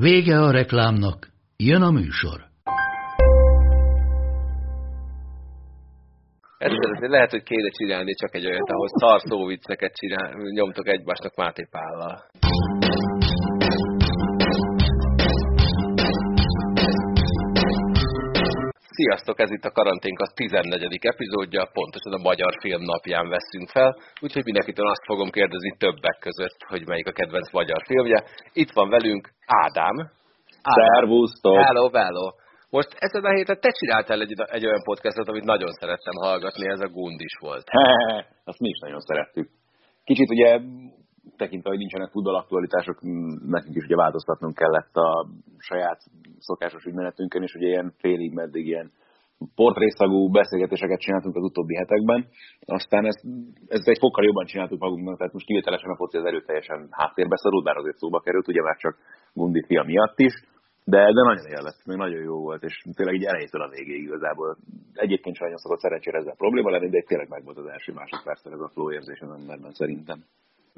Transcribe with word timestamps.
Vége 0.00 0.38
a 0.38 0.50
reklámnak, 0.50 1.28
jön 1.56 1.82
a 1.82 1.90
műsor. 1.90 2.40
Egyszer 6.58 7.08
lehet, 7.08 7.30
hogy 7.30 7.42
kéne 7.42 7.68
csinálni 7.68 8.14
csak 8.14 8.34
egy 8.34 8.46
olyat, 8.46 8.70
ahol 8.70 8.88
szarszó 8.88 9.46
vicceket 9.46 9.92
csinál, 9.94 10.32
nyomtok 10.52 10.88
egymásnak 10.88 11.34
Máté 11.34 11.66
Pállal. 11.70 12.22
Sziasztok, 18.98 19.40
ez 19.40 19.50
itt 19.50 19.64
a 19.70 19.76
karanténk 19.78 20.18
a 20.20 20.28
14. 20.34 21.06
epizódja, 21.12 21.70
pontosan 21.78 22.12
a 22.18 22.26
Magyar 22.28 22.52
Film 22.60 22.82
napján 22.82 23.28
veszünk 23.28 23.68
fel, 23.76 23.90
úgyhogy 24.24 24.44
mindenkitől 24.44 24.88
azt 24.88 25.04
fogom 25.10 25.30
kérdezni 25.30 25.72
többek 25.78 26.18
között, 26.26 26.58
hogy 26.70 26.86
melyik 26.86 27.08
a 27.08 27.16
kedvenc 27.18 27.52
magyar 27.52 27.80
filmje. 27.86 28.24
Itt 28.52 28.72
van 28.78 28.88
velünk 28.88 29.24
Ádám. 29.46 29.96
Ádám. 30.62 30.92
Szervusztok! 30.92 31.56
Hello, 31.64 31.90
hello! 31.92 32.26
Most 32.70 32.90
ezen 32.98 33.24
a 33.24 33.34
héten 33.36 33.60
te 33.60 33.70
csináltál 33.70 34.20
egy, 34.20 34.32
egy 34.56 34.66
olyan 34.66 34.82
podcastot, 34.82 35.28
amit 35.28 35.50
nagyon 35.54 35.72
szerettem 35.72 36.16
hallgatni, 36.24 36.68
ez 36.68 36.80
a 36.80 36.88
Gundis 36.88 37.36
volt. 37.40 37.66
Azt 38.44 38.58
mi 38.58 38.68
is 38.68 38.78
nagyon 38.78 39.00
szerettük. 39.00 39.48
Kicsit 40.04 40.30
ugye 40.30 40.60
tekintve, 41.36 41.68
hogy 41.70 41.78
nincsenek 41.78 42.10
futballaktualitások, 42.10 42.98
nekünk 43.46 43.76
is 43.76 43.84
ugye 43.84 43.96
változtatnunk 43.96 44.54
kellett 44.54 44.94
a 44.96 45.26
saját 45.58 46.00
szokásos 46.38 46.84
ügymenetünkön, 46.84 47.42
és 47.42 47.54
ugye 47.54 47.66
ilyen 47.66 47.92
félig 47.98 48.32
meddig 48.32 48.66
ilyen 48.66 48.90
portrészagú 49.54 50.30
beszélgetéseket 50.30 51.00
csináltunk 51.00 51.36
az 51.36 51.42
utóbbi 51.42 51.76
hetekben. 51.76 52.26
Aztán 52.64 53.06
ezt, 53.06 53.22
ezt 53.66 53.88
egy 53.88 53.98
fokkal 53.98 54.24
jobban 54.24 54.46
csináltuk 54.46 54.80
magunknak, 54.80 55.18
tehát 55.18 55.32
most 55.32 55.46
kivételesen 55.46 55.90
a 55.90 55.96
foci 55.96 56.16
az 56.16 56.24
erőteljesen 56.24 56.88
háttérbe 56.90 57.36
szorult, 57.36 57.64
bár 57.64 57.76
azért 57.76 57.96
szóba 57.96 58.20
került, 58.20 58.48
ugye 58.48 58.62
már 58.62 58.76
csak 58.76 58.96
Gundi 59.32 59.64
fia 59.66 59.82
miatt 59.82 60.18
is. 60.18 60.34
De, 60.84 60.98
de 60.98 61.22
nagyon 61.22 61.46
élvezett, 61.46 61.86
még 61.86 61.96
nagyon 61.96 62.22
jó 62.22 62.40
volt, 62.40 62.62
és 62.62 62.84
tényleg 62.94 63.14
így 63.14 63.24
elejétől 63.24 63.62
a 63.62 63.68
végéig 63.68 64.02
igazából. 64.02 64.56
Egyébként 64.92 65.36
sajnos 65.36 65.60
szokott 65.60 65.78
szerencsére 65.78 66.18
ezzel 66.18 66.34
probléma 66.36 66.70
lenni, 66.70 66.88
de 66.88 67.02
tényleg 67.06 67.28
meg 67.28 67.44
volt 67.44 67.56
az 67.56 67.66
első 67.66 67.92
másodpercben 67.92 68.52
ez 68.52 68.60
a 68.60 68.70
flow 68.72 68.92
érzés 68.92 69.20
az 69.20 69.30
emberben 69.38 69.72
szerintem. 69.72 70.24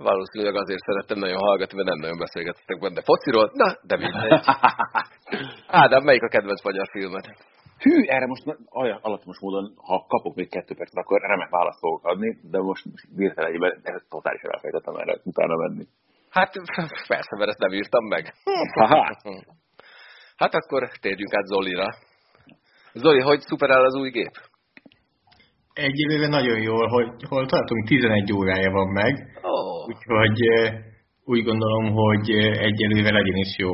Valószínűleg 0.07 0.55
azért 0.55 0.87
szerettem 0.89 1.19
nagyon 1.19 1.39
hallgatni, 1.47 1.77
mert 1.77 1.89
nem 1.89 2.03
nagyon 2.05 2.19
beszélgettek 2.19 2.79
benne 2.81 3.03
fociról, 3.11 3.51
na, 3.55 3.69
de 3.91 3.97
mindegy. 3.97 4.41
Ádám, 5.83 6.05
melyik 6.05 6.23
a 6.23 6.29
kedvenc 6.35 6.63
magyar 6.65 6.87
filmet? 6.91 7.27
Hű, 7.79 7.97
erre 8.07 8.27
most 8.27 8.45
alattomos 9.01 9.39
módon, 9.41 9.75
ha 9.77 10.07
kapok 10.09 10.35
még 10.35 10.49
kettő 10.51 10.75
percet, 10.75 11.03
akkor 11.03 11.21
remek 11.21 11.51
választ 11.51 11.79
fogok 11.79 12.05
adni, 12.05 12.39
de 12.51 12.59
most 12.59 12.85
hirtelen 13.17 13.53
egyben 13.53 13.83
totálisan 14.09 14.51
elfejtettem 14.53 14.95
erre 14.95 15.21
utána 15.25 15.57
menni. 15.57 15.85
Hát 16.31 16.53
persze, 17.07 17.37
mert 17.37 17.51
ezt 17.51 17.59
nem 17.59 17.73
írtam 17.73 18.05
meg. 18.05 18.35
Hát 20.37 20.55
akkor 20.61 20.89
térjünk 21.01 21.35
át 21.35 21.47
Zolira. 21.47 21.89
Zoli, 22.93 23.21
hogy 23.21 23.41
szuperál 23.41 23.85
az 23.85 23.95
új 23.95 24.11
gép? 24.11 24.35
Egyelőre 25.73 26.29
nagyon 26.29 26.61
jól, 26.61 26.89
hogy 26.89 27.09
hol 27.29 27.47
tartunk, 27.47 27.87
11 27.87 28.33
órája 28.33 28.71
van 28.71 28.89
meg. 28.89 29.41
Úgyhogy 29.89 30.41
úgy 31.25 31.43
gondolom, 31.45 31.93
hogy 31.93 32.31
egyelőre 32.69 33.13
legyen 33.13 33.37
is 33.37 33.57
jó. 33.59 33.73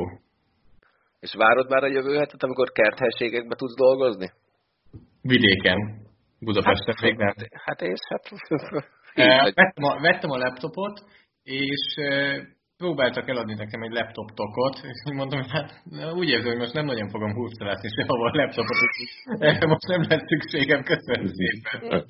És 1.19 1.33
várod 1.37 1.69
már 1.69 1.83
a 1.83 1.95
jövő 1.97 2.17
hetet, 2.17 2.43
amikor 2.43 2.71
kerthelységekbe 2.71 3.55
tudsz 3.55 3.75
dolgozni? 3.75 4.31
Vidéken. 5.21 5.79
Budapesten 6.39 6.95
hát, 6.95 7.01
még 7.01 7.15
nem. 7.17 7.33
Hát 7.65 7.81
és 7.81 7.99
hát... 8.09 8.23
vettem, 9.55 9.83
a, 9.83 10.01
vettem 10.01 10.29
a 10.29 10.37
laptopot, 10.37 11.03
és 11.43 11.95
próbáltak 12.77 13.29
eladni 13.29 13.53
nekem 13.53 13.81
egy 13.81 13.91
laptop 13.91 14.29
tokot, 14.33 14.75
és 14.91 15.13
mondtam, 15.13 15.41
hogy 15.41 15.51
hát 15.51 15.69
úgy 16.13 16.29
érzem, 16.29 16.51
hogy 16.51 16.57
most 16.57 16.73
nem 16.73 16.85
nagyon 16.85 17.09
fogom 17.09 17.33
húztalászni 17.33 17.89
sehova 17.89 18.29
a 18.29 18.35
laptopot, 18.35 18.77
erre 19.39 19.67
most 19.67 19.87
nem 19.87 20.01
lesz 20.09 20.27
szükségem, 20.27 20.83
köszönöm 20.83 21.27
szépen. 21.27 22.05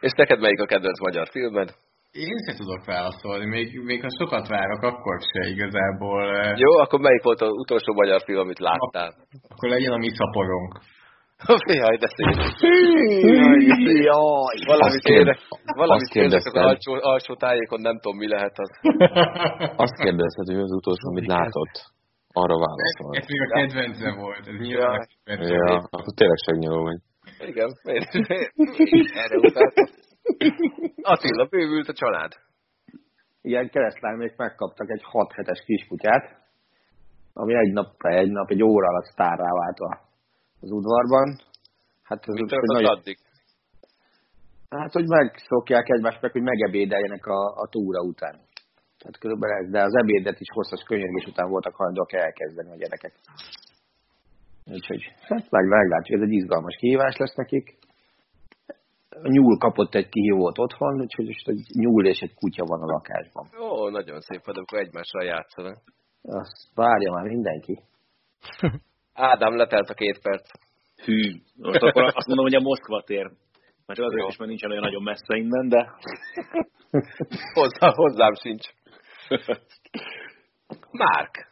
És 0.00 0.12
neked 0.12 0.40
melyik 0.40 0.60
a 0.60 0.66
kedvenc 0.66 1.00
magyar 1.00 1.28
filmed? 1.28 1.74
Én 2.12 2.36
se 2.46 2.52
tudok 2.56 2.84
válaszolni, 2.84 3.46
még, 3.46 3.80
még 3.80 4.00
ha 4.02 4.08
sokat 4.18 4.48
várok, 4.48 4.82
akkor 4.82 5.20
se 5.32 5.48
igazából. 5.48 6.22
Jó, 6.56 6.72
akkor 6.78 7.00
melyik 7.00 7.22
volt 7.22 7.40
az 7.40 7.50
utolsó 7.50 7.92
magyar 7.94 8.20
film, 8.24 8.38
amit 8.38 8.58
láttál? 8.58 9.14
Akkor 9.48 9.68
legyen 9.68 9.92
a 9.92 9.96
mi 9.96 10.10
szaporunk. 10.14 10.80
Jaj, 11.66 11.96
de 11.96 12.08
szép. 12.16 12.36
Jaj, 14.08 14.56
valami 14.66 14.98
tényleg, 15.02 15.38
valami 15.76 16.06
tényleg 16.12 16.40
az 16.44 16.54
alsó, 16.54 16.92
alsó 17.00 17.34
tájékon 17.34 17.80
nem 17.80 17.98
tudom, 18.00 18.16
mi 18.16 18.28
lehet 18.28 18.56
az. 18.56 18.70
Azt 19.84 19.96
kérdezted, 20.02 20.46
hogy 20.46 20.60
az 20.60 20.72
utolsó, 20.72 21.08
amit 21.08 21.26
látott. 21.26 21.74
Arra 22.32 22.56
válaszol. 22.58 23.16
Ez 23.16 23.26
még 23.28 23.40
a 23.40 23.48
kedvence 23.54 24.10
volt, 24.14 24.46
ez 24.46 24.58
nyilván 24.58 24.92
ja. 24.92 25.00
a 25.00 25.06
kedvence. 25.24 25.54
Ja, 25.54 25.76
akkor 25.90 26.14
tényleg 26.16 26.38
segnyoló 26.46 26.82
vagy. 26.82 27.00
Igen, 27.48 27.70
erre 29.22 29.36
utáltam. 29.36 29.86
Attila, 31.12 31.44
bővült 31.44 31.88
a 31.88 31.92
család. 31.92 32.32
Igen, 33.42 33.70
keresztlányok 33.70 34.36
megkaptak 34.36 34.90
egy 34.90 35.02
6 35.02 35.32
hetes 35.32 35.62
kiskutyát, 35.64 36.24
ami 37.32 37.54
egy 37.54 37.72
nap, 37.72 37.94
egy 37.98 38.30
nap, 38.30 38.50
egy 38.50 38.62
óra 38.62 38.88
alatt 38.88 39.04
sztárrá 39.04 39.52
vált 39.52 39.78
az 40.60 40.70
udvarban. 40.70 41.40
Hát 42.02 42.22
ez 42.26 42.34
Mit 42.34 42.52
az 42.52 42.58
nagyon... 42.62 42.96
addig? 42.96 43.18
Hát, 44.68 44.92
hogy 44.92 45.06
megszokják 45.06 45.88
egymást 45.88 46.22
meg, 46.22 46.32
hogy 46.32 46.42
megebédeljenek 46.42 47.26
a, 47.26 47.46
a 47.62 47.68
túra 47.70 48.00
után. 48.00 48.36
Tehát 48.98 49.18
körülbelül 49.18 49.64
ez, 49.64 49.70
de 49.70 49.82
az 49.82 49.96
ebédet 49.96 50.40
is 50.40 50.48
hosszas 50.52 50.82
könyörgés 50.82 51.24
után 51.24 51.48
voltak 51.48 51.74
hajlandóak 51.74 52.12
elkezdeni 52.12 52.70
a 52.70 52.76
gyerekek. 52.76 53.12
Úgyhogy, 54.64 55.02
hát 55.20 55.50
meg, 55.50 55.66
meglátjuk, 55.66 56.20
ez 56.20 56.26
egy 56.26 56.32
izgalmas 56.32 56.76
kihívás 56.76 57.16
lesz 57.16 57.34
nekik. 57.34 57.76
A 59.10 59.28
nyúl 59.28 59.58
kapott 59.58 59.94
egy 59.94 60.08
kihívót 60.08 60.58
otthon, 60.58 61.00
úgyhogy 61.00 61.26
most 61.26 61.48
egy 61.48 61.66
nyúl 61.72 62.06
és 62.06 62.18
egy 62.18 62.34
kutya 62.34 62.64
van 62.64 62.82
a 62.82 62.92
lakásban. 62.92 63.48
Ó, 63.60 63.88
nagyon 63.88 64.20
szép, 64.20 64.44
hogy 64.44 64.58
akkor 64.58 64.78
egymással 64.78 65.24
játszanak. 65.24 65.78
Azt 66.22 66.74
várja 66.74 67.12
már 67.12 67.24
mindenki. 67.24 67.80
Ádám, 69.14 69.56
letelt 69.56 69.88
a 69.88 69.94
két 69.94 70.20
perc. 70.22 70.50
Hű, 71.04 71.32
most 71.56 71.82
akkor 71.82 72.02
azt 72.02 72.26
mondom, 72.26 72.44
hogy 72.44 72.54
a 72.54 72.60
Moszkva 72.60 73.02
tér. 73.02 73.30
Mert 73.86 74.00
azért 74.00 74.28
is, 74.28 74.36
mert 74.36 74.50
nincsen 74.50 74.70
olyan 74.70 74.82
nagyon 74.82 75.02
messze 75.02 75.36
innen, 75.36 75.68
de... 75.68 75.92
Hozzá, 77.60 77.92
hozzám 77.94 78.34
sincs. 78.34 78.66
Márk. 81.02 81.46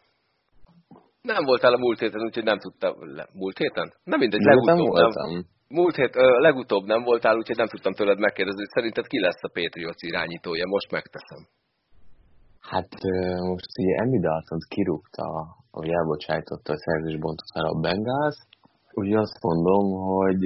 Nem 1.22 1.44
voltál 1.44 1.72
a 1.72 1.78
múlt 1.78 1.98
héten, 1.98 2.20
úgyhogy 2.20 2.44
nem 2.44 2.58
tudtam. 2.58 3.14
Le, 3.14 3.28
múlt 3.32 3.58
héten? 3.58 3.94
Nem 4.04 4.18
mindegy, 4.18 4.40
legutóbb 4.40 4.86
voltam. 4.86 5.32
nem. 5.32 5.44
Múlt 5.68 5.96
hét, 5.96 6.16
ö, 6.16 6.26
legutóbb 6.40 6.84
nem 6.84 7.02
voltál, 7.02 7.36
úgyhogy 7.36 7.56
nem 7.56 7.66
tudtam 7.66 7.92
tőled 7.92 8.18
megkérdezni, 8.18 8.60
hogy 8.60 8.74
szerinted 8.76 9.06
ki 9.06 9.18
lesz 9.20 9.42
a 9.42 9.54
Patriots 9.58 10.02
irányítója. 10.10 10.66
Most 10.66 10.90
megteszem. 10.90 11.42
Hát 12.70 12.90
most 13.50 13.70
ugye 13.80 13.94
Emmy 14.02 14.20
Dalton 14.20 14.58
kirúgta, 14.68 15.26
vagy 15.70 15.88
elbocsájtotta 15.88 16.72
a 16.72 16.82
szerzésbontot 16.84 17.50
fel 17.54 17.66
a 17.72 17.80
Bengals, 17.80 18.38
úgyhogy 18.98 19.16
azt 19.24 19.38
mondom, 19.42 19.84
hogy 20.14 20.44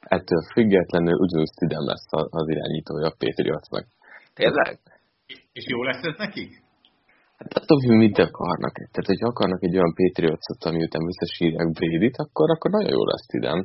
ettől 0.00 0.42
függetlenül 0.52 1.16
ugyanúgy 1.24 1.52
Stidham 1.54 1.86
lesz 1.86 2.08
az 2.40 2.48
irányítója 2.54 3.06
a 3.06 3.16
Patriotsnak. 3.18 3.84
Tényleg? 4.34 4.78
És 5.58 5.64
jó 5.72 5.82
lesz 5.82 6.02
ez 6.10 6.16
nekik? 6.24 6.50
Hát 7.38 7.52
attól 7.58 7.78
függ, 7.80 7.96
mit 8.04 8.18
akarnak. 8.18 8.74
Tehát, 8.92 9.10
hogyha 9.12 9.28
akarnak 9.28 9.62
egy 9.62 9.76
olyan 9.78 9.94
Patriotsot, 10.00 10.64
ami 10.68 10.84
után 10.86 11.04
visszasírják 11.10 11.68
Brady-t, 11.78 12.16
akkor, 12.24 12.50
akkor 12.50 12.70
nagyon 12.70 12.92
jó 12.96 13.04
lesz 13.04 13.24
Stidham. 13.28 13.60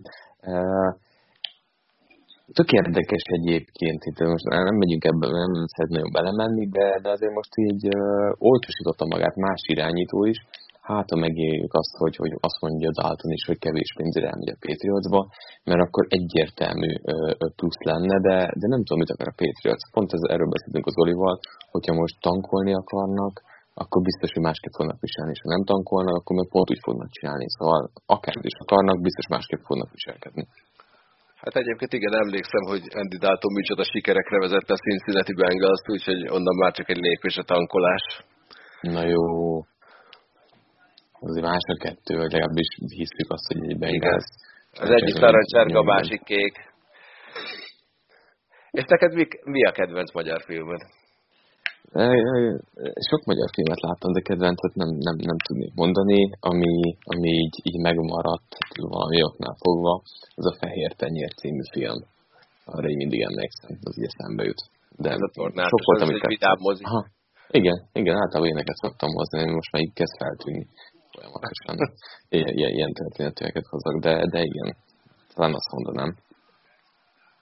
Tök 2.58 2.70
érdekes 2.72 3.24
egyébként, 3.24 4.04
itt 4.04 4.20
most 4.20 4.44
nem 4.44 4.76
megyünk 4.84 5.04
ebbe, 5.04 5.26
nem 5.28 5.66
szeretném 5.74 6.02
nagyon 6.02 6.18
belemenni, 6.18 6.66
de, 6.78 7.00
de 7.04 7.10
azért 7.10 7.34
most 7.40 7.54
így 7.68 7.84
uh, 7.88 8.50
olcsosította 8.50 9.06
magát 9.06 9.36
más 9.36 9.62
irányító 9.74 10.26
is, 10.26 10.40
hát 10.82 11.10
ha 11.10 11.18
megéljük 11.26 11.74
azt, 11.74 11.96
hogy, 11.98 12.16
hogy 12.16 12.34
azt 12.40 12.62
mondja 12.62 12.90
Dalton 12.92 13.32
is, 13.32 13.46
hogy 13.46 13.60
kevés 13.66 13.92
pénzre 13.98 14.28
elmegy 14.32 14.54
a 14.56 14.62
Patriotsba, 14.66 15.22
mert 15.64 15.82
akkor 15.86 16.06
egyértelmű 16.10 16.92
uh, 16.94 17.32
plusz 17.58 17.82
lenne, 17.90 18.18
de, 18.28 18.38
de 18.62 18.68
nem 18.74 18.84
tudom, 18.84 19.00
mit 19.00 19.14
akar 19.14 19.28
a 19.32 19.40
Patriots. 19.42 19.84
Pont 19.96 20.14
ez, 20.14 20.22
erről 20.34 20.54
beszéltünk 20.56 20.86
az 20.86 20.98
Olival, 21.04 21.36
hogyha 21.74 21.94
most 22.02 22.16
tankolni 22.28 22.74
akarnak, 22.74 23.34
akkor 23.74 24.02
biztos, 24.10 24.30
hogy 24.34 24.48
másképp 24.50 24.76
fognak 24.80 25.00
viselni, 25.06 25.32
és 25.36 25.42
ha 25.44 25.54
nem 25.56 25.64
tankolnak, 25.72 26.16
akkor 26.18 26.36
meg 26.36 26.48
pont 26.54 26.72
úgy 26.74 26.84
fognak 26.88 27.10
csinálni. 27.18 27.46
Szóval 27.56 27.82
akár 28.16 28.36
is 28.52 28.58
akarnak, 28.64 28.98
biztos 29.08 29.28
másképp 29.36 29.64
fognak 29.70 29.92
viselkedni. 29.98 30.44
Hát 31.42 31.56
egyébként 31.62 31.94
igen, 31.94 32.14
emlékszem, 32.26 32.64
hogy 32.72 32.84
Andy 33.02 33.18
Dalton 33.18 33.54
micsoda 33.60 33.84
sikerekre 33.84 34.38
vezette 34.46 34.74
a 34.74 34.84
Cincinnati 34.86 35.34
Bengals, 35.34 35.84
úgyhogy 35.96 36.22
onnan 36.38 36.56
már 36.62 36.72
csak 36.78 36.90
egy 36.90 37.02
lépés 37.08 37.36
a 37.38 37.44
tankolás. 37.44 38.06
Na 38.82 39.04
jó. 39.14 39.24
Azért 41.26 41.46
más 41.46 41.66
a 41.76 41.78
kettő, 41.86 42.14
vagy 42.22 42.32
legalábbis 42.32 42.70
hiszük 43.00 43.30
azt, 43.36 43.48
hogy 43.52 43.70
egy 43.70 43.78
Bengals. 43.78 44.28
Az 44.84 44.90
egyik 44.90 45.20
narancsárga, 45.20 45.80
a 45.80 45.84
másik 45.84 46.24
kék. 46.24 46.56
És 48.72 48.84
neked 48.88 49.14
mi, 49.14 49.26
mi 49.44 49.66
a 49.66 49.72
kedvenc 49.72 50.14
magyar 50.14 50.42
filmed? 50.42 50.82
Sok 53.10 53.22
magyar 53.32 53.50
filmet 53.56 53.82
láttam, 53.88 54.12
de 54.14 54.22
kedvencet 54.22 54.74
nem, 54.74 54.90
nem, 55.08 55.16
nem 55.30 55.38
tudnék 55.48 55.74
mondani. 55.74 56.20
Ami, 56.40 56.98
ami 57.12 57.30
így, 57.30 57.56
így 57.64 57.80
megmaradt 57.82 58.52
valami 58.76 59.24
oknál 59.24 59.56
fogva, 59.64 60.02
az 60.36 60.46
a 60.52 60.58
Fehér 60.60 60.92
Tenyér 60.94 61.34
című 61.34 61.64
film. 61.72 62.00
Arra 62.66 62.90
így 62.90 63.02
mindig 63.04 63.22
emlékszem, 63.22 63.78
az 63.84 64.00
így 64.00 64.10
eszembe 64.12 64.44
jut. 64.44 64.62
De 64.98 65.10
Ez 65.10 65.22
a 65.22 65.32
tornátos, 65.34 65.70
sok 65.70 65.86
volt, 65.86 66.02
amit 66.02 66.28
vidám 66.28 66.58
mozi. 66.60 66.84
Aha. 66.84 67.06
Igen, 67.60 67.78
igen, 67.94 68.16
általában 68.16 68.52
éneket 68.54 68.76
szoktam 68.76 69.10
hozni, 69.14 69.52
most 69.52 69.72
már 69.72 69.82
így 69.82 69.94
kezd 69.94 70.16
feltűnni 70.18 70.68
folyamatosan. 71.12 71.76
Ilyen, 72.36 72.74
ilyen, 72.78 72.94
történeteket 72.94 73.66
hozok, 73.70 74.02
de, 74.02 74.26
de 74.34 74.42
igen, 74.44 74.76
talán 75.34 75.54
azt 75.54 75.72
mondanám. 75.72 76.16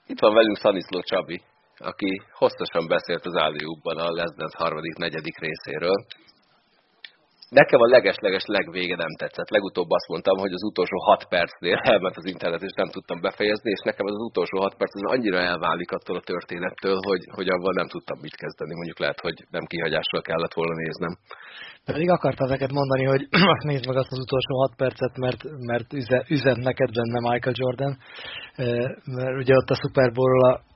Itt 0.06 0.20
van 0.20 0.34
velünk 0.34 0.56
Szaniszló 0.56 1.00
Csabi, 1.00 1.42
aki 1.80 2.22
hosszasan 2.32 2.86
beszélt 2.86 3.26
az 3.26 3.36
Áliúbban 3.36 3.96
a 3.98 4.12
Les 4.18 4.32
Dance 4.36 4.58
harmadik, 4.58 4.96
negyedik 4.96 5.38
részéről. 5.38 5.98
Nekem 7.60 7.80
a 7.80 7.92
leges-leges 7.96 8.44
legvége 8.46 8.96
nem 8.96 9.14
tetszett. 9.20 9.50
Legutóbb 9.56 9.90
azt 9.90 10.08
mondtam, 10.12 10.36
hogy 10.38 10.52
az 10.52 10.64
utolsó 10.70 10.98
hat 11.08 11.22
percnél 11.34 11.78
elment 11.92 12.16
az 12.16 12.26
internet, 12.34 12.62
és 12.68 12.74
nem 12.76 12.90
tudtam 12.94 13.18
befejezni, 13.20 13.70
és 13.70 13.82
nekem 13.84 14.06
az, 14.06 14.14
utolsó 14.30 14.56
hat 14.60 14.76
perc 14.76 14.94
az 14.94 15.10
annyira 15.14 15.38
elválik 15.52 15.90
attól 15.90 16.16
a 16.16 16.26
történettől, 16.32 16.98
hogy, 17.08 17.22
hogy 17.36 17.48
abban 17.48 17.74
nem 17.74 17.88
tudtam 17.88 18.18
mit 18.20 18.36
kezdeni. 18.42 18.74
Mondjuk 18.74 18.98
lehet, 18.98 19.20
hogy 19.20 19.36
nem 19.50 19.64
kihagyásról 19.64 20.22
kellett 20.22 20.58
volna 20.60 20.74
néznem. 20.74 21.12
Pedig 21.84 22.10
akartam 22.10 22.48
neked 22.48 22.72
mondani, 22.72 23.04
hogy 23.04 23.22
azt 23.54 23.64
nézd 23.70 23.86
meg 23.86 23.96
azt 23.96 24.12
az 24.12 24.24
utolsó 24.26 24.54
hat 24.62 24.74
percet, 24.76 25.14
mert, 25.16 25.40
mert 25.70 25.88
üzent 26.36 26.62
neked 26.68 26.90
benne 26.98 27.20
Michael 27.28 27.56
Jordan, 27.58 27.92
mert 29.16 29.36
ugye 29.42 29.54
ott 29.54 29.70
a 29.70 29.80
Super 29.82 30.12
Bowl-ról 30.12 30.68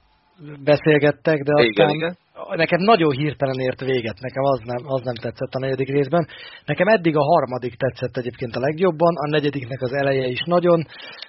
beszélgettek, 0.65 1.43
de 1.43 1.53
aztán 1.53 1.89
igen, 1.89 1.91
igen. 1.91 2.17
nekem 2.57 2.81
nagyon 2.81 3.11
hirtelen 3.11 3.59
ért 3.59 3.81
véget, 3.81 4.19
nekem 4.21 4.43
az 4.43 4.61
nem, 4.65 4.83
az 4.87 5.03
nem 5.03 5.15
tetszett 5.15 5.55
a 5.55 5.59
negyedik 5.59 5.89
részben. 5.89 6.27
Nekem 6.65 6.89
eddig 6.89 7.17
a 7.17 7.29
harmadik 7.33 7.75
tetszett 7.75 8.17
egyébként 8.17 8.57
a 8.57 8.61
legjobban, 8.61 9.15
a 9.17 9.29
negyediknek 9.29 9.83
az 9.83 9.93
eleje 9.93 10.27
is 10.27 10.43
nagyon, 10.45 10.87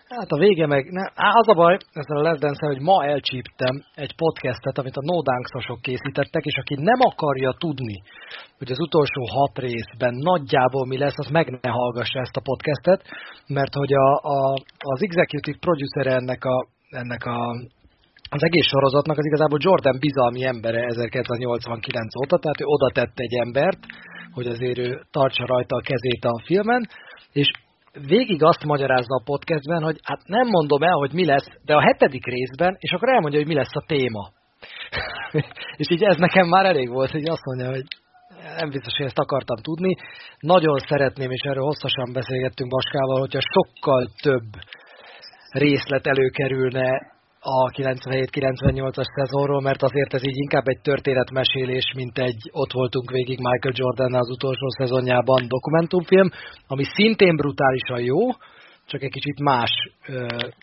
hát 0.08 0.32
a 0.32 0.38
vége 0.38 0.68
meg, 0.68 0.92
ne, 0.92 1.04
az 1.42 1.48
a 1.48 1.54
baj, 1.54 1.78
ezzel 1.94 2.18
a 2.18 2.22
Les 2.22 2.40
dance 2.40 2.66
hogy 2.66 2.82
ma 2.82 3.06
elcsíptem 3.06 3.76
egy 3.96 4.16
podcastet, 4.16 4.78
amit 4.78 4.96
a 4.96 5.08
No 5.10 5.22
Dunksosok 5.22 5.82
készítettek, 5.82 6.44
és 6.46 6.58
aki 6.58 6.76
nem 6.76 7.00
akarja 7.00 7.52
tudni, 7.58 7.98
hogy 8.58 8.72
az 8.72 8.80
utolsó 8.80 9.22
hat 9.38 9.58
részben 9.58 10.14
nagyjából 10.14 10.86
mi 10.86 10.98
lesz, 10.98 11.18
az 11.24 11.30
meg 11.30 11.50
ne 11.62 11.70
hallgassa 11.70 12.20
ezt 12.20 12.38
a 12.38 12.46
podcastet, 12.50 13.02
mert 13.48 13.74
hogy 13.74 13.94
a, 13.94 14.08
a, 14.36 14.54
az 14.78 15.02
executive 15.02 15.58
producer 15.60 16.08
ennek 16.08 16.44
a, 16.44 16.68
ennek 16.90 17.26
a 17.26 17.38
az 18.30 18.44
egész 18.44 18.66
sorozatnak 18.66 19.18
az 19.18 19.26
igazából 19.26 19.60
Jordan 19.62 19.98
bizalmi 20.00 20.46
embere 20.46 20.86
1989 20.86 22.16
óta, 22.22 22.38
tehát 22.38 22.62
ő 22.62 22.66
oda 22.66 22.90
tette 22.92 23.22
egy 23.28 23.36
embert, 23.46 23.80
hogy 24.32 24.48
azért 24.48 24.78
ő 24.78 25.02
tartsa 25.12 25.46
rajta 25.46 25.76
a 25.76 25.86
kezét 25.90 26.24
a 26.26 26.42
filmen, 26.46 26.88
és 27.32 27.52
végig 28.08 28.44
azt 28.44 28.64
magyarázza 28.64 29.16
a 29.16 29.26
podcastben, 29.26 29.84
hogy 29.84 30.00
hát 30.04 30.22
nem 30.26 30.48
mondom 30.48 30.84
el, 30.84 30.98
hogy 31.04 31.14
mi 31.14 31.26
lesz, 31.26 31.48
de 31.66 31.76
a 31.76 31.82
hetedik 31.82 32.26
részben, 32.26 32.76
és 32.80 32.92
akkor 32.92 33.10
elmondja, 33.10 33.40
hogy 33.40 33.48
mi 33.48 33.56
lesz 33.56 33.76
a 33.76 33.86
téma. 33.88 34.32
és 35.82 35.90
így 35.90 36.04
ez 36.04 36.18
nekem 36.18 36.48
már 36.48 36.66
elég 36.66 36.90
volt, 36.90 37.12
hogy 37.12 37.28
azt 37.28 37.46
mondja, 37.46 37.68
hogy 37.70 37.88
nem 38.60 38.70
biztos, 38.70 38.94
hogy 38.98 39.06
ezt 39.06 39.20
akartam 39.20 39.58
tudni. 39.58 39.96
Nagyon 40.40 40.78
szeretném, 40.78 41.32
és 41.32 41.42
erről 41.42 41.64
hosszasan 41.64 42.14
beszélgettünk 42.14 42.70
Baskával, 42.70 43.20
hogyha 43.20 43.40
sokkal 43.54 44.08
több 44.22 44.50
részlet 45.52 46.08
előkerülne 46.08 47.15
a 47.48 47.70
97-98-as 47.70 49.10
szezonról, 49.16 49.62
mert 49.62 49.84
azért 49.84 50.14
ez 50.14 50.24
így 50.24 50.38
inkább 50.38 50.68
egy 50.68 50.82
történetmesélés, 50.82 51.92
mint 51.96 52.18
egy 52.18 52.42
ott 52.52 52.72
voltunk 52.72 53.12
végig 53.12 53.38
Michael 53.38 53.76
Jordan 53.78 54.14
az 54.14 54.30
utolsó 54.30 54.68
szezonjában 54.78 55.48
dokumentumfilm, 55.48 56.30
ami 56.68 56.84
szintén 56.84 57.36
brutálisan 57.36 58.00
jó, 58.00 58.20
csak 58.86 59.02
egy 59.02 59.12
kicsit 59.12 59.40
más, 59.40 59.72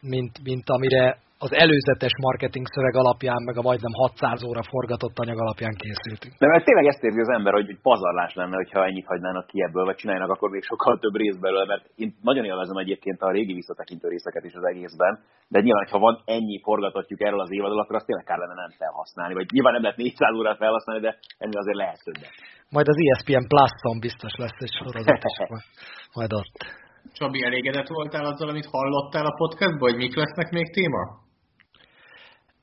mint, 0.02 0.42
mint 0.42 0.68
amire 0.70 1.18
az 1.46 1.52
előzetes 1.64 2.14
marketing 2.26 2.66
szöveg 2.74 2.94
alapján, 3.02 3.40
meg 3.48 3.56
a 3.58 3.66
majdnem 3.68 3.94
600 4.04 4.44
óra 4.50 4.62
forgatott 4.72 5.16
anyag 5.24 5.38
alapján 5.44 5.74
készültünk. 5.82 6.32
De 6.42 6.46
mert 6.52 6.64
tényleg 6.64 6.86
ezt 6.86 7.04
érzi 7.08 7.20
az 7.20 7.34
ember, 7.38 7.52
hogy, 7.58 7.68
hogy 7.70 7.80
pazarlás 7.88 8.32
lenne, 8.40 8.56
hogyha 8.62 8.86
ennyit 8.88 9.10
hagynának 9.12 9.46
ki 9.46 9.58
ebből, 9.66 9.84
vagy 9.84 9.98
csinálnak 10.02 10.30
akkor 10.30 10.50
még 10.50 10.64
sokkal 10.72 10.98
több 10.98 11.16
rész 11.22 11.38
belőle, 11.44 11.66
mert 11.72 11.84
én 12.02 12.10
nagyon 12.28 12.44
élvezem 12.44 12.76
egyébként 12.76 13.20
a 13.20 13.30
régi 13.36 13.54
visszatekintő 13.60 14.08
részeket 14.08 14.44
is 14.44 14.54
az 14.54 14.64
egészben, 14.72 15.12
de 15.48 15.60
nyilván, 15.60 15.86
ha 15.90 15.98
van 15.98 16.22
ennyi 16.24 16.60
forgatottjuk 16.62 17.20
erről 17.20 17.40
az 17.40 17.52
évadról, 17.52 17.80
akkor 17.80 17.96
azt 17.96 18.06
tényleg 18.06 18.24
kár 18.24 18.38
lenne 18.38 18.54
nem 18.54 18.72
felhasználni, 18.78 19.34
vagy 19.34 19.46
nyilván 19.54 19.72
nem 19.72 19.82
lehet 19.82 19.96
400 19.96 20.38
órát 20.38 20.56
felhasználni, 20.56 21.02
de 21.06 21.12
ennél 21.38 21.58
azért 21.58 21.76
lehet 21.76 22.00
többet. 22.04 22.34
Majd 22.74 22.88
az 22.88 22.98
ESPN 23.10 23.46
Plus-on 23.52 23.98
biztos 24.06 24.34
lesz 24.42 24.58
egy 24.66 24.74
sorozat 24.78 25.22
majd 26.18 26.32
ott. 26.32 26.81
Csabi, 27.12 27.44
elégedett 27.44 27.88
voltál 27.88 28.24
azzal, 28.24 28.48
amit 28.48 28.66
hallottál 28.70 29.26
a 29.26 29.34
podcastban, 29.36 29.90
hogy 29.90 29.96
mik 29.96 30.16
lesznek 30.16 30.50
még 30.50 30.72
téma? 30.72 31.20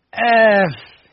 E, 0.09 0.63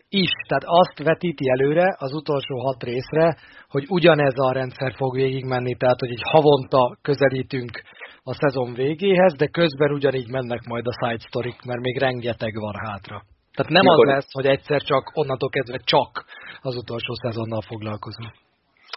is, 0.08 0.30
tehát 0.48 0.64
azt 0.66 1.02
vetíti 1.02 1.50
előre 1.50 1.96
az 1.98 2.12
utolsó 2.12 2.58
hat 2.58 2.82
részre, 2.82 3.36
hogy 3.68 3.84
ugyanez 3.88 4.34
a 4.36 4.52
rendszer 4.52 4.92
fog 4.94 5.14
végigmenni, 5.14 5.76
tehát 5.76 6.00
hogy 6.00 6.10
egy 6.10 6.22
havonta 6.22 6.96
közelítünk 7.02 7.82
a 8.22 8.34
szezon 8.34 8.74
végéhez, 8.74 9.34
de 9.36 9.46
közben 9.46 9.92
ugyanígy 9.92 10.30
mennek 10.30 10.62
majd 10.64 10.86
a 10.86 10.96
side 11.00 11.24
story 11.28 11.54
mert 11.64 11.80
még 11.80 11.98
rengeteg 11.98 12.54
van 12.54 12.74
hátra. 12.84 13.22
Tehát 13.54 13.72
nem 13.72 13.84
Mikor... 13.84 14.06
az 14.08 14.14
lesz, 14.14 14.32
hogy 14.32 14.46
egyszer 14.46 14.82
csak 14.82 15.10
onnantól 15.14 15.48
kezdve 15.48 15.78
csak 15.84 16.24
az 16.60 16.76
utolsó 16.76 17.14
szezonnal 17.14 17.60
foglalkozunk. 17.60 18.32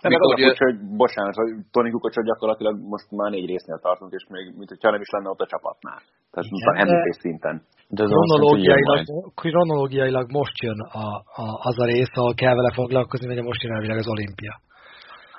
Nem, 0.02 0.12
meg 0.12 0.22
az 0.22 0.32
a 0.32 0.36
hogy 0.66 0.78
bocsánat, 1.04 1.36
hogy 1.36 1.52
Tony 1.72 1.92
Kukocsot 1.92 2.26
gyakorlatilag 2.26 2.76
most 2.94 3.12
már 3.12 3.32
négy 3.32 3.48
résznél 3.52 3.80
tartunk, 3.82 4.12
és 4.18 4.24
még, 4.30 4.46
mint 4.58 4.70
hogyha 4.70 4.92
nem 4.92 5.02
is 5.02 5.10
lenne 5.16 5.30
ott 5.30 5.40
a 5.40 5.52
csapatnál. 5.54 6.00
Tehát 6.32 6.48
Igen, 6.50 6.76
említés 6.84 7.18
szinten. 7.26 7.56
De 7.88 8.04
kronológiailag, 8.04 9.00
kronológiailag 9.36 10.32
most 10.32 10.62
jön 10.64 10.80
a, 10.80 11.08
a, 11.44 11.46
az 11.70 11.80
a 11.80 11.86
rész, 11.86 12.14
ahol 12.14 12.34
kell 12.34 12.56
vele 12.56 12.72
foglalkozni, 12.74 13.28
mert 13.28 13.42
most 13.42 13.62
jön 13.62 13.74
elvileg 13.74 13.98
az 13.98 14.08
olimpia. 14.08 14.60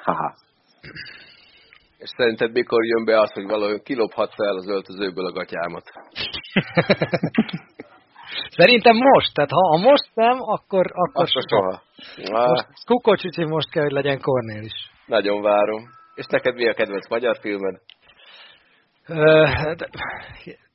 Haha. 0.04 0.34
És 1.98 2.08
szerinted 2.16 2.52
mikor 2.52 2.84
jön 2.84 3.04
be 3.04 3.20
az, 3.20 3.32
hogy 3.32 3.44
valahogy 3.44 3.82
kilophatsz 3.82 4.40
el 4.40 4.56
az 4.56 4.68
öltözőből 4.68 5.26
a 5.26 5.32
gatyámat? 5.32 5.84
Szerintem 8.48 8.96
most, 8.96 9.34
tehát 9.34 9.50
ha 9.50 9.76
most 9.76 10.10
nem, 10.14 10.36
akkor... 10.40 10.84
akkor 10.92 11.22
Azt 11.22 11.48
soha. 11.48 11.82
Most 12.48 12.66
Kukocs 12.86 13.36
most 13.36 13.70
kell, 13.70 13.82
hogy 13.82 13.92
legyen 13.92 14.20
Kornél 14.20 14.62
is. 14.62 14.90
Nagyon 15.06 15.42
várom. 15.42 15.82
És 16.14 16.26
neked 16.26 16.54
mi 16.54 16.68
a 16.68 16.74
kedvenc 16.74 17.08
magyar 17.08 17.36
filmed? 17.40 17.80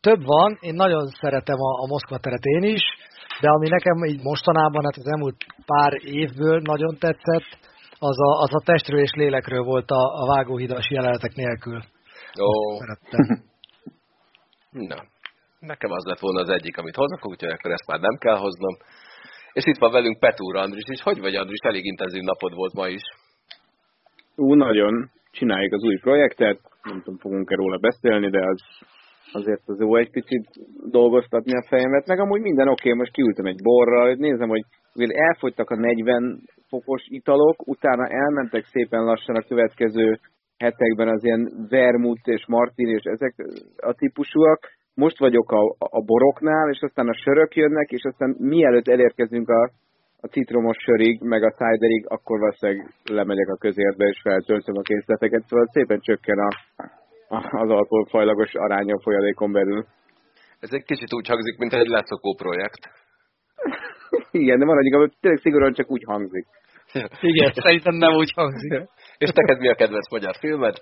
több 0.01 0.23
van, 0.25 0.57
én 0.59 0.73
nagyon 0.73 1.07
szeretem 1.07 1.59
a, 1.59 1.83
a 1.83 1.87
Moszkva 1.87 2.17
teret 2.17 2.43
én 2.43 2.63
is, 2.63 2.83
de 3.41 3.49
ami 3.49 3.67
nekem 3.67 4.03
így 4.03 4.21
mostanában, 4.23 4.83
hát 4.83 4.97
az 4.97 5.07
elmúlt 5.07 5.35
pár 5.65 5.93
évből 6.03 6.61
nagyon 6.63 6.97
tetszett, 6.99 7.49
az 7.99 8.19
a, 8.19 8.41
az 8.41 8.53
a 8.53 8.61
testről 8.65 8.99
és 8.99 9.11
lélekről 9.11 9.63
volt 9.63 9.89
a, 9.89 10.03
a 10.21 10.25
vágóhidas 10.35 10.89
jelenetek 10.89 11.33
nélkül. 11.35 11.81
Ó. 12.41 12.77
Szerettem. 12.77 13.43
Na, 14.89 14.95
nekem 15.65 15.91
az 15.91 16.03
lett 16.05 16.19
volna 16.19 16.41
az 16.41 16.49
egyik, 16.49 16.77
amit 16.77 16.95
hozok, 16.95 17.27
úgyhogy 17.31 17.49
akkor 17.49 17.71
ezt 17.71 17.87
már 17.87 17.99
nem 17.99 18.17
kell 18.19 18.37
hoznom. 18.37 18.75
És 19.53 19.65
itt 19.65 19.77
van 19.77 19.91
velünk 19.91 20.19
Petúr 20.19 20.55
Andris 20.55 20.89
is. 20.91 21.01
Hogy 21.01 21.19
vagy 21.19 21.35
Andris? 21.35 21.59
Elég 21.59 21.85
intenzív 21.85 22.23
napod 22.23 22.53
volt 22.53 22.73
ma 22.73 22.87
is. 22.87 23.05
Ú, 24.35 24.53
nagyon. 24.53 25.09
Csináljuk 25.31 25.73
az 25.73 25.83
új 25.83 25.97
projektet. 25.99 26.59
Nem 26.83 27.01
tudom, 27.01 27.19
fogunk-e 27.19 27.55
róla 27.55 27.77
beszélni, 27.77 28.29
de 28.29 28.41
az 28.47 28.61
azért 29.31 29.61
az 29.65 29.79
jó 29.79 29.95
egy 29.95 30.11
picit 30.11 30.47
dolgoztatni 30.89 31.53
a 31.55 31.65
fejemet. 31.67 32.07
Meg 32.07 32.19
amúgy 32.19 32.41
minden 32.41 32.67
oké, 32.67 32.87
okay, 32.87 32.99
most 32.99 33.11
kiültem 33.11 33.45
egy 33.45 33.61
borra, 33.63 34.05
hogy 34.07 34.17
nézem, 34.17 34.49
hogy 34.49 34.63
elfogytak 35.07 35.69
a 35.69 35.75
40 35.75 36.41
fokos 36.67 37.03
italok, 37.05 37.67
utána 37.67 38.07
elmentek 38.07 38.65
szépen 38.65 39.03
lassan 39.03 39.35
a 39.35 39.47
következő 39.47 40.19
hetekben 40.57 41.07
az 41.07 41.23
ilyen 41.23 41.67
vermut 41.69 42.27
és 42.27 42.45
martin 42.47 42.87
és 42.87 43.03
ezek 43.03 43.35
a 43.77 43.93
típusúak, 43.93 44.59
most 44.95 45.17
vagyok 45.19 45.51
a, 45.51 45.75
a 45.77 46.01
boroknál, 46.01 46.69
és 46.69 46.79
aztán 46.81 47.07
a 47.07 47.19
sörök 47.23 47.55
jönnek, 47.55 47.89
és 47.89 48.03
aztán 48.03 48.35
mielőtt 48.39 48.87
elérkezünk 48.87 49.49
a, 49.49 49.71
a 50.21 50.27
citromos 50.27 50.77
sörig, 50.79 51.21
meg 51.21 51.43
a 51.43 51.51
ciderig, 51.51 52.05
akkor 52.07 52.39
valószínűleg 52.39 52.93
lemegyek 53.03 53.47
a 53.47 53.57
közérbe 53.57 54.05
és 54.05 54.19
feltöltöm 54.21 54.77
a 54.77 54.81
készleteket, 54.81 55.43
szóval 55.47 55.67
szépen 55.71 55.99
csökken 55.99 56.37
a, 56.37 56.49
a, 57.35 57.37
az 57.61 57.69
alkoholfajlagos 57.69 58.53
aránya 58.53 58.95
a 58.95 59.01
folyadékon 59.01 59.51
belül. 59.51 59.85
Ez 60.59 60.73
egy 60.73 60.83
kicsit 60.83 61.13
úgy 61.13 61.27
hangzik, 61.27 61.57
mint 61.57 61.73
egy 61.73 61.87
leszokó 61.87 62.35
projekt. 62.35 62.83
Igen, 64.43 64.59
de 64.59 64.65
maradjunk, 64.65 65.01
hogy 65.01 65.13
tényleg 65.19 65.41
szigorúan 65.41 65.73
csak 65.73 65.91
úgy 65.91 66.03
hangzik. 66.05 66.45
Igen, 67.21 67.51
szerintem 67.53 67.95
nem 67.95 68.13
úgy 68.13 68.31
hangzik. 68.35 68.71
És 69.23 69.29
neked 69.33 69.59
mi 69.59 69.69
a 69.69 69.75
kedvenc 69.75 70.09
magyar 70.09 70.35
filmed? 70.35 70.75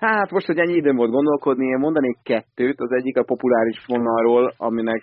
Hát 0.00 0.30
most, 0.30 0.46
hogy 0.46 0.58
ennyi 0.58 0.76
időm 0.76 0.96
volt 0.96 1.10
gondolkodni, 1.10 1.66
én 1.66 1.78
mondanék 1.78 2.16
kettőt. 2.22 2.80
Az 2.80 2.92
egyik 2.92 3.16
a 3.16 3.24
populáris 3.24 3.84
vonalról, 3.86 4.54
aminek, 4.56 5.02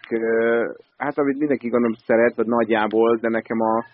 hát 0.97 1.17
amit 1.17 1.37
mindenki 1.37 1.69
gondolom 1.69 1.95
szeret, 2.05 2.35
vagy 2.35 2.45
nagyjából, 2.45 3.17
de 3.21 3.29
nekem 3.29 3.59
a 3.59 3.85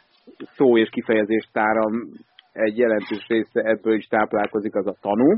szó 0.55 0.77
és 0.77 0.89
kifejezés 0.89 1.49
táram 1.51 1.93
egy 2.51 2.77
jelentős 2.77 3.25
része 3.27 3.61
ebből 3.61 3.93
is 3.93 4.05
táplálkozik, 4.05 4.75
az 4.75 4.87
a 4.87 4.95
tanú. 5.01 5.37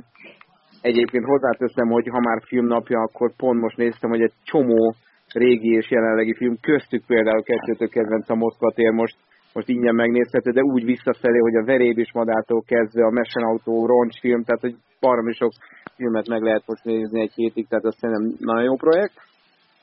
Egyébként 0.81 1.25
hozzáteszem, 1.25 1.88
hogy 1.88 2.07
ha 2.07 2.19
már 2.19 2.41
filmnapja, 2.48 3.00
akkor 3.00 3.36
pont 3.36 3.62
most 3.62 3.77
néztem, 3.77 4.10
hogy 4.10 4.22
egy 4.22 4.34
csomó 4.43 4.95
régi 5.34 5.75
és 5.75 5.91
jelenlegi 5.91 6.36
film, 6.36 6.55
köztük 6.62 7.05
például 7.05 7.43
kettőtök 7.43 7.89
kedvenc 7.89 8.29
a 8.29 8.36
Moszkva 8.36 8.72
tér 8.72 8.91
most, 8.91 9.17
most 9.55 9.69
ingyen 9.69 9.95
megnézhető, 9.95 10.51
de 10.51 10.62
úgy 10.62 10.83
visszafelé, 10.85 11.38
hogy 11.38 11.55
a 11.55 11.65
Veréb 11.65 11.97
is 11.97 12.12
madától 12.13 12.62
kezdve 12.62 13.05
a 13.05 13.15
Mesenautó 13.19 13.85
roncsfilm, 13.85 14.43
tehát 14.43 14.62
hogy 14.62 14.75
baromi 15.00 15.33
sok 15.33 15.51
filmet 15.95 16.27
meg 16.27 16.41
lehet 16.41 16.63
most 16.65 16.83
nézni 16.83 17.19
egy 17.21 17.33
hétig, 17.33 17.67
tehát 17.67 17.85
azt 17.85 17.97
szerintem 18.00 18.25
nagyon 18.39 18.63
jó 18.63 18.75
projekt. 18.75 19.17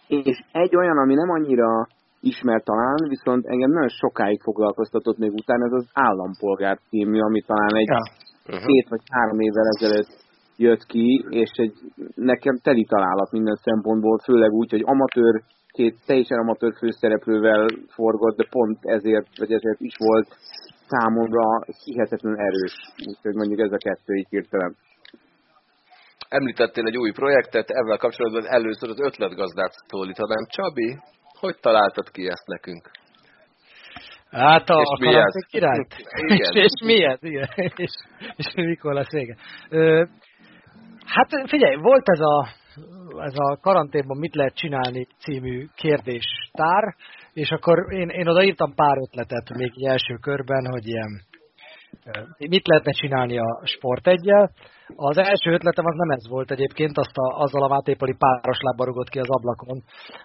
És 0.06 0.38
egy 0.52 0.76
olyan, 0.76 0.98
ami 0.98 1.14
nem 1.14 1.30
annyira 1.30 1.86
ismert 2.20 2.64
talán, 2.64 2.96
viszont 3.08 3.46
engem 3.46 3.70
nagyon 3.70 3.88
sokáig 3.88 4.40
foglalkoztatott 4.42 5.18
még 5.18 5.32
utána, 5.32 5.64
ez 5.64 5.72
az 5.72 5.88
Állampolgár 5.92 6.78
című, 6.88 7.18
ami 7.20 7.40
talán 7.40 7.74
egy 7.74 7.86
ja. 7.86 8.00
uh-huh. 8.46 8.66
két 8.66 8.86
vagy 8.88 9.02
három 9.10 9.40
évvel 9.40 9.68
ezelőtt 9.74 10.12
jött 10.56 10.84
ki, 10.86 11.24
és 11.28 11.50
egy 11.54 11.74
nekem 12.14 12.56
teli 12.62 12.84
találat 12.84 13.30
minden 13.30 13.58
szempontból, 13.62 14.18
főleg 14.24 14.50
úgy, 14.50 14.70
hogy 14.70 14.82
amatőr, 14.84 15.42
két 15.72 15.96
teljesen 16.06 16.38
amatőr 16.38 16.74
főszereplővel 16.78 17.66
forgott, 17.88 18.36
de 18.36 18.46
pont 18.50 18.78
ezért, 18.82 19.38
vagy 19.38 19.52
ezért 19.52 19.80
is 19.80 19.94
volt 19.98 20.28
számomra 20.86 21.44
hihetetlen 21.84 22.38
erős. 22.38 22.74
Úgyhogy 23.08 23.34
mondjuk 23.34 23.60
ez 23.60 23.72
a 23.72 23.84
kettő 23.86 24.14
így 24.14 24.28
hirtelen. 24.28 24.76
Említettél 26.28 26.86
egy 26.86 26.96
új 26.96 27.10
projektet, 27.10 27.70
ezzel 27.70 27.96
kapcsolatban 27.96 28.46
először 28.46 28.88
az 28.88 29.00
ötletgazdát 29.00 29.72
szólítanám. 29.88 30.44
Csabi, 30.48 30.98
hogy 31.38 31.56
találtad 31.60 32.10
ki 32.10 32.26
ezt 32.28 32.46
nekünk? 32.46 32.90
Hát 34.30 34.68
a, 34.68 34.80
és 34.80 34.88
a 34.90 35.04
karanték 35.04 35.46
királyt? 35.46 35.94
Igen. 36.14 36.38
és, 36.40 36.48
és 36.52 36.72
miért? 36.84 37.22
Igen. 37.22 37.48
és, 37.84 37.90
és 38.36 38.52
mikor 38.54 38.94
lesz 38.94 39.10
vége? 39.10 39.36
Ö, 39.68 40.04
hát 41.06 41.48
figyelj, 41.48 41.76
volt 41.76 42.08
ez 42.08 42.20
a, 42.20 42.48
ez 43.18 43.32
a 43.34 43.58
karanténban 43.60 44.18
mit 44.18 44.34
lehet 44.34 44.54
csinálni 44.54 45.06
című 45.18 45.66
kérdéstár, 45.74 46.94
és 47.32 47.50
akkor 47.50 47.92
én, 47.92 48.08
én 48.08 48.28
odaírtam 48.28 48.74
pár 48.74 48.96
ötletet 48.96 49.56
még 49.56 49.72
első 49.84 50.14
körben, 50.14 50.66
hogy 50.70 50.86
ilyen 50.86 51.10
mit 52.38 52.68
lehetne 52.68 52.92
csinálni 52.92 53.38
a 53.38 53.60
sport 53.64 54.06
egyel. 54.06 54.50
Az 54.96 55.18
első 55.18 55.50
ötletem 55.50 55.84
az 55.84 55.96
nem 55.96 56.10
ez 56.10 56.28
volt 56.28 56.50
egyébként, 56.50 56.98
azt 56.98 57.16
a, 57.16 57.40
azzal 57.40 57.62
a 57.62 57.68
Mátépoli 57.68 58.14
páros 58.18 58.58
lábba 58.60 58.84
rugott 58.84 59.08
ki 59.08 59.18
az 59.18 59.30
ablakon. 59.30 59.82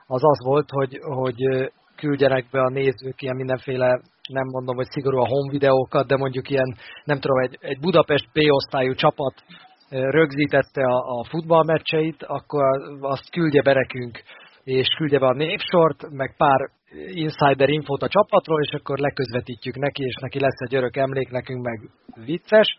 Az 0.08 0.22
az 0.24 0.44
volt, 0.44 0.70
hogy, 0.70 1.00
hogy 1.02 1.70
küldjenek 1.96 2.46
be 2.52 2.62
a 2.62 2.70
nézők 2.70 3.22
ilyen 3.22 3.36
mindenféle, 3.36 4.02
nem 4.30 4.46
mondom, 4.46 4.76
hogy 4.76 4.90
szigorú 4.90 5.18
a 5.18 5.28
home 5.28 5.52
videókat, 5.52 6.08
de 6.08 6.18
mondjuk 6.18 6.50
ilyen, 6.50 6.76
nem 7.04 7.20
tudom, 7.20 7.38
egy, 7.38 7.58
egy 7.62 7.80
Budapest 7.80 8.28
B-osztályú 8.34 8.94
csapat 8.94 9.34
rögzítette 9.90 10.82
a, 10.82 11.20
a 11.20 11.24
futballmeccseit, 11.24 12.24
akkor 12.24 12.64
azt 13.02 13.30
küldje 13.30 13.62
be 13.62 13.74
nekünk, 13.74 14.22
és 14.64 14.88
küldje 14.98 15.20
be 15.20 15.26
a 15.26 15.34
népsort, 15.34 16.10
meg 16.10 16.36
pár 16.38 16.70
insider 17.12 17.70
infót 17.70 18.02
a 18.02 18.08
csapatról, 18.08 18.62
és 18.62 18.72
akkor 18.72 18.98
leközvetítjük 18.98 19.76
neki, 19.76 20.04
és 20.04 20.16
neki 20.22 20.40
lesz 20.40 20.60
egy 20.66 20.76
örök 20.76 20.96
emlék, 20.96 21.30
nekünk 21.30 21.64
meg 21.64 21.80
vicces. 22.26 22.78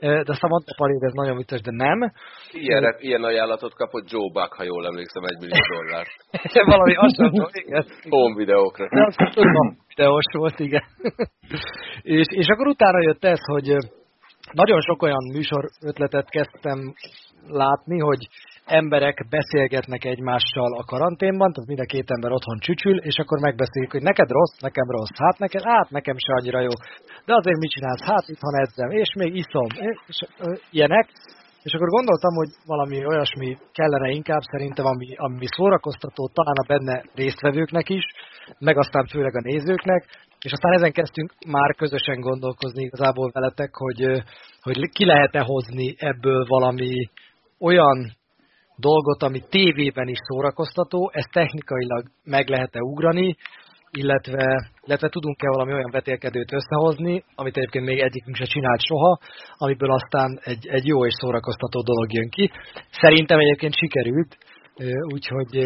De 0.00 0.32
aztán 0.34 0.50
mondta 0.50 0.74
Pali, 0.76 0.98
ez 1.00 1.12
nagyon 1.12 1.36
vicces, 1.36 1.60
de 1.60 1.70
nem. 1.70 2.12
Ilyen, 2.52 2.96
ilyen 2.98 3.22
ajánlatot 3.22 3.74
kapott 3.74 4.10
Joe 4.10 4.30
Buck, 4.32 4.52
ha 4.52 4.62
jól 4.62 4.86
emlékszem, 4.86 5.22
egy 5.24 5.40
millió 5.40 5.64
dollár. 5.74 6.06
Valami 6.74 6.94
hasonló, 6.94 7.48
igen. 7.52 7.84
Home 8.08 8.34
videókra. 8.36 8.88
De 8.88 9.04
azt 9.04 9.34
tudom, 9.34 9.78
videós 9.88 10.24
volt, 10.32 10.58
igen. 10.58 10.84
és, 12.18 12.26
és 12.28 12.46
akkor 12.46 12.66
utána 12.66 13.00
jött 13.02 13.24
ez, 13.24 13.40
hogy 13.44 13.76
nagyon 14.52 14.80
sok 14.80 15.02
olyan 15.02 15.24
műsor 15.32 15.64
ötletet 15.80 16.28
kezdtem 16.30 16.78
látni, 17.46 17.98
hogy 17.98 18.28
emberek 18.64 19.26
beszélgetnek 19.30 20.04
egymással 20.04 20.78
a 20.78 20.84
karanténban, 20.84 21.52
tehát 21.52 21.68
mind 21.68 21.80
a 21.80 21.92
két 21.94 22.10
ember 22.10 22.32
otthon 22.32 22.58
csücsül, 22.58 22.98
és 22.98 23.16
akkor 23.16 23.38
megbeszéljük, 23.40 23.92
hogy 23.92 24.02
neked 24.02 24.30
rossz, 24.30 24.56
nekem 24.60 24.88
rossz, 24.90 25.16
hát 25.16 25.38
neked, 25.38 25.62
hát 25.62 25.90
nekem 25.90 26.16
se 26.18 26.32
annyira 26.32 26.60
jó, 26.60 26.74
de 27.24 27.34
azért 27.34 27.58
mit 27.58 27.70
csinálsz, 27.70 28.02
hát 28.02 28.28
itthon 28.28 28.60
edzem, 28.60 28.90
és 28.90 29.12
még 29.18 29.34
iszom, 29.34 29.66
és 30.06 30.18
ilyenek, 30.70 31.08
és 31.66 31.72
akkor 31.72 31.88
gondoltam, 31.88 32.34
hogy 32.34 32.50
valami 32.66 33.06
olyasmi 33.06 33.58
kellene 33.72 34.08
inkább 34.10 34.40
szerintem, 34.52 34.86
ami, 34.86 35.08
ami 35.16 35.46
szórakoztató 35.46 36.30
talán 36.32 36.56
a 36.62 36.66
benne 36.66 37.04
résztvevőknek 37.14 37.88
is, 37.88 38.04
meg 38.58 38.76
aztán 38.78 39.06
főleg 39.06 39.36
a 39.36 39.40
nézőknek, 39.40 40.02
és 40.40 40.52
aztán 40.52 40.72
ezen 40.72 40.92
kezdtünk 40.92 41.32
már 41.46 41.74
közösen 41.74 42.20
gondolkozni 42.20 42.82
igazából 42.82 43.30
veletek, 43.32 43.70
hogy, 43.74 44.22
hogy 44.62 44.88
ki 44.90 45.04
lehet-e 45.04 45.40
hozni 45.40 45.94
ebből 45.98 46.44
valami 46.48 47.10
olyan 47.58 47.98
dolgot, 48.76 49.22
ami 49.22 49.40
tévében 49.48 50.08
is 50.08 50.18
szórakoztató, 50.28 51.10
ezt 51.12 51.32
technikailag 51.32 52.04
meg 52.24 52.48
lehet-e 52.48 52.80
ugrani, 52.80 53.36
illetve, 54.02 54.70
illetve 54.86 55.08
tudunk-e 55.08 55.48
valami 55.48 55.72
olyan 55.72 55.90
vetélkedőt 55.90 56.52
összehozni, 56.52 57.24
amit 57.34 57.56
egyébként 57.56 57.84
még 57.84 57.98
egyikünk 57.98 58.36
se 58.36 58.44
csinált 58.44 58.82
soha, 58.88 59.18
amiből 59.56 59.92
aztán 59.92 60.40
egy, 60.42 60.66
egy 60.66 60.86
jó 60.86 61.06
és 61.06 61.14
szórakoztató 61.16 61.82
dolog 61.82 62.12
jön 62.12 62.28
ki. 62.28 62.50
Szerintem 62.90 63.38
egyébként 63.38 63.76
sikerült, 63.76 64.36
úgyhogy, 65.14 65.56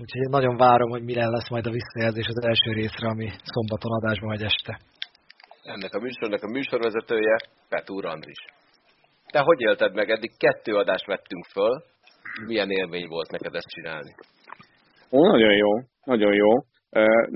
úgyhogy 0.00 0.28
nagyon 0.30 0.56
várom, 0.56 0.90
hogy 0.90 1.02
mire 1.02 1.26
lesz 1.26 1.50
majd 1.50 1.66
a 1.66 1.76
visszajelzés 1.78 2.26
az 2.26 2.44
első 2.46 2.72
részre, 2.72 3.08
ami 3.08 3.28
szombaton 3.44 3.92
adásban 3.92 4.28
vagy 4.28 4.42
este. 4.42 4.80
Ennek 5.62 5.94
a 5.94 6.00
műsornak 6.00 6.42
a 6.42 6.50
műsorvezetője 6.50 7.36
Petúr 7.68 8.04
Andris. 8.04 8.42
Te 9.32 9.40
hogy 9.40 9.60
élted 9.60 9.94
meg? 9.94 10.10
Eddig 10.10 10.32
kettő 10.36 10.76
adást 10.76 11.06
vettünk 11.06 11.44
föl, 11.44 11.82
milyen 12.46 12.70
élmény 12.70 13.08
volt 13.08 13.30
neked 13.30 13.54
ezt 13.54 13.68
csinálni? 13.68 14.14
Ó, 15.10 15.26
nagyon 15.26 15.52
jó, 15.52 15.70
nagyon 16.04 16.34
jó. 16.34 16.48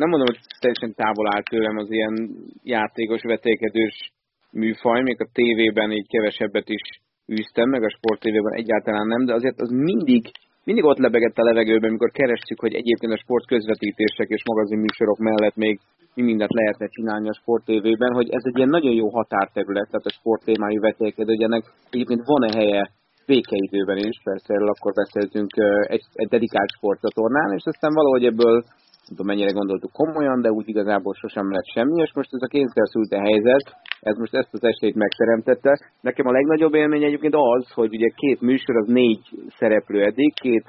Nem 0.01 0.09
mondom, 0.09 0.29
hogy 0.31 0.41
teljesen 0.61 0.95
távol 0.95 1.35
állt 1.35 1.49
tőlem 1.51 1.77
az 1.77 1.91
ilyen 1.91 2.15
játékos, 2.63 3.23
vetékedős 3.23 4.13
műfaj, 4.51 5.03
még 5.03 5.21
a 5.21 5.31
tévében 5.33 5.93
így 5.93 6.09
kevesebbet 6.09 6.69
is 6.69 6.85
űztem, 7.33 7.69
meg 7.69 7.83
a 7.83 7.95
sporttévében 7.97 8.53
egyáltalán 8.53 9.07
nem, 9.07 9.25
de 9.25 9.33
azért 9.35 9.61
az 9.61 9.71
mindig, 9.71 10.25
mindig 10.65 10.85
ott 10.85 10.99
lebegett 10.99 11.37
a 11.37 11.45
levegőben, 11.45 11.89
amikor 11.89 12.11
kerestük, 12.11 12.61
hogy 12.61 12.75
egyébként 12.75 13.13
a 13.13 13.23
sport 13.23 13.47
közvetítések 13.47 14.29
és 14.29 14.43
magazinműsorok 14.45 15.19
mellett 15.19 15.57
még 15.57 15.81
mi 16.15 16.23
mindent 16.23 16.53
lehetne 16.53 16.87
csinálni 16.87 17.29
a 17.29 17.39
sporttévében, 17.41 18.13
hogy 18.13 18.29
ez 18.31 18.43
egy 18.45 18.57
ilyen 18.57 18.69
nagyon 18.69 18.93
jó 18.93 19.09
határterület, 19.11 19.89
tehát 19.91 20.07
a 20.07 20.17
sporttémájú 20.19 20.81
vetélkedő, 20.81 21.33
hogy 21.35 21.43
ennek 21.43 21.65
egyébként 21.91 22.23
van-e 22.25 22.51
helye 22.57 22.91
békeidőben 23.27 23.97
is, 23.97 24.17
persze 24.25 24.55
erről 24.55 24.69
akkor 24.69 24.93
beszéltünk 24.93 25.51
egy, 25.87 26.05
egy 26.13 26.29
dedikált 26.29 26.71
sportcsatornán, 26.77 27.51
és 27.59 27.65
aztán 27.65 27.93
valahogy 27.95 28.25
ebből 28.25 28.65
nem 29.07 29.17
tudom 29.17 29.27
mennyire 29.27 29.59
gondoltuk 29.61 29.93
komolyan, 29.93 30.41
de 30.41 30.51
úgy 30.51 30.69
igazából 30.69 31.15
sosem 31.15 31.51
lett 31.51 31.69
semmi, 31.75 32.03
és 32.03 32.13
most 32.15 32.33
ez 32.33 32.43
a 32.43 32.53
kényszerszülte 32.55 33.19
helyzet, 33.21 33.67
ez 34.01 34.17
most 34.17 34.35
ezt 34.35 34.55
az 34.57 34.65
esélyt 34.65 34.95
megteremtette. 34.95 35.73
Nekem 36.01 36.27
a 36.27 36.37
legnagyobb 36.39 36.75
élmény 36.75 37.05
egyébként 37.05 37.35
az, 37.37 37.73
hogy 37.73 37.95
ugye 37.95 38.09
két 38.15 38.41
műsor, 38.41 38.77
az 38.77 38.87
négy 38.87 39.25
szereplő 39.59 40.05
eddig, 40.05 40.35
két 40.35 40.65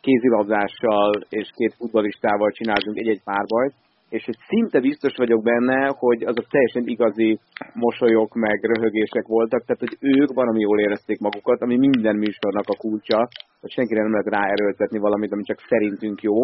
kézilabdással 0.00 1.12
és 1.28 1.50
két 1.54 1.74
futbalistával 1.78 2.50
csináltunk 2.50 2.96
egy-egy 2.98 3.22
párbajt, 3.24 3.74
és 4.08 4.24
hogy 4.24 4.38
szinte 4.48 4.80
biztos 4.80 5.14
vagyok 5.16 5.42
benne, 5.42 5.94
hogy 5.98 6.22
azok 6.22 6.46
teljesen 6.48 6.86
igazi 6.86 7.38
mosolyok 7.74 8.34
meg 8.34 8.58
röhögések 8.62 9.26
voltak, 9.26 9.64
tehát 9.64 9.84
hogy 9.84 9.96
ők 10.00 10.32
valami 10.32 10.60
jól 10.60 10.80
érezték 10.80 11.18
magukat, 11.18 11.60
ami 11.60 11.76
minden 11.76 12.16
műsornak 12.16 12.68
a 12.68 12.76
kulcsa, 12.78 13.28
hogy 13.60 13.70
senkire 13.70 14.02
nem 14.02 14.10
lehet 14.10 14.34
ráerőltetni 14.36 14.98
valamit, 14.98 15.32
ami 15.32 15.42
csak 15.42 15.60
szerintünk 15.68 16.22
jó. 16.22 16.36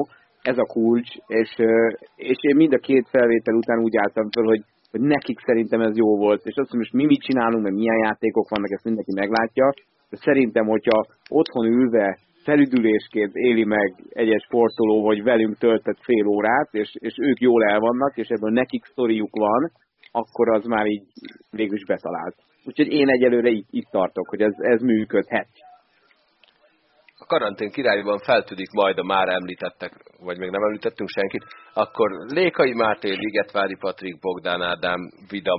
Ez 0.42 0.58
a 0.58 0.70
kulcs, 0.72 1.10
és, 1.26 1.50
és 2.16 2.38
én 2.40 2.56
mind 2.56 2.72
a 2.72 2.78
két 2.78 3.08
felvétel 3.08 3.54
után 3.54 3.78
úgy 3.78 3.96
álltam 3.96 4.30
föl, 4.30 4.44
hogy, 4.44 4.62
hogy 4.90 5.00
nekik 5.00 5.38
szerintem 5.40 5.80
ez 5.80 5.96
jó 5.96 6.16
volt, 6.16 6.42
és 6.44 6.56
azt, 6.56 6.70
hogy 6.70 6.78
most 6.78 6.92
mi 6.92 7.04
mit 7.04 7.22
csinálunk, 7.22 7.62
meg 7.62 7.72
milyen 7.72 8.04
játékok 8.04 8.48
vannak, 8.48 8.70
ezt 8.70 8.84
mindenki 8.84 9.12
meglátja, 9.14 9.72
de 10.10 10.16
szerintem, 10.16 10.66
hogyha 10.66 11.06
otthon 11.28 11.66
ülve 11.66 12.18
felüdülésként 12.44 13.34
éli 13.34 13.64
meg 13.64 13.94
egyes 14.08 14.42
sportoló, 14.42 15.02
vagy 15.02 15.22
velünk 15.22 15.58
töltött 15.58 15.98
fél 16.02 16.26
órát, 16.26 16.68
és, 16.70 16.94
és 16.98 17.14
ők 17.20 17.40
jól 17.40 17.64
el 17.64 17.80
vannak, 17.80 18.16
és 18.16 18.28
ebből 18.28 18.50
nekik 18.50 18.84
sztoriuk 18.84 19.36
van, 19.36 19.70
akkor 20.10 20.54
az 20.54 20.64
már 20.64 20.86
így 20.86 21.02
végül 21.50 21.76
is 21.76 21.84
betalált. 21.84 22.34
Úgyhogy 22.64 22.92
én 22.92 23.08
egyelőre 23.08 23.48
itt, 23.48 23.66
itt 23.70 23.90
tartok, 23.90 24.28
hogy 24.28 24.40
ez, 24.40 24.54
ez 24.58 24.80
működhet. 24.80 25.48
A 27.22 27.26
karantén 27.26 27.70
királyban 27.70 28.18
feltűnik 28.18 28.70
majd 28.70 28.98
a 28.98 29.02
már 29.02 29.28
említettek, 29.28 29.92
vagy 30.18 30.38
még 30.38 30.50
nem 30.50 30.62
említettünk 30.62 31.08
senkit, 31.08 31.44
akkor 31.74 32.10
Lékai 32.28 32.72
Máté, 32.72 33.12
Ligetvári 33.12 33.76
Patrik, 33.76 34.20
Bogdán 34.20 34.62
Ádám, 34.62 35.00
Vida 35.30 35.54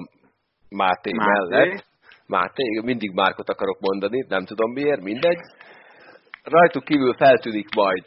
Máté, 0.70 1.12
Máté. 1.12 1.30
mellett. 1.30 1.86
Máté, 2.28 2.64
mindig 2.84 3.12
Márkot 3.14 3.50
akarok 3.50 3.80
mondani, 3.80 4.26
nem 4.28 4.46
tudom 4.46 4.72
miért, 4.72 5.02
mindegy. 5.02 5.40
Rajtuk 6.44 6.84
kívül 6.84 7.14
feltűnik 7.14 7.76
majd 7.76 8.04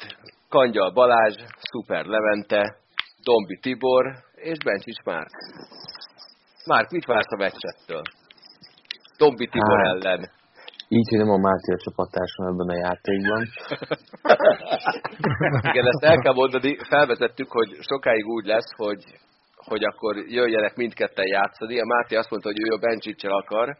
Kangyal 0.48 0.92
Balázs, 0.92 1.36
Szuper 1.70 2.04
Levente, 2.04 2.76
Dombi 3.24 3.58
Tibor 3.62 4.04
és 4.34 4.56
Bencsics 4.64 5.02
Márk. 5.04 5.30
Márk, 6.66 6.90
mit 6.90 7.04
vársz 7.04 7.32
a 7.32 7.36
meccsettől? 7.36 8.02
Dombi 9.18 9.46
Tibor 9.46 9.84
hát, 9.84 9.94
ellen. 9.94 10.30
Így, 10.88 11.08
hogy 11.08 11.18
nem 11.18 11.30
a 11.30 11.44
Máté 11.48 11.72
a 11.72 11.82
csapattársam 11.84 12.46
ebben 12.46 12.68
a 12.74 12.78
játékban. 12.86 13.42
Igen, 15.70 15.86
ezt 15.92 16.04
el 16.10 16.18
kell 16.18 16.34
mondani, 16.34 16.76
felvezettük, 16.88 17.50
hogy 17.50 17.70
sokáig 17.80 18.26
úgy 18.26 18.46
lesz, 18.46 18.70
hogy, 18.76 19.02
hogy 19.56 19.84
akkor 19.84 20.16
jöjjenek 20.16 20.76
mindketten 20.76 21.26
játszani. 21.26 21.80
A 21.80 21.84
Máté 21.84 22.16
azt 22.16 22.30
mondta, 22.30 22.48
hogy 22.48 22.62
ő 22.66 22.68
a 22.72 22.78
Bencsicsel 22.78 23.32
akar, 23.32 23.76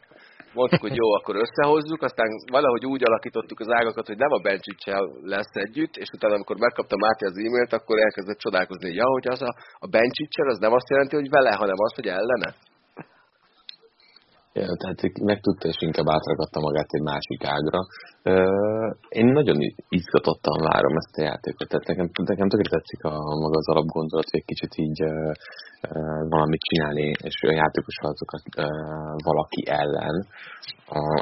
mondtuk, 0.59 0.81
hogy 0.87 0.97
jó, 1.03 1.09
akkor 1.19 1.37
összehozzuk, 1.45 2.03
aztán 2.03 2.29
valahogy 2.57 2.85
úgy 2.87 3.03
alakítottuk 3.09 3.61
az 3.61 3.71
ágakat, 3.79 4.07
hogy 4.07 4.21
nem 4.25 4.33
a 4.33 4.45
Bencsicsel 4.47 5.05
lesz 5.35 5.55
együtt, 5.67 5.95
és 5.97 6.09
utána, 6.17 6.35
amikor 6.35 6.57
megkapta 6.59 6.97
Máté 7.05 7.25
az 7.27 7.39
e-mailt, 7.45 7.73
akkor 7.73 7.97
elkezdett 7.99 8.45
csodálkozni, 8.45 8.95
ja, 9.01 9.07
hogy 9.17 9.27
az 9.35 9.43
a, 9.43 9.53
a 9.85 9.87
Bencsicsel, 9.95 10.49
az 10.49 10.59
nem 10.59 10.73
azt 10.73 10.91
jelenti, 10.93 11.15
hogy 11.17 11.31
vele, 11.31 11.53
hanem 11.63 11.79
azt, 11.87 11.95
hogy 11.95 12.09
ellene. 12.19 12.51
Ja, 14.61 14.71
tehát 14.81 15.01
megtudta, 15.31 15.69
és 15.73 15.79
inkább 15.89 16.09
átragadta 16.17 16.61
magát 16.61 16.91
egy 16.97 17.07
másik 17.13 17.43
ágra. 17.57 17.81
Én 19.21 19.27
nagyon 19.39 19.59
izgatottan 19.99 20.59
várom 20.71 20.95
ezt 20.97 21.19
a 21.21 21.27
játékot. 21.31 21.69
Tehát 21.69 21.87
nekem, 21.91 22.07
nekem 22.33 22.49
tökéletes 22.49 22.77
tetszik 22.77 23.03
a 23.11 23.15
maga 23.43 23.57
az 23.63 23.69
alapgondolat, 23.73 24.31
hogy 24.31 24.41
egy 24.41 24.51
kicsit 24.53 24.73
így 24.85 25.01
valamit 26.33 26.67
csinálni, 26.69 27.07
és 27.29 27.35
olyan 27.45 27.63
játékos 27.63 27.97
feladatokat 28.01 28.45
valaki 29.29 29.61
ellen, 29.81 30.17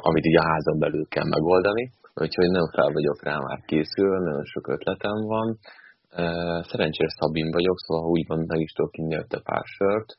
amit 0.09 0.27
így 0.31 0.39
a 0.43 0.49
házon 0.51 0.79
belül 0.85 1.07
kell 1.15 1.29
megoldani. 1.37 1.85
Úgyhogy 2.25 2.51
nagyon 2.51 2.71
fel 2.77 2.91
vagyok 2.99 3.19
rá 3.29 3.37
már 3.47 3.61
készül, 3.71 4.19
nagyon 4.29 4.45
sok 4.53 4.67
ötletem 4.75 5.19
van. 5.35 5.49
Szerencsére 6.71 7.13
Szabin 7.19 7.51
vagyok, 7.59 7.79
szóval 7.85 8.11
úgymond 8.17 8.43
meg 8.53 8.61
is 8.67 8.73
tudok 8.73 8.97
inni 8.97 9.17
pár 9.49 9.65
sört 9.77 10.11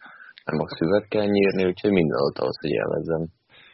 nem 0.45 0.59
a 0.59 0.75
szüvet 0.77 1.07
kell 1.07 1.25
nyírni, 1.25 1.65
úgyhogy 1.65 1.91
minden 1.91 2.19
ott 2.27 2.37
ahhoz, 2.37 2.57
hogy 2.61 2.71
élvezzem. 2.71 3.23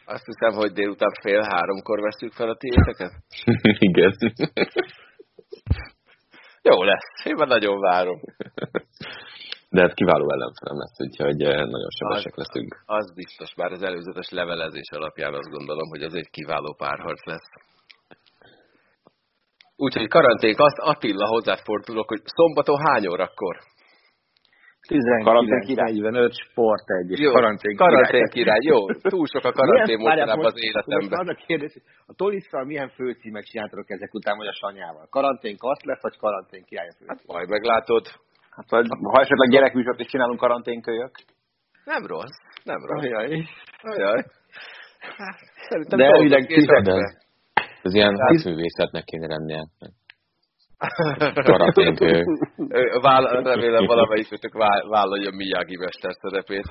Azt 0.04 0.24
hiszem, 0.24 0.52
hogy 0.60 0.72
délután 0.72 1.12
fél 1.22 1.42
háromkor 1.50 2.00
veszük 2.00 2.32
fel 2.32 2.48
a 2.48 2.56
tiéteket? 2.56 3.12
Igen. 3.88 4.12
Jó 6.70 6.82
lesz, 6.82 7.24
én 7.24 7.34
már 7.34 7.48
nagyon 7.48 7.80
várom. 7.80 8.20
De 9.68 9.82
ez 9.82 9.92
kiváló 9.94 10.30
ellenfelem 10.32 10.78
lesz, 10.78 11.00
úgyhogy 11.06 11.42
eh, 11.42 11.64
nagyon 11.74 11.90
sebesek 11.98 12.36
leszünk. 12.36 12.82
Az 12.86 13.14
biztos, 13.14 13.54
bár 13.54 13.72
az 13.72 13.82
előzetes 13.82 14.30
levelezés 14.30 14.90
alapján 14.90 15.34
azt 15.34 15.50
gondolom, 15.50 15.88
hogy 15.88 16.02
az 16.02 16.14
egy 16.14 16.30
kiváló 16.30 16.74
párharc 16.74 17.24
lesz. 17.26 17.48
Úgyhogy 19.76 20.08
karanténk 20.08 20.58
azt 20.58 20.78
Attila 20.78 21.26
hozzáfordulok, 21.26 22.08
hogy 22.08 22.20
szombaton 22.24 22.80
hány 22.86 23.06
órakor? 23.06 23.56
19, 24.88 25.66
király, 25.66 25.92
45, 25.92 26.32
sport 26.32 26.88
egy, 26.98 27.18
jó, 27.18 27.32
karantén, 27.32 27.76
karantén 27.76 28.26
király. 28.30 28.62
Jó, 28.62 28.86
túl 28.86 29.26
sok 29.26 29.44
a 29.44 29.52
karantén 29.52 29.98
mostanában 29.98 30.44
az 30.44 30.62
életemben. 30.68 31.18
Az 31.20 31.28
a 31.28 31.38
kérdés, 31.46 31.74
a 32.06 32.12
Tolisszal 32.14 32.64
milyen 32.64 32.88
főcímek 32.88 33.42
csináltok 33.42 33.90
ezek 33.90 34.14
után, 34.14 34.36
vagy 34.36 34.46
a 34.46 34.58
Sanyával? 34.60 35.06
Karantén 35.10 35.56
kaszt 35.56 35.84
lesz, 35.84 36.02
vagy 36.02 36.16
karantén 36.16 36.64
király 36.64 36.88
a 36.88 36.94
Hát 37.06 37.20
majd 37.26 37.48
meglátod. 37.48 38.06
Hát, 38.50 38.70
vagy, 38.70 38.86
ha 39.12 39.20
esetleg 39.20 39.48
gyerekműsort 39.50 40.00
is 40.00 40.06
csinálunk 40.06 40.38
karanténkölyök. 40.38 41.14
Nem 41.84 42.06
rossz, 42.06 42.38
nem 42.64 42.80
rossz. 42.86 43.02
Ajaj. 43.04 43.48
Ajaj. 43.82 44.24
Hát, 45.16 45.38
szerintem 45.68 45.98
De 45.98 46.04
elvileg 46.04 46.46
ez 47.82 47.94
ilyen 47.94 48.14
házművészetnek 48.18 49.04
kéne 49.04 49.26
lennie. 49.26 49.62
Karatén 51.34 51.94
Vál, 53.00 53.42
remélem 53.42 53.86
valamelyikőtök 53.86 54.52
vállalja 54.88 55.30
Miyagi 55.30 55.76
mester 55.76 56.12
szerepét. 56.12 56.64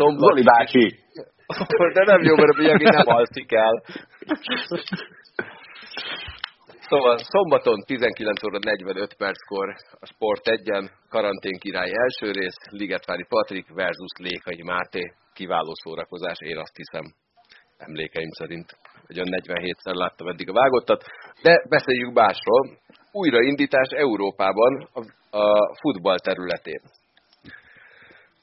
Zoli 0.18 0.42
bácsi! 0.42 0.98
De 1.94 2.04
nem 2.04 2.22
jó, 2.22 2.34
mert 2.36 2.56
Miyagi 2.56 2.84
nem 2.84 3.06
alszik 3.06 3.52
el. 3.52 3.82
Szóval 6.80 7.18
szombaton 7.18 7.80
19 7.86 8.44
óra 8.44 8.58
45 8.62 9.14
perckor 9.14 9.74
a 10.00 10.06
Sport 10.06 10.42
1-en 10.44 10.90
karantén 11.08 11.58
király 11.58 11.90
első 11.92 12.32
rész, 12.32 12.56
Ligetvári 12.70 13.24
Patrik 13.28 13.68
versus 13.74 14.12
Lékai 14.18 14.62
Máté. 14.62 15.12
Kiváló 15.34 15.72
szórakozás, 15.74 16.38
én 16.40 16.58
azt 16.58 16.76
hiszem, 16.76 17.04
emlékeim 17.76 18.30
szerint 18.30 18.76
hogy 19.10 19.18
a 19.18 19.30
47-szer 19.36 19.94
láttam 19.94 20.28
eddig 20.28 20.48
a 20.48 20.52
vágottat, 20.52 21.04
de 21.42 21.62
beszéljük 21.68 22.12
másról. 22.14 22.78
Újraindítás 23.12 23.88
Európában 23.88 24.88
a, 24.92 25.00
a 25.38 25.74
futball 25.80 26.18
területén. 26.18 26.80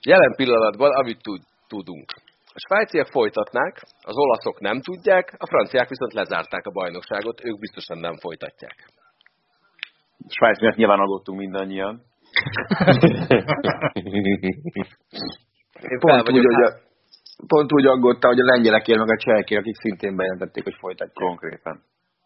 Jelen 0.01 0.33
pillanatban, 0.35 0.91
amit 0.91 1.21
tud, 1.21 1.41
tudunk. 1.67 2.09
A 2.45 2.59
svájciak 2.67 3.07
folytatnák, 3.07 3.81
az 4.01 4.17
olaszok 4.17 4.59
nem 4.59 4.81
tudják, 4.81 5.35
a 5.37 5.47
franciák 5.47 5.89
viszont 5.89 6.13
lezárták 6.13 6.65
a 6.65 6.71
bajnokságot, 6.71 7.45
ők 7.45 7.59
biztosan 7.59 7.97
nem 7.97 8.17
folytatják. 8.17 8.75
Svájc 10.27 10.59
miatt 10.59 10.75
nyilván 10.75 10.99
aggódtunk 10.99 11.39
mindannyian. 11.39 12.01
Én 15.91 15.99
pont 15.99 16.29
úgy, 16.31 16.45
hogy 16.45 16.63
a, 16.63 16.86
pont 17.47 17.73
úgy 17.73 17.85
aggódta, 17.85 18.27
hogy 18.27 18.39
a 18.39 18.49
lengyelek 18.53 18.87
él 18.87 18.97
meg 18.97 19.09
a 19.09 19.17
csehek, 19.17 19.49
akik 19.49 19.75
szintén 19.75 20.15
bejelentették, 20.15 20.63
hogy 20.63 20.77
folytatják. 20.79 21.25
Konkrétan. 21.27 21.83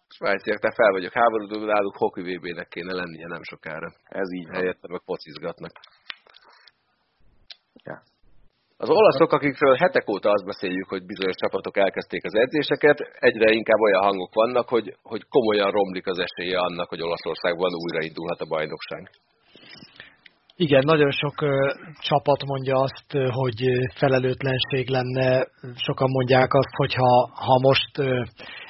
Svájciak, 0.08 0.60
te 0.60 0.72
fel 0.72 0.92
vagyok 0.92 1.14
háborúdó, 1.14 1.66
náluk 1.66 1.96
hoki 1.98 2.22
VB-nek 2.22 2.68
kéne 2.68 2.94
lennie 2.94 3.28
nem 3.28 3.44
sokára. 3.44 3.90
Ez 4.04 4.34
így 4.34 4.48
Helyette 4.52 4.88
meg 4.90 5.02
pocizgatnak. 5.06 5.72
Ja. 7.84 8.02
Az 8.78 8.90
olaszok, 8.90 9.32
akikről 9.32 9.76
hetek 9.76 10.10
óta 10.10 10.30
azt 10.30 10.46
beszéljük, 10.46 10.90
hogy 10.90 11.06
bizonyos 11.06 11.36
csapatok 11.36 11.78
elkezdték 11.78 12.26
az 12.26 12.36
edzéseket, 12.36 13.00
egyre 13.20 13.52
inkább 13.52 13.80
olyan 13.80 14.04
hangok 14.04 14.34
vannak, 14.34 14.70
hogy, 14.70 14.96
hogy 15.02 15.24
komolyan 15.30 15.72
romlik 15.72 16.08
az 16.08 16.20
esélye 16.20 16.60
annak, 16.60 16.90
hogy 16.90 17.02
Olaszországban 17.02 17.72
újraindulhat 17.84 18.42
a 18.42 18.52
bajnokság. 18.54 19.10
Igen, 20.66 20.84
nagyon 20.86 21.12
sok 21.12 21.42
ö, 21.42 21.54
csapat 22.10 22.46
mondja 22.46 22.76
azt, 22.76 23.10
hogy 23.40 23.60
felelőtlenség 24.00 24.90
lenne. 24.90 25.48
Sokan 25.76 26.10
mondják 26.10 26.54
azt, 26.54 26.74
hogy 26.76 26.94
ha, 26.94 27.14
ha 27.46 27.60
most 27.60 27.98
ö, 27.98 28.22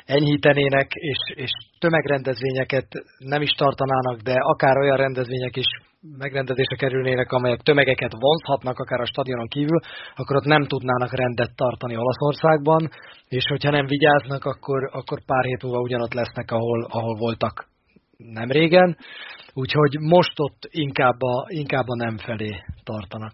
enyhítenének, 0.06 0.88
és, 0.94 1.22
és 1.44 1.52
tömegrendezvényeket 1.80 2.88
nem 3.18 3.42
is 3.42 3.52
tartanának, 3.52 4.18
de 4.20 4.34
akár 4.34 4.78
olyan 4.78 4.98
rendezvények 4.98 5.56
is 5.56 5.70
megrendezésre 6.18 6.76
kerülnének, 6.76 7.32
amelyek 7.32 7.62
tömegeket 7.62 8.14
vonzhatnak, 8.20 8.80
akár 8.80 9.00
a 9.00 9.12
stadionon 9.12 9.48
kívül, 9.48 9.80
akkor 10.16 10.36
ott 10.36 10.54
nem 10.56 10.64
tudnának 10.64 11.16
rendet 11.16 11.56
tartani 11.56 11.96
Olaszországban, 11.98 12.90
és 13.28 13.44
hogyha 13.48 13.72
nem 13.72 13.86
vigyáznak, 13.86 14.46
akkor, 14.46 14.90
akkor 14.92 15.26
pár 15.26 15.44
hét 15.44 15.64
múlva 15.64 15.80
ugyanott 15.80 16.14
lesznek, 16.14 16.52
ahol, 16.52 16.88
ahol 16.90 17.16
voltak 17.18 17.71
nem 18.34 18.50
régen. 18.50 18.98
Úgyhogy 19.54 19.94
most 20.00 20.40
ott 20.40 20.62
inkább 20.70 21.22
a, 21.22 21.46
inkább 21.48 21.88
a 21.88 21.96
nem 21.96 22.18
felé 22.18 22.52
tartanak. 22.84 23.34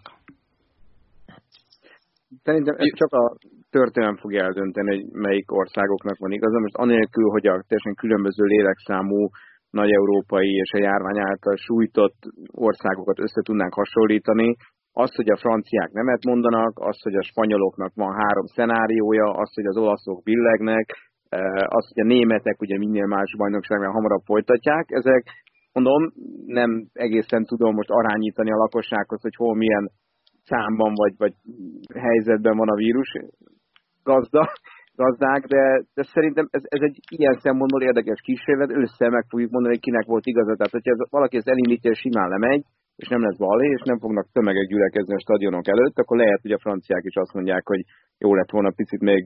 Szerintem 2.42 2.74
ez 2.78 2.92
csak 2.94 3.12
a 3.12 3.36
történelem 3.70 4.16
fogja 4.16 4.44
eldönteni, 4.44 4.90
hogy 4.96 5.04
melyik 5.12 5.52
országoknak 5.52 6.18
van 6.18 6.32
igaza. 6.32 6.58
Most 6.58 6.74
anélkül, 6.74 7.28
hogy 7.30 7.46
a 7.46 7.62
teljesen 7.68 7.94
különböző 7.94 8.44
lélekszámú 8.44 9.28
nagy 9.70 9.90
európai 9.90 10.48
és 10.48 10.70
a 10.72 10.82
járvány 10.82 11.18
által 11.18 11.56
sújtott 11.56 12.18
országokat 12.50 13.18
össze 13.18 13.40
tudnánk 13.42 13.74
hasonlítani, 13.74 14.56
az, 14.92 15.14
hogy 15.14 15.30
a 15.30 15.36
franciák 15.36 15.90
nemet 15.92 16.24
mondanak, 16.24 16.72
az, 16.78 17.02
hogy 17.02 17.14
a 17.14 17.22
spanyoloknak 17.22 17.92
van 17.94 18.12
három 18.12 18.46
szenáriója, 18.46 19.30
az, 19.30 19.54
hogy 19.54 19.66
az 19.66 19.76
olaszok 19.76 20.22
billegnek, 20.22 20.86
az, 21.68 21.84
hogy 21.92 22.02
a 22.02 22.06
németek 22.06 22.60
ugye 22.60 22.78
minél 22.78 23.06
más 23.06 23.34
bajnokságnál 23.36 23.90
hamarabb 23.90 24.22
folytatják, 24.24 24.84
ezek 24.88 25.22
mondom, 25.72 26.12
nem 26.46 26.70
egészen 26.92 27.44
tudom 27.44 27.74
most 27.74 27.90
arányítani 27.90 28.52
a 28.52 28.56
lakossághoz, 28.56 29.20
hogy 29.22 29.34
hol 29.36 29.54
milyen 29.54 29.90
számban 30.44 30.92
vagy, 30.94 31.14
vagy 31.16 31.34
helyzetben 31.94 32.56
van 32.56 32.68
a 32.68 32.74
vírus 32.74 33.10
gazda, 34.02 34.42
gazdák, 35.02 35.42
de, 35.54 35.82
de 35.94 36.02
szerintem 36.02 36.46
ez, 36.50 36.62
ez 36.64 36.80
egy 36.88 36.98
ilyen 37.16 37.36
szempontból 37.44 37.82
érdekes 37.82 38.20
kísérlet, 38.20 38.70
össze 38.70 39.08
meg 39.08 39.24
fogjuk 39.28 39.50
mondani, 39.50 39.74
hogy 39.74 39.84
kinek 39.84 40.06
volt 40.06 40.26
igaza. 40.26 40.54
Tehát, 40.56 40.76
hogyha 40.76 40.92
ez, 40.92 41.10
valaki 41.10 41.36
ezt 41.36 41.48
elindítja, 41.48 41.94
simán 41.94 42.28
lemegy, 42.28 42.64
és 43.02 43.08
nem 43.08 43.24
lesz 43.26 43.38
balé, 43.46 43.68
és 43.76 43.82
nem 43.84 43.98
fognak 43.98 44.26
tömegek 44.32 44.66
gyülekezni 44.66 45.14
a 45.14 45.24
stadionok 45.24 45.66
előtt, 45.68 45.98
akkor 45.98 46.16
lehet, 46.16 46.42
hogy 46.42 46.54
a 46.56 46.62
franciák 46.64 47.04
is 47.04 47.16
azt 47.16 47.34
mondják, 47.36 47.64
hogy 47.66 47.82
jó 48.18 48.34
lett 48.34 48.50
volna 48.50 48.78
picit 48.80 49.02
még 49.10 49.22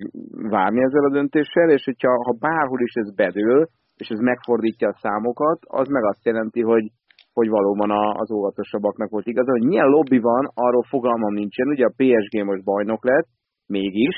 várni 0.54 0.80
ezzel 0.82 1.04
a 1.04 1.14
döntéssel, 1.18 1.68
és 1.70 1.84
hogyha 1.84 2.12
ha 2.26 2.32
bárhol 2.46 2.80
is 2.80 2.94
ez 2.94 3.14
bedől, 3.14 3.60
és 3.96 4.08
ez 4.08 4.18
megfordítja 4.18 4.88
a 4.88 4.98
számokat, 5.04 5.58
az 5.80 5.88
meg 5.88 6.04
azt 6.04 6.24
jelenti, 6.24 6.60
hogy, 6.60 6.84
hogy 7.32 7.48
valóban 7.48 7.90
az 8.22 8.30
óvatosabbaknak 8.32 9.10
volt 9.10 9.26
igaz. 9.26 9.46
Hogy 9.46 9.66
milyen 9.72 9.86
lobby 9.96 10.18
van, 10.18 10.44
arról 10.54 10.84
fogalmam 10.88 11.34
nincsen. 11.34 11.68
Ugye 11.68 11.84
a 11.84 11.96
PSG 11.96 12.44
most 12.44 12.64
bajnok 12.64 13.04
lett, 13.04 13.28
mégis, 13.66 14.16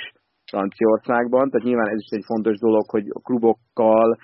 Franciaországban, 0.51 1.51
tehát 1.51 1.67
nyilván 1.67 1.89
ez 1.89 2.01
is 2.07 2.17
egy 2.19 2.25
fontos 2.27 2.57
dolog, 2.59 2.91
hogy 2.91 3.07
a 3.09 3.21
klubokkal 3.21 4.17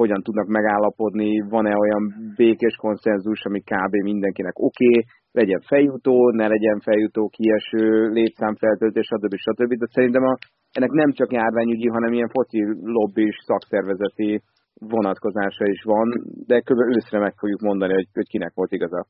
hogyan 0.00 0.20
tudnak 0.22 0.46
megállapodni, 0.46 1.40
van-e 1.48 1.74
olyan 1.76 2.04
békés 2.36 2.74
konszenzus, 2.76 3.44
ami 3.44 3.60
kb. 3.60 3.94
mindenkinek 4.02 4.58
oké, 4.58 4.86
okay, 4.86 5.04
legyen 5.32 5.60
feljutó, 5.60 6.30
ne 6.30 6.46
legyen 6.48 6.80
feljutó, 6.80 7.28
kieső, 7.28 8.08
létszámfeltöltés, 8.08 9.06
stb. 9.06 9.34
stb. 9.34 9.72
De 9.72 9.86
szerintem 9.90 10.22
a, 10.22 10.34
ennek 10.72 10.90
nem 10.90 11.12
csak 11.12 11.32
járványügyi, 11.32 11.88
hanem 11.88 12.12
ilyen 12.12 12.28
foci 12.28 12.60
lobbis, 12.82 13.36
szakszervezeti 13.46 14.42
vonatkozása 14.74 15.64
is 15.66 15.82
van, 15.82 16.06
de 16.46 16.60
kb. 16.60 16.80
őszre 16.96 17.18
meg 17.18 17.34
fogjuk 17.36 17.60
mondani, 17.60 17.92
hogy, 17.92 18.08
hogy 18.12 18.28
kinek 18.28 18.52
volt 18.54 18.72
igaza. 18.72 19.06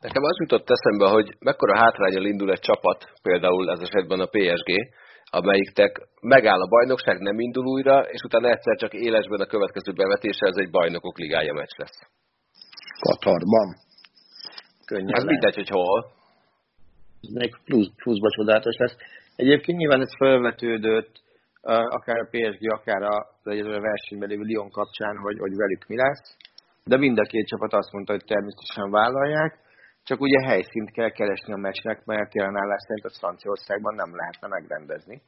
Nekem 0.00 0.22
az 0.22 0.36
jutott 0.40 0.68
eszembe, 0.76 1.06
hogy 1.16 1.28
mekkora 1.38 1.78
hátrányal 1.78 2.24
indul 2.24 2.50
egy 2.50 2.64
csapat, 2.68 2.98
például 3.22 3.70
ez 3.70 3.80
esetben 3.80 4.20
a 4.20 4.32
PSG, 4.34 4.70
amelyiknek 5.40 5.92
megáll 6.20 6.60
a 6.60 6.72
bajnokság, 6.74 7.18
nem 7.18 7.38
indul 7.38 7.66
újra, 7.66 8.00
és 8.00 8.20
utána 8.22 8.48
egyszer 8.48 8.76
csak 8.76 8.94
élesben 8.94 9.40
a 9.40 9.52
következő 9.54 9.92
bevetése 9.92 10.46
ez 10.46 10.56
egy 10.56 10.70
bajnokok 10.70 11.18
ligája 11.18 11.52
meccs 11.52 11.76
lesz. 11.76 11.98
Katarban. 13.00 13.68
Könnyen 14.84 15.14
Ez 15.14 15.24
mindegy, 15.24 15.54
hogy 15.54 15.68
hol. 15.68 16.12
Még 17.32 17.50
plusz, 17.64 17.90
pluszba 18.02 18.30
csodálatos 18.30 18.76
lesz. 18.76 18.96
Egyébként 19.36 19.78
nyilván 19.78 20.00
ez 20.00 20.16
felvetődött, 20.16 21.22
akár 21.98 22.18
a 22.18 22.28
PSG, 22.30 22.72
akár 22.72 23.02
a, 23.02 23.16
a 23.44 23.80
versenyben 23.80 24.28
lévő 24.28 24.44
Lyon 24.44 24.70
kapcsán, 24.70 25.16
hogy, 25.16 25.38
hogy 25.38 25.56
velük 25.56 25.86
mi 25.86 25.96
lesz. 25.96 26.36
De 26.84 26.96
mind 26.96 27.18
a 27.18 27.22
két 27.22 27.46
csapat 27.46 27.72
azt 27.72 27.92
mondta, 27.92 28.12
hogy 28.12 28.24
természetesen 28.24 28.90
vállalják, 28.90 29.58
csak 30.08 30.20
ugye 30.20 30.48
helyszínt 30.48 30.90
kell 30.90 31.10
keresni 31.10 31.52
a 31.52 31.64
meccsnek, 31.66 32.04
mert 32.04 32.34
jelen 32.34 32.56
állás 32.62 32.82
szerint 32.86 33.06
a 33.10 33.16
Franciaországban 33.18 33.94
nem 33.94 34.16
lehetne 34.16 34.48
megrendezni. 34.48 35.22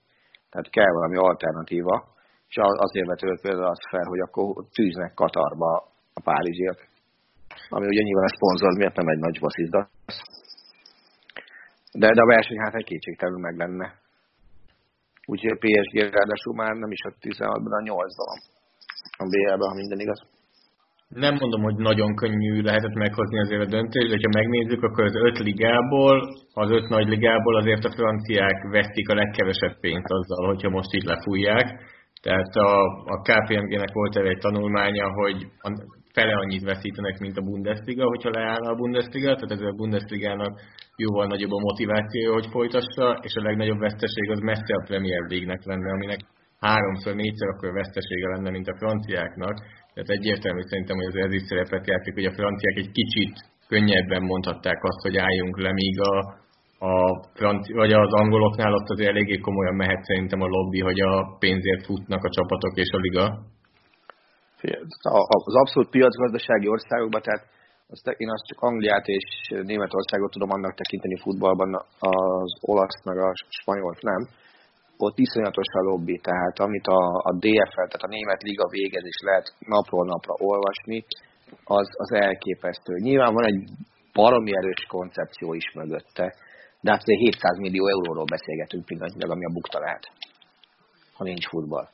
Tehát 0.50 0.70
kell 0.70 0.92
valami 0.98 1.16
alternatíva, 1.16 1.96
és 2.48 2.56
azért 2.86 3.06
vetődött 3.06 3.40
például 3.40 3.74
az 3.74 3.82
fel, 3.90 4.06
hogy 4.12 4.20
akkor 4.20 4.64
tűznek 4.74 5.14
Katarba 5.14 5.72
a 6.14 6.20
párizsiak. 6.20 6.78
Ami 7.68 7.86
ugye 7.86 8.02
nyilván 8.02 8.24
a 8.30 8.34
szponzor 8.36 8.72
miatt 8.76 8.96
nem 8.96 9.08
egy 9.08 9.18
nagy 9.18 9.38
vasszizda. 9.38 9.88
De, 11.92 12.08
de 12.14 12.22
a 12.22 12.26
verseny 12.26 12.60
hát 12.64 12.74
egy 12.74 12.84
kétségtelenül 12.84 13.40
meg 13.40 13.56
lenne. 13.56 13.94
Úgyhogy 15.26 15.50
a 15.50 15.62
PSG 15.64 15.96
ráadásul 16.16 16.54
már 16.54 16.72
nem 16.74 16.90
is 16.90 17.02
a 17.08 17.12
16-ban, 17.20 17.72
a 17.78 17.82
8-ban 17.90 18.28
van. 18.30 18.40
A 19.22 19.24
BL-ben, 19.32 19.68
ha 19.68 19.74
minden 19.74 20.00
igaz 20.00 20.35
nem 21.08 21.34
mondom, 21.40 21.62
hogy 21.62 21.76
nagyon 21.76 22.14
könnyű 22.14 22.62
lehetett 22.62 22.94
meghozni 22.94 23.40
azért 23.40 23.62
a 23.62 23.74
döntést, 23.76 24.10
de 24.10 24.16
ha 24.22 24.38
megnézzük, 24.38 24.82
akkor 24.82 25.04
az 25.04 25.14
öt 25.14 25.38
ligából, 25.38 26.16
az 26.52 26.70
öt 26.70 26.88
nagy 26.88 27.08
ligából 27.08 27.56
azért 27.56 27.84
a 27.84 27.90
franciák 27.90 28.68
veszik 28.70 29.08
a 29.08 29.14
legkevesebb 29.14 29.80
pénzt 29.80 30.10
azzal, 30.18 30.46
hogyha 30.46 30.70
most 30.70 30.92
itt 30.92 31.04
lefújják. 31.04 31.66
Tehát 32.22 32.52
a, 32.54 32.70
a 33.14 33.16
KPMG-nek 33.28 33.92
volt 33.92 34.16
egy 34.16 34.38
tanulmánya, 34.38 35.06
hogy 35.12 35.46
a 35.60 35.68
fele 36.12 36.34
annyit 36.42 36.68
veszítenek, 36.70 37.18
mint 37.18 37.36
a 37.36 37.46
Bundesliga, 37.48 38.04
hogyha 38.06 38.30
leállna 38.38 38.68
a 38.70 38.78
Bundesliga, 38.80 39.34
tehát 39.34 39.50
ez 39.50 39.60
a 39.60 39.78
Bundesligának 39.80 40.60
jóval 40.96 41.26
nagyobb 41.26 41.50
a 41.50 41.66
motiváció, 41.68 42.32
hogy 42.32 42.48
folytassa, 42.50 43.18
és 43.26 43.34
a 43.34 43.42
legnagyobb 43.42 43.78
veszteség 43.78 44.30
az 44.30 44.40
messze 44.40 44.74
a 44.74 44.86
Premier 44.86 45.22
League-nek 45.28 45.64
lenne, 45.64 45.90
aminek 45.92 46.20
háromszor, 46.60 47.14
négyszer 47.14 47.48
akkor 47.48 47.72
vesztesége 47.72 48.28
lenne, 48.34 48.50
mint 48.50 48.68
a 48.68 48.76
franciáknak. 48.78 49.56
Tehát 49.96 50.16
egyértelmű 50.18 50.62
szerintem, 50.70 50.96
hogy 50.96 51.16
ez 51.26 51.32
is 51.38 51.44
szerepet 51.46 51.86
játszik, 51.86 52.14
hogy 52.14 52.28
a 52.30 52.36
franciák 52.38 52.76
egy 52.82 52.92
kicsit 52.98 53.32
könnyebben 53.68 54.22
mondhatták 54.22 54.80
azt, 54.84 55.00
hogy 55.06 55.16
álljunk 55.16 55.54
le, 55.64 55.72
míg 55.72 56.00
a, 56.00 56.14
a 56.90 56.94
franci, 57.38 57.72
vagy 57.72 57.92
az 57.92 58.12
angoloknál 58.12 58.72
ott 58.74 58.88
azért 58.88 59.10
eléggé 59.10 59.36
komolyan 59.38 59.74
mehet 59.74 60.02
szerintem 60.04 60.40
a 60.40 60.46
lobby, 60.46 60.80
hogy 60.80 61.00
a 61.00 61.36
pénzért 61.38 61.84
futnak 61.84 62.24
a 62.24 62.30
csapatok 62.30 62.74
és 62.76 62.90
a 62.90 62.98
liga. 63.06 63.26
Az 65.46 65.56
abszolút 65.62 65.90
piacgazdasági 65.90 66.68
országokban, 66.68 67.22
tehát 67.22 67.44
azt, 67.88 68.06
én 68.16 68.30
azt 68.30 68.46
csak 68.46 68.60
Angliát 68.60 69.06
és 69.06 69.26
Németországot 69.48 70.30
tudom 70.30 70.50
annak 70.50 70.74
tekinteni 70.74 71.16
futballban, 71.18 71.74
az 71.98 72.50
olasz 72.60 73.04
meg 73.04 73.18
a 73.18 73.32
spanyolt 73.60 74.02
nem 74.02 74.22
ott 74.96 75.18
iszonyatos 75.18 75.70
a 75.72 75.82
lobby, 75.90 76.18
tehát 76.18 76.58
amit 76.58 76.86
a, 76.86 77.02
a 77.28 77.32
DFL, 77.42 77.88
tehát 77.90 78.06
a 78.08 78.14
Német 78.14 78.42
Liga 78.42 78.68
végez 78.68 79.04
és 79.04 79.18
lehet 79.24 79.54
napról 79.58 80.04
napra 80.04 80.34
olvasni, 80.38 81.04
az, 81.64 81.88
az 81.96 82.12
elképesztő. 82.12 82.94
Nyilván 82.94 83.34
van 83.34 83.44
egy 83.44 83.62
baromi 84.12 84.56
erős 84.56 84.84
koncepció 84.88 85.54
is 85.54 85.72
mögötte, 85.74 86.34
de 86.80 86.90
hát 86.90 87.02
700 87.04 87.58
millió 87.58 87.86
euróról 87.88 88.24
beszélgetünk 88.24 88.84
pillanatnyilag, 88.84 89.30
ami 89.30 89.44
a 89.44 89.52
bukta 89.52 89.78
lehet, 89.78 90.04
ha 91.16 91.24
nincs 91.24 91.48
futball. 91.48 91.88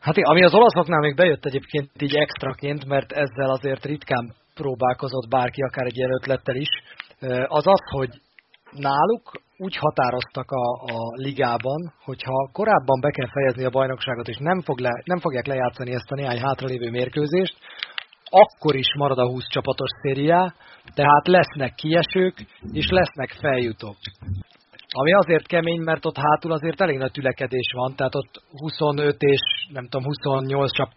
Hát 0.00 0.16
ami 0.16 0.44
az 0.44 0.54
olaszoknál 0.54 1.00
még 1.00 1.16
bejött 1.16 1.44
egyébként 1.44 1.90
így 1.98 2.16
extraként, 2.16 2.84
mert 2.84 3.12
ezzel 3.12 3.50
azért 3.50 3.84
ritkán 3.84 4.34
próbálkozott 4.54 5.28
bárki, 5.28 5.62
akár 5.62 5.86
egy 5.86 5.96
ilyen 5.96 6.12
ötlettel 6.12 6.56
is, 6.56 6.68
az 7.46 7.66
az, 7.66 7.80
hogy 7.90 8.10
náluk 8.70 9.30
úgy 9.64 9.76
határoztak 9.76 10.50
a, 10.50 10.66
a 10.96 11.00
ligában, 11.24 11.80
hogyha 12.04 12.50
korábban 12.52 13.00
be 13.00 13.10
kell 13.10 13.30
fejezni 13.36 13.64
a 13.64 13.76
bajnokságot, 13.78 14.28
és 14.28 14.36
nem, 14.38 14.60
fog 14.60 14.78
le, 14.78 14.90
nem 15.04 15.18
fogják 15.18 15.46
lejátszani 15.46 15.92
ezt 15.92 16.10
a 16.10 16.14
néhány 16.14 16.40
hátralévő 16.40 16.90
mérkőzést, 16.90 17.56
akkor 18.30 18.74
is 18.74 18.94
marad 18.98 19.18
a 19.18 19.28
20 19.28 19.48
csapatos 19.48 19.90
szériá, 20.02 20.54
tehát 20.94 21.26
lesznek 21.26 21.74
kiesők, 21.74 22.34
és 22.72 22.88
lesznek 22.88 23.30
feljutók. 23.40 23.96
Ami 24.92 25.12
azért 25.12 25.46
kemény, 25.46 25.80
mert 25.80 26.06
ott 26.06 26.16
hátul 26.16 26.52
azért 26.52 26.80
elég 26.80 26.98
nagy 26.98 27.12
tülekedés 27.12 27.72
van, 27.74 27.94
tehát 27.96 28.14
ott 28.14 28.42
25 28.50 29.16
és 29.18 29.40
nem 29.72 29.84
tudom, 29.88 30.04
28 30.04 30.72
csap, 30.72 30.90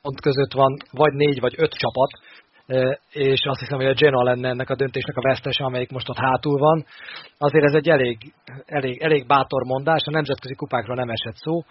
pont 0.00 0.20
között 0.20 0.52
van 0.52 0.76
vagy 0.90 1.12
4 1.12 1.40
vagy 1.40 1.54
5 1.56 1.70
csapat, 1.70 2.10
és 3.10 3.40
azt 3.44 3.60
hiszem, 3.60 3.78
hogy 3.78 3.86
a 3.86 3.94
Genoa 3.94 4.22
lenne 4.22 4.48
ennek 4.48 4.70
a 4.70 4.76
döntésnek 4.76 5.16
a 5.16 5.28
vesztese, 5.28 5.64
amelyik 5.64 5.90
most 5.90 6.08
ott 6.08 6.18
hátul 6.18 6.58
van. 6.58 6.84
Azért 7.38 7.64
ez 7.64 7.74
egy 7.74 7.88
elég, 7.88 8.16
elég, 8.66 9.02
elég 9.02 9.26
bátor 9.26 9.62
mondás, 9.64 10.02
a 10.04 10.10
nemzetközi 10.10 10.54
kupákról 10.54 10.96
nem 10.96 11.08
esett 11.08 11.36
szó. 11.36 11.62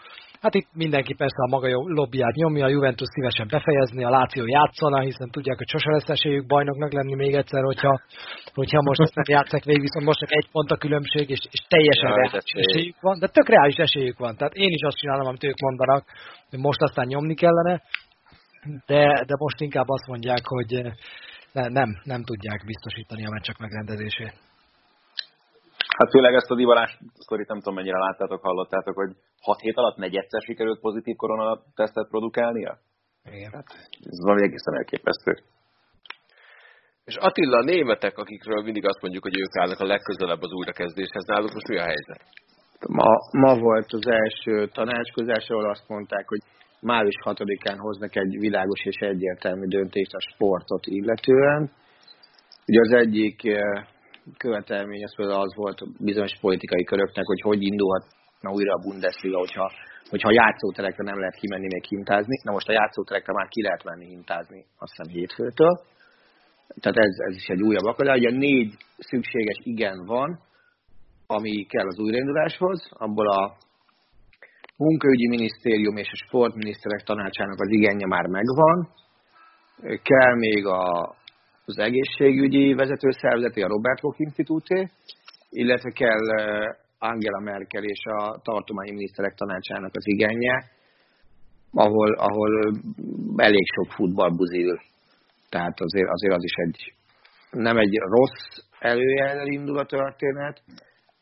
Hát 0.43 0.55
itt 0.55 0.69
mindenki 0.73 1.13
persze 1.13 1.41
a 1.43 1.53
maga 1.55 1.67
jó 1.67 1.87
lobbyát 1.87 2.35
nyomja, 2.35 2.65
a 2.65 2.73
Juventus 2.75 3.07
szívesen 3.11 3.47
befejezni, 3.49 4.03
a 4.03 4.09
Láció 4.09 4.45
játszana, 4.45 4.99
hiszen 4.99 5.29
tudják, 5.29 5.57
hogy 5.57 5.67
sose 5.67 5.89
lesz 5.91 6.09
esélyük 6.09 6.45
bajnoknak 6.45 6.93
lenni 6.93 7.15
még 7.15 7.33
egyszer, 7.33 7.63
hogyha, 7.63 8.01
hogyha 8.53 8.81
most 8.81 9.01
ezt 9.01 9.15
nem 9.15 9.23
játszák 9.27 9.63
végig, 9.63 9.81
viszont 9.81 10.05
most 10.05 10.19
csak 10.19 10.33
egy 10.33 10.47
pont 10.51 10.71
a 10.71 10.77
különbség, 10.77 11.29
és, 11.29 11.39
és 11.51 11.61
teljesen 11.67 12.09
ja, 12.09 12.15
reális 12.15 12.53
esélyük 12.53 13.01
van, 13.01 13.19
de 13.19 13.27
tök 13.27 13.47
reális 13.49 13.75
esélyük 13.75 14.17
van. 14.17 14.35
Tehát 14.35 14.53
én 14.53 14.71
is 14.77 14.81
azt 14.81 14.97
csinálom, 14.97 15.27
amit 15.27 15.43
ők 15.43 15.59
mondanak, 15.59 16.03
hogy 16.49 16.59
most 16.59 16.81
aztán 16.81 17.07
nyomni 17.07 17.35
kellene, 17.35 17.81
de, 18.85 19.23
de 19.27 19.35
most 19.37 19.59
inkább 19.59 19.87
azt 19.87 20.07
mondják, 20.07 20.41
hogy 20.43 20.73
eh, 20.73 20.93
ne, 21.51 21.67
nem, 21.67 21.89
nem 22.03 22.23
tudják 22.23 22.65
biztosítani 22.65 23.25
a 23.25 23.29
meccsek 23.29 23.57
megrendezését. 23.57 24.33
Hát 25.97 26.09
főleg 26.09 26.33
ezt 26.33 26.51
a 26.51 26.55
divalás 26.55 26.99
sztorit 27.13 27.47
nem 27.47 27.57
tudom 27.57 27.75
mennyire 27.75 27.97
láttátok, 27.97 28.41
hallottátok, 28.41 28.95
hogy 28.95 29.11
6 29.41 29.59
hét 29.59 29.77
alatt 29.77 29.97
negyedszer 29.97 30.41
sikerült 30.41 30.79
pozitív 30.79 31.15
koronatesztet 31.15 32.07
produkálnia? 32.09 32.77
Igen. 33.23 33.51
Hát 33.53 33.67
ez 34.11 34.19
valami 34.21 34.43
egészen 34.43 34.75
elképesztő. 34.75 35.33
És 37.05 37.15
Attila, 37.15 37.57
a 37.57 37.63
németek, 37.63 38.17
akikről 38.17 38.63
mindig 38.63 38.85
azt 38.85 39.01
mondjuk, 39.01 39.23
hogy 39.23 39.39
ők 39.39 39.57
állnak 39.57 39.79
a 39.79 39.85
legközelebb 39.85 40.41
az 40.41 40.51
újrakezdéshez, 40.51 41.25
náluk 41.25 41.53
most 41.53 41.67
mi 41.67 41.77
a 41.77 41.83
helyzet? 41.83 42.21
Ma, 42.87 43.09
ma 43.31 43.55
volt 43.59 43.93
az 43.93 44.07
első 44.07 44.67
tanácskozás, 44.67 45.49
ahol 45.49 45.69
azt 45.69 45.87
mondták, 45.87 46.27
hogy 46.27 46.41
május 46.83 47.15
6-án 47.23 47.77
hoznak 47.77 48.15
egy 48.15 48.39
világos 48.39 48.81
és 48.83 48.95
egyértelmű 48.95 49.65
döntést 49.65 50.13
a 50.13 50.25
sportot 50.33 50.85
illetően. 50.85 51.71
Ugye 52.67 52.79
az 52.79 52.91
egyik 52.91 53.45
eh, 53.45 53.85
követelmény 54.37 55.03
az 55.03 55.13
az 55.17 55.55
volt 55.55 56.03
bizonyos 56.03 56.37
politikai 56.41 56.83
köröknek, 56.83 57.25
hogy 57.25 57.41
hogy 57.41 57.61
indulhatna 57.61 58.51
újra 58.51 58.73
a 58.73 58.81
Bundesliga, 58.81 59.37
hogyha, 59.37 59.71
hogyha 60.09 60.29
a 60.29 60.33
játszóterekre 60.33 61.03
nem 61.03 61.19
lehet 61.19 61.35
kimenni 61.35 61.67
még 61.73 61.83
hintázni. 61.83 62.39
Na 62.43 62.51
most 62.51 62.67
a 62.67 62.71
játszóterekre 62.71 63.33
már 63.33 63.47
ki 63.47 63.61
lehet 63.61 63.83
menni 63.83 64.05
hintázni, 64.05 64.65
azt 64.77 64.93
hiszem 64.95 65.13
hétfőtől. 65.13 65.81
Tehát 66.81 66.97
ez, 66.97 67.15
ez 67.29 67.35
is 67.35 67.47
egy 67.47 67.61
újabb 67.61 67.85
akadály. 67.85 68.17
Ugye 68.17 68.37
négy 68.37 68.73
szükséges 68.97 69.57
igen 69.63 70.05
van, 70.05 70.39
ami 71.27 71.65
kell 71.65 71.87
az 71.87 71.99
újrainduláshoz, 71.99 72.89
abból 72.91 73.29
a 73.29 73.57
munkaügyi 74.83 75.27
minisztérium 75.27 75.97
és 75.97 76.09
a 76.11 76.21
sportminiszterek 76.25 77.01
tanácsának 77.03 77.59
az 77.59 77.69
igénye 77.69 78.07
már 78.07 78.27
megvan, 78.27 78.77
kell 80.09 80.35
még 80.35 80.65
a, 80.65 80.83
az 81.65 81.77
egészségügyi 81.77 82.73
vezetőszervezeti, 82.73 83.61
a 83.61 83.67
Robert 83.67 83.99
Koch 83.99 84.19
Institute, 84.19 84.91
illetve 85.49 85.89
kell 85.89 86.23
Angela 86.99 87.39
Merkel 87.39 87.83
és 87.83 88.01
a 88.05 88.39
tartományi 88.43 88.91
miniszterek 88.91 89.33
tanácsának 89.33 89.91
az 89.93 90.07
igénye, 90.07 90.55
ahol, 91.71 92.13
ahol 92.13 92.51
elég 93.35 93.65
sok 93.75 93.91
futball 93.91 94.29
buzil. 94.29 94.81
Tehát 95.49 95.79
azért, 95.79 96.09
azért 96.09 96.33
az 96.33 96.43
is 96.43 96.53
egy, 96.53 96.93
nem 97.51 97.77
egy 97.77 97.97
rossz 97.97 98.65
előjellel 98.79 99.47
indul 99.47 99.77
a 99.77 99.85
történet, 99.85 100.61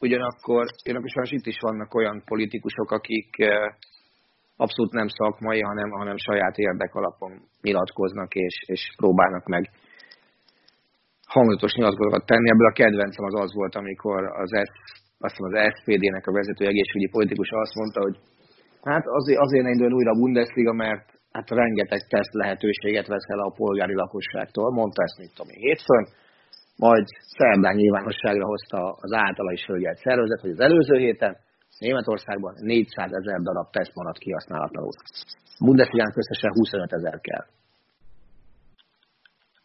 ugyanakkor, 0.02 0.66
ugyanakkor 0.86 1.10
sajnos 1.10 1.32
itt 1.32 1.46
is 1.54 1.60
vannak 1.60 1.94
olyan 1.94 2.24
politikusok, 2.26 2.92
akik 2.92 3.30
abszolút 4.64 4.92
nem 4.92 5.08
szakmai, 5.08 5.62
hanem, 5.62 5.90
hanem 5.90 6.18
saját 6.18 6.58
érdek 6.58 6.94
alapon 6.96 7.32
nyilatkoznak 7.62 8.34
és, 8.34 8.56
és 8.66 8.82
próbálnak 8.96 9.46
meg 9.46 9.70
hangzatos 11.28 11.74
nyilatkozatokat 11.74 12.26
tenni. 12.26 12.50
Ebből 12.50 12.68
a 12.68 12.80
kedvencem 12.82 13.26
az 13.26 13.36
az 13.44 13.54
volt, 13.54 13.76
amikor 13.76 14.20
az, 14.44 14.50
S, 14.68 14.72
azt 15.26 15.36
hiszem 15.36 15.50
az 15.50 15.74
SPD-nek 15.76 16.28
a 16.28 16.32
vezető 16.32 16.66
egészségügyi 16.66 17.10
politikus 17.18 17.50
azt 17.52 17.76
mondta, 17.76 18.00
hogy 18.02 18.18
hát 18.82 19.06
azért, 19.20 19.40
azért 19.40 19.64
ne 19.64 19.70
induljon 19.70 19.98
újra 19.98 20.12
a 20.12 20.20
Bundesliga, 20.20 20.74
mert 20.74 21.06
hát 21.32 21.50
rengeteg 21.50 22.02
teszt 22.08 22.34
lehetőséget 22.34 23.08
vesz 23.08 23.30
el 23.34 23.40
a 23.40 23.54
polgári 23.62 23.94
lakosságtól. 23.94 24.72
Mondta 24.72 25.04
ezt, 25.04 25.18
mit 25.18 25.34
tudom 25.36 25.52
én, 25.52 25.62
hétfőn. 25.68 26.06
Majd 26.88 27.06
szerdán 27.38 27.76
nyilvánosságra 27.76 28.46
hozta 28.46 28.80
az 29.06 29.12
általa 29.26 29.52
is 29.52 29.64
hölgyelt 29.66 29.98
szervezet, 29.98 30.42
hogy 30.42 30.54
az 30.56 30.60
előző 30.60 30.98
héten 30.98 31.34
Németországban 31.80 32.54
400 32.58 33.12
ezer 33.20 33.40
darab 33.48 33.70
teszt 33.72 33.96
maradt 33.96 34.18
kihasználatlanul. 34.18 34.94
Bundesligának 35.66 36.18
összesen 36.22 36.52
25 36.54 36.94
ezer 36.94 37.18
kell. 37.28 37.46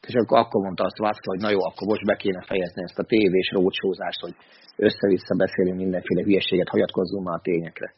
És 0.09 0.15
akkor, 0.15 0.39
akkor 0.39 0.61
mondta 0.63 0.85
azt 0.85 0.99
Vászló, 0.99 1.31
hogy 1.33 1.45
na 1.47 1.51
jó, 1.51 1.61
akkor 1.69 1.87
most 1.93 2.05
be 2.05 2.17
kéne 2.17 2.43
fejezni 2.51 2.83
ezt 2.83 2.99
a 2.99 3.09
tévés 3.15 3.49
rócsózást, 3.59 4.21
hogy 4.21 4.35
össze-vissza 4.87 5.35
beszélünk 5.37 5.79
mindenféle 5.85 6.23
hülyeséget, 6.23 6.69
hagyatkozzunk 6.69 7.25
már 7.27 7.39
a 7.39 7.47
tényekre. 7.49 7.89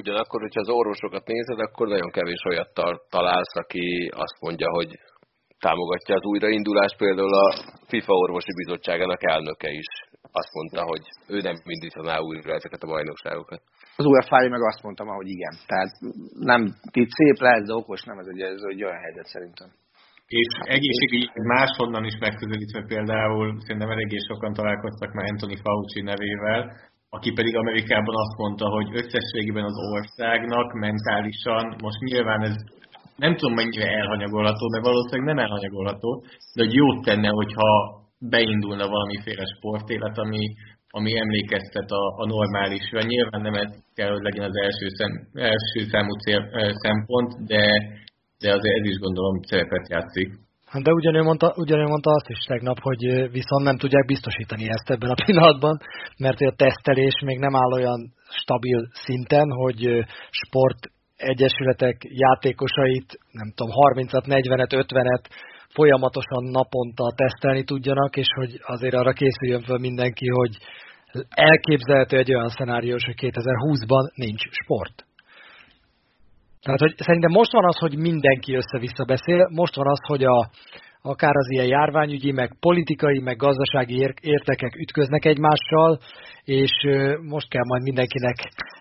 Ugyanakkor, 0.00 0.40
hogyha 0.40 0.60
az 0.60 0.68
orvosokat 0.80 1.26
nézed, 1.26 1.58
akkor 1.60 1.88
nagyon 1.88 2.10
kevés 2.10 2.42
olyat 2.50 2.70
találsz, 3.10 3.54
aki 3.62 4.10
azt 4.24 4.40
mondja, 4.40 4.68
hogy 4.70 4.90
támogatja 5.66 6.14
az 6.16 6.24
újraindulást, 6.32 6.96
például 6.96 7.34
a 7.46 7.48
FIFA 7.90 8.12
orvosi 8.24 8.52
bizottságának 8.60 9.22
elnöke 9.32 9.70
is 9.82 9.90
azt 10.40 10.52
mondta, 10.58 10.80
hogy 10.90 11.04
ő 11.34 11.36
nem 11.48 11.56
indítaná 11.74 12.16
újra 12.28 12.52
ezeket 12.58 12.82
a 12.82 12.90
bajnokságokat. 12.92 13.60
Az 14.00 14.06
UEFA 14.10 14.48
meg 14.56 14.62
azt 14.70 14.82
mondtam, 14.82 15.06
hogy 15.06 15.30
igen. 15.36 15.54
Tehát 15.70 15.92
nem 16.50 16.62
itt 17.00 17.12
szép 17.18 17.38
lehet, 17.46 17.64
de 17.66 17.74
okos 17.80 18.02
nem, 18.08 18.18
ez 18.22 18.28
egy, 18.32 18.40
ez 18.40 18.64
egy 18.72 18.82
olyan 18.84 19.02
helyzet 19.04 19.28
szerintem. 19.34 19.68
És 20.40 20.50
egészségügyi 20.76 21.28
máshonnan 21.52 22.04
is 22.10 22.16
megközelítve 22.26 22.80
például 22.92 23.46
szerintem 23.60 23.90
eléggé 23.90 24.18
sokan 24.28 24.52
találkoztak 24.52 25.12
már 25.12 25.26
Anthony 25.30 25.56
Fauci 25.64 26.00
nevével, 26.10 26.60
aki 27.16 27.30
pedig 27.32 27.56
Amerikában 27.56 28.14
azt 28.24 28.36
mondta, 28.42 28.66
hogy 28.76 28.88
összességében 29.00 29.64
az 29.64 29.78
országnak 29.94 30.72
mentálisan, 30.72 31.64
most 31.82 32.00
nyilván 32.00 32.42
ez 32.42 32.56
nem 33.24 33.32
tudom 33.36 33.54
mennyire 33.54 33.88
elhanyagolható, 34.00 34.64
de 34.74 34.80
valószínűleg 34.88 35.26
nem 35.30 35.42
elhanyagolható, 35.44 36.10
de 36.54 36.60
hogy 36.64 36.74
jót 36.80 37.04
tenne, 37.08 37.28
hogyha 37.40 37.68
beindulna 38.34 38.86
valamiféle 38.94 39.44
sportélet, 39.54 40.16
ami, 40.24 40.44
ami 40.98 41.10
emlékeztet 41.24 41.90
a, 42.00 42.02
a 42.22 42.24
normálisra. 42.34 43.00
Nyilván 43.02 43.42
nem 43.48 43.56
ez 43.64 43.70
kell, 43.94 44.10
hogy 44.14 44.22
legyen 44.28 44.46
az 44.50 44.56
első, 44.66 44.86
szem, 44.98 45.12
első 45.52 45.80
számú 45.90 46.12
cél, 46.24 46.42
szempont, 46.84 47.30
de, 47.52 47.64
de 48.42 48.48
azért 48.56 48.78
ez 48.80 48.86
is 48.92 48.98
gondolom 48.98 49.42
szerepet 49.42 49.88
játszik. 49.94 50.28
Hát 50.72 50.82
de 50.82 50.92
ugyanő 50.92 51.22
mondta, 51.22 51.54
ugyanő 51.56 51.86
mondta 51.86 52.10
azt 52.10 52.28
is 52.28 52.38
tegnap, 52.38 52.78
hogy 52.80 53.02
viszont 53.38 53.64
nem 53.64 53.76
tudják 53.76 54.06
biztosítani 54.06 54.64
ezt 54.68 54.90
ebben 54.90 55.10
a 55.10 55.22
pillanatban, 55.26 55.76
mert 56.18 56.40
a 56.40 56.54
tesztelés 56.56 57.16
még 57.24 57.38
nem 57.38 57.54
áll 57.56 57.72
olyan 57.72 58.00
stabil 58.42 58.80
szinten, 59.04 59.48
hogy 59.50 59.80
sport 60.30 60.80
egyesületek 61.22 61.96
játékosait, 62.24 63.18
nem 63.30 63.52
tudom, 63.54 63.72
30-at, 63.94 64.24
40-et, 64.26 64.72
50-et 64.86 65.24
folyamatosan 65.74 66.44
naponta 66.44 67.12
tesztelni 67.16 67.64
tudjanak, 67.64 68.16
és 68.16 68.26
hogy 68.34 68.60
azért 68.62 68.94
arra 68.94 69.12
készüljön 69.12 69.62
fel 69.62 69.78
mindenki, 69.78 70.28
hogy 70.28 70.56
elképzelhető 71.28 72.18
egy 72.18 72.34
olyan 72.34 72.48
szenáriós, 72.48 73.04
hogy 73.04 73.14
2020-ban 73.18 74.14
nincs 74.14 74.42
sport. 74.62 75.04
Tehát, 76.62 76.80
hogy 76.80 76.94
szerintem 76.96 77.30
most 77.30 77.52
van 77.52 77.64
az, 77.64 77.78
hogy 77.78 77.96
mindenki 77.96 78.54
össze-vissza 78.54 79.04
beszél, 79.04 79.48
most 79.50 79.74
van 79.74 79.88
az, 79.88 80.00
hogy 80.06 80.24
a, 80.24 80.50
akár 81.02 81.36
az 81.36 81.50
ilyen 81.50 81.66
járványügyi, 81.66 82.32
meg 82.32 82.56
politikai, 82.60 83.18
meg 83.18 83.36
gazdasági 83.36 84.08
értekek 84.20 84.76
ütköznek 84.76 85.24
egymással, 85.24 85.98
és 86.44 86.70
most 87.28 87.48
kell 87.48 87.64
majd 87.66 87.82
mindenkinek 87.82 88.36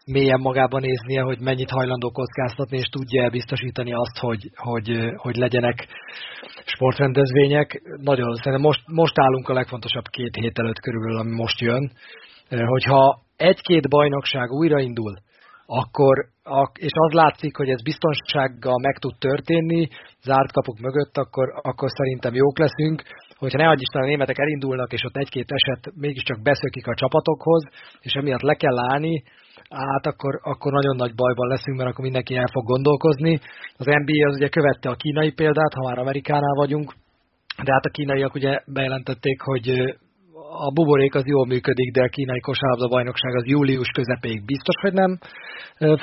mélyen 0.05 0.39
magában 0.39 0.81
néznie, 0.81 1.21
hogy 1.21 1.39
mennyit 1.39 1.69
hajlandó 1.69 2.11
kockáztatni, 2.11 2.77
és 2.77 2.87
tudja 2.87 3.29
biztosítani 3.29 3.93
azt, 3.93 4.17
hogy, 4.17 4.49
hogy, 4.55 4.87
hogy 5.15 5.35
legyenek 5.35 5.87
sportrendezvények. 6.65 7.81
Nagyon 8.01 8.35
szerintem 8.35 8.61
most, 8.61 8.81
most 8.85 9.19
állunk 9.19 9.49
a 9.49 9.53
legfontosabb 9.53 10.07
két 10.09 10.35
hét 10.35 10.59
előtt 10.59 10.79
körülbelül, 10.79 11.19
ami 11.19 11.35
most 11.35 11.59
jön, 11.59 11.91
hogyha 12.49 13.21
egy-két 13.37 13.89
bajnokság 13.89 14.51
újraindul, 14.51 15.13
akkor, 15.79 16.15
és 16.87 16.93
az 17.05 17.11
látszik, 17.21 17.55
hogy 17.57 17.69
ez 17.69 17.81
biztonsággal 17.89 18.77
meg 18.87 18.95
tud 18.99 19.15
történni, 19.27 19.87
zárt 20.27 20.51
kapuk 20.51 20.79
mögött, 20.79 21.17
akkor, 21.17 21.47
akkor 21.61 21.89
szerintem 21.99 22.33
jók 22.33 22.57
leszünk. 22.57 23.03
Hogyha 23.41 23.57
ne 23.57 23.69
adj 23.69 23.81
Isten, 23.81 24.01
a 24.01 24.05
németek 24.05 24.39
elindulnak, 24.39 24.91
és 24.93 25.03
ott 25.03 25.17
egy-két 25.17 25.49
eset 25.57 25.93
mégiscsak 25.95 26.41
beszökik 26.41 26.87
a 26.87 26.95
csapatokhoz, 26.95 27.63
és 27.99 28.13
emiatt 28.13 28.41
le 28.49 28.55
kell 28.55 28.77
állni, 28.89 29.23
hát 29.69 30.05
akkor, 30.05 30.39
akkor 30.43 30.71
nagyon 30.71 30.95
nagy 30.95 31.15
bajban 31.15 31.47
leszünk, 31.47 31.77
mert 31.77 31.89
akkor 31.89 32.03
mindenki 32.03 32.35
el 32.35 32.49
fog 32.51 32.65
gondolkozni. 32.65 33.39
Az 33.77 33.85
NBA 33.85 34.27
az 34.27 34.35
ugye 34.35 34.49
követte 34.49 34.89
a 34.89 34.95
kínai 34.95 35.31
példát, 35.31 35.73
ha 35.73 35.87
már 35.87 35.99
Amerikánál 35.99 36.55
vagyunk, 36.63 36.93
de 37.63 37.73
hát 37.73 37.85
a 37.85 37.95
kínaiak 37.97 38.33
ugye 38.33 38.59
bejelentették, 38.65 39.41
hogy 39.41 39.67
a 40.65 40.71
buborék 40.71 41.15
az 41.15 41.25
jól 41.25 41.45
működik, 41.45 41.91
de 41.93 42.03
a 42.03 42.13
kínai 42.15 42.39
kosárlabda 42.39 42.87
bajnokság 42.87 43.35
az 43.35 43.45
július 43.45 43.89
közepéig 43.97 44.45
biztos, 44.45 44.75
hogy 44.81 44.93
nem 44.93 45.17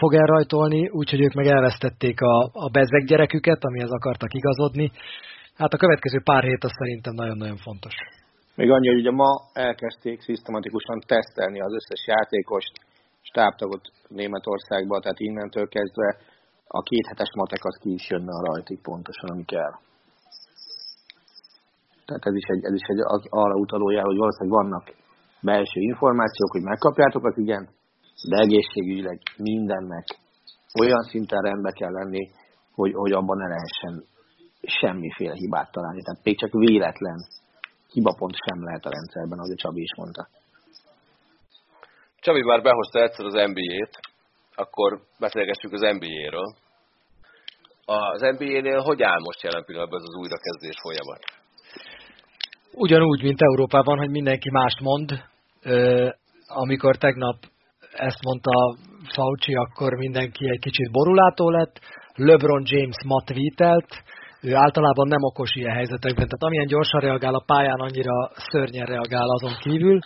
fog 0.00 0.14
elrajtolni, 0.14 0.88
úgyhogy 0.88 1.20
ők 1.20 1.32
meg 1.32 1.46
elvesztették 1.46 2.20
a, 2.20 2.50
a 2.52 2.68
bezzeg 2.72 3.04
gyereküket, 3.04 3.64
amihez 3.64 3.90
akartak 3.90 4.34
igazodni. 4.34 4.90
Hát 5.56 5.72
a 5.72 5.76
következő 5.76 6.20
pár 6.24 6.42
hét 6.42 6.64
az 6.64 6.72
szerintem 6.78 7.14
nagyon-nagyon 7.14 7.56
fontos. 7.56 7.94
Még 8.54 8.70
annyi, 8.70 8.88
hogy 8.88 8.98
ugye 8.98 9.11
ma 9.11 9.30
elkezdték 9.52 10.20
szisztematikusan 10.20 10.98
tesztelni 11.06 11.61
az 11.61 11.72
összes 11.72 12.06
játékost, 12.06 12.72
stábtagot 13.22 13.80
Németországba, 14.08 15.00
tehát 15.00 15.20
innentől 15.20 15.68
kezdve 15.68 16.16
a 16.66 16.82
kéthetes 16.82 17.30
matek 17.34 17.64
az 17.64 17.78
ki 17.82 17.92
is 17.92 18.11
jönne 18.11 18.32
a 18.32 18.44
rajtig 18.46 18.80
pontosan, 18.80 19.30
ami 19.30 19.44
kell. 19.44 19.74
Tehát 22.09 22.27
ez 22.31 22.35
is 22.42 22.47
egy, 22.55 22.64
ez 22.64 22.75
is 22.81 22.87
egy 22.92 23.01
arra 23.42 23.55
utaló 23.64 23.87
hogy 23.87 24.23
valószínűleg 24.25 24.59
vannak 24.61 24.85
belső 25.40 25.81
információk, 25.81 26.51
hogy 26.51 26.62
megkapjátok 26.62 27.25
az 27.25 27.37
igen, 27.38 27.68
de 28.29 28.37
egészségügyileg 28.37 29.18
mindennek 29.37 30.07
olyan 30.81 31.03
szinten 31.03 31.40
rendbe 31.40 31.71
kell 31.73 31.92
lenni, 31.92 32.31
hogy, 32.75 32.92
hogy 32.92 33.12
abban 33.12 33.37
ne 33.37 33.49
lehessen 33.49 33.94
semmiféle 34.62 35.35
hibát 35.35 35.73
találni. 35.73 36.03
Tehát 36.03 36.25
még 36.25 36.38
csak 36.38 36.53
véletlen 36.53 37.18
hibapont 37.92 38.35
sem 38.47 38.64
lehet 38.64 38.85
a 38.85 38.90
rendszerben, 38.90 39.38
ahogy 39.38 39.57
a 39.57 39.62
Csabi 39.62 39.81
is 39.81 39.94
mondta. 39.97 40.29
Csabi 42.21 42.42
már 42.42 42.62
behozta 42.62 43.03
egyszer 43.03 43.25
az 43.25 43.35
NBA-t, 43.51 43.94
akkor 44.55 45.01
beszélgessük 45.18 45.73
az 45.73 45.81
NBA-ről. 45.81 46.49
Az 47.85 48.21
NBA-nél 48.21 48.81
hogy 48.81 49.03
áll 49.03 49.21
most 49.21 49.42
jelen 49.42 49.64
pillanatban 49.64 50.01
ez 50.01 50.09
az 50.09 50.21
újrakezdés 50.23 50.77
folyamat? 50.83 51.38
Ugyanúgy, 52.78 53.22
mint 53.22 53.40
Európában, 53.40 53.98
hogy 53.98 54.10
mindenki 54.10 54.50
mást 54.50 54.80
mond. 54.80 55.08
Amikor 56.46 56.96
tegnap 56.96 57.36
ezt 57.92 58.24
mondta 58.24 58.76
Fauci, 59.14 59.54
akkor 59.54 59.92
mindenki 59.92 60.50
egy 60.50 60.60
kicsit 60.60 60.90
borulátó 60.90 61.50
lett. 61.50 61.80
LeBron 62.14 62.62
James 62.64 62.96
ma 63.04 63.22
tweetelt, 63.24 64.02
ő 64.42 64.54
általában 64.54 65.08
nem 65.08 65.22
okos 65.22 65.54
ilyen 65.54 65.74
helyzetekben, 65.74 66.26
tehát 66.26 66.42
amilyen 66.42 66.66
gyorsan 66.66 67.00
reagál 67.00 67.34
a 67.34 67.44
pályán, 67.46 67.80
annyira 67.80 68.30
szörnyen 68.50 68.86
reagál 68.86 69.28
azon 69.28 69.56
kívül, 69.60 69.98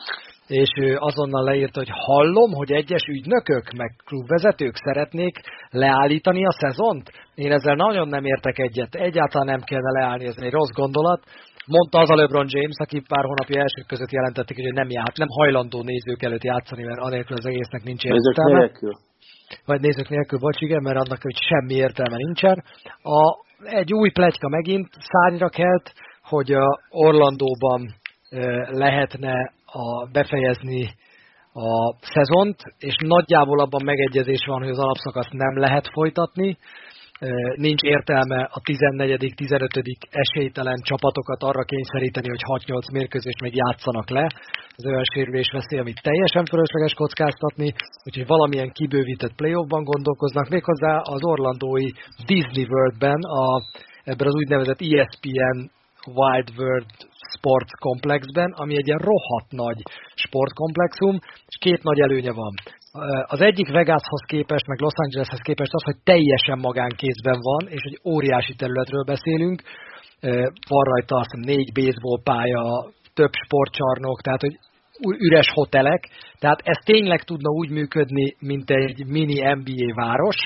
és 0.46 0.68
ő 0.80 0.96
azonnal 0.98 1.44
leírta, 1.44 1.78
hogy 1.78 1.90
hallom, 1.92 2.52
hogy 2.52 2.72
egyes 2.72 3.02
ügynökök, 3.08 3.70
meg 3.76 3.90
klubvezetők 4.04 4.76
szeretnék 4.76 5.40
leállítani 5.70 6.44
a 6.46 6.52
szezont. 6.52 7.10
Én 7.34 7.52
ezzel 7.52 7.74
nagyon 7.74 8.08
nem 8.08 8.24
értek 8.24 8.58
egyet, 8.58 8.94
egyáltalán 8.94 9.46
nem 9.46 9.60
kellene 9.60 10.00
leállni, 10.00 10.26
ez 10.26 10.36
egy 10.38 10.52
rossz 10.52 10.72
gondolat 10.74 11.22
Mondta 11.66 11.98
az 11.98 12.10
a 12.10 12.14
LeBron 12.14 12.46
James, 12.48 12.76
aki 12.76 13.00
pár 13.08 13.24
hónapja 13.24 13.60
elsők 13.60 13.86
között 13.86 14.10
jelentették, 14.10 14.56
hogy 14.56 14.72
nem 14.72 14.90
ját, 14.90 15.16
nem 15.16 15.28
hajlandó 15.28 15.82
nézők 15.82 16.22
előtt 16.22 16.44
játszani, 16.44 16.82
mert 16.82 17.00
anélkül 17.00 17.36
az 17.36 17.46
egésznek 17.46 17.82
nincs 17.82 18.04
értelme. 18.04 18.58
Nézők 18.58 18.70
nélkül? 18.70 18.92
Vagy 19.64 19.80
nézők 19.80 20.08
nélkül, 20.08 20.38
bocs, 20.38 20.60
igen, 20.60 20.82
mert 20.82 20.96
annak 20.96 21.22
hogy 21.22 21.36
semmi 21.36 21.74
értelme 21.74 22.16
nincsen. 22.16 22.64
A, 23.02 23.22
egy 23.64 23.92
új 23.92 24.10
pletyka 24.10 24.48
megint 24.48 24.88
szárnyra 24.98 25.48
kelt, 25.48 25.92
hogy 26.22 26.52
a 26.52 26.80
Orlandóban 26.90 27.94
lehetne 28.66 29.52
a, 29.66 30.06
befejezni 30.12 30.88
a 31.52 31.96
szezont, 32.00 32.56
és 32.78 32.94
nagyjából 32.98 33.60
abban 33.60 33.84
megegyezés 33.84 34.44
van, 34.46 34.58
hogy 34.58 34.70
az 34.70 34.78
alapszakaszt 34.78 35.32
nem 35.32 35.58
lehet 35.58 35.88
folytatni, 35.92 36.58
nincs 37.54 37.82
értelme 37.82 38.48
a 38.50 38.60
14 38.60 39.32
15 39.36 39.68
esélytelen 40.10 40.78
csapatokat 40.82 41.42
arra 41.42 41.62
kényszeríteni, 41.64 42.28
hogy 42.28 42.44
6-8 42.66 42.92
mérkőzést 42.92 43.40
még 43.40 43.54
játszanak 43.54 44.10
le. 44.10 44.26
Az 44.76 44.86
olyan 44.86 45.04
sérülés 45.12 45.50
veszély, 45.52 45.78
amit 45.78 46.02
teljesen 46.02 46.44
fölösleges 46.44 46.94
kockáztatni, 46.94 47.68
úgyhogy 48.04 48.26
valamilyen 48.26 48.70
kibővített 48.72 49.34
playoffban 49.34 49.84
gondolkoznak, 49.84 50.48
méghozzá 50.48 50.96
az 50.98 51.24
orlandói 51.24 51.88
Disney 52.26 52.66
Worldben, 52.68 53.20
a, 53.40 53.62
ebben 54.04 54.26
az 54.26 54.34
úgynevezett 54.34 54.80
ESPN 54.80 55.58
Wild 56.06 56.48
World 56.58 56.90
Sports 57.34 57.72
Complexben, 57.86 58.50
ami 58.62 58.76
egy 58.76 58.86
ilyen 58.86 59.04
rohadt 59.10 59.50
nagy 59.50 59.80
sportkomplexum, 60.14 61.18
és 61.50 61.56
két 61.60 61.82
nagy 61.82 62.00
előnye 62.00 62.32
van. 62.32 62.54
Az 63.26 63.40
egyik 63.40 63.68
Vegashoz 63.68 64.22
képest, 64.26 64.66
meg 64.66 64.80
Los 64.80 64.92
Angeleshez 64.94 65.40
képest 65.40 65.74
az, 65.74 65.84
hogy 65.84 65.98
teljesen 66.04 66.58
magánkézben 66.58 67.38
van, 67.40 67.68
és 67.68 67.82
egy 67.82 68.00
óriási 68.04 68.54
területről 68.54 69.04
beszélünk. 69.04 69.62
Van 70.68 70.84
rajta 70.90 71.16
azt 71.16 71.30
hiszem 71.30 71.54
négy 71.54 71.72
baseball 71.72 72.20
pálya, 72.22 72.90
több 73.14 73.32
sportcsarnok, 73.44 74.20
tehát 74.20 74.40
hogy 74.40 74.56
üres 75.18 75.48
hotelek, 75.52 76.08
tehát 76.38 76.60
ez 76.64 76.78
tényleg 76.84 77.22
tudna 77.22 77.50
úgy 77.50 77.70
működni, 77.70 78.36
mint 78.38 78.70
egy 78.70 79.06
mini 79.06 79.38
NBA 79.40 79.94
város, 79.94 80.36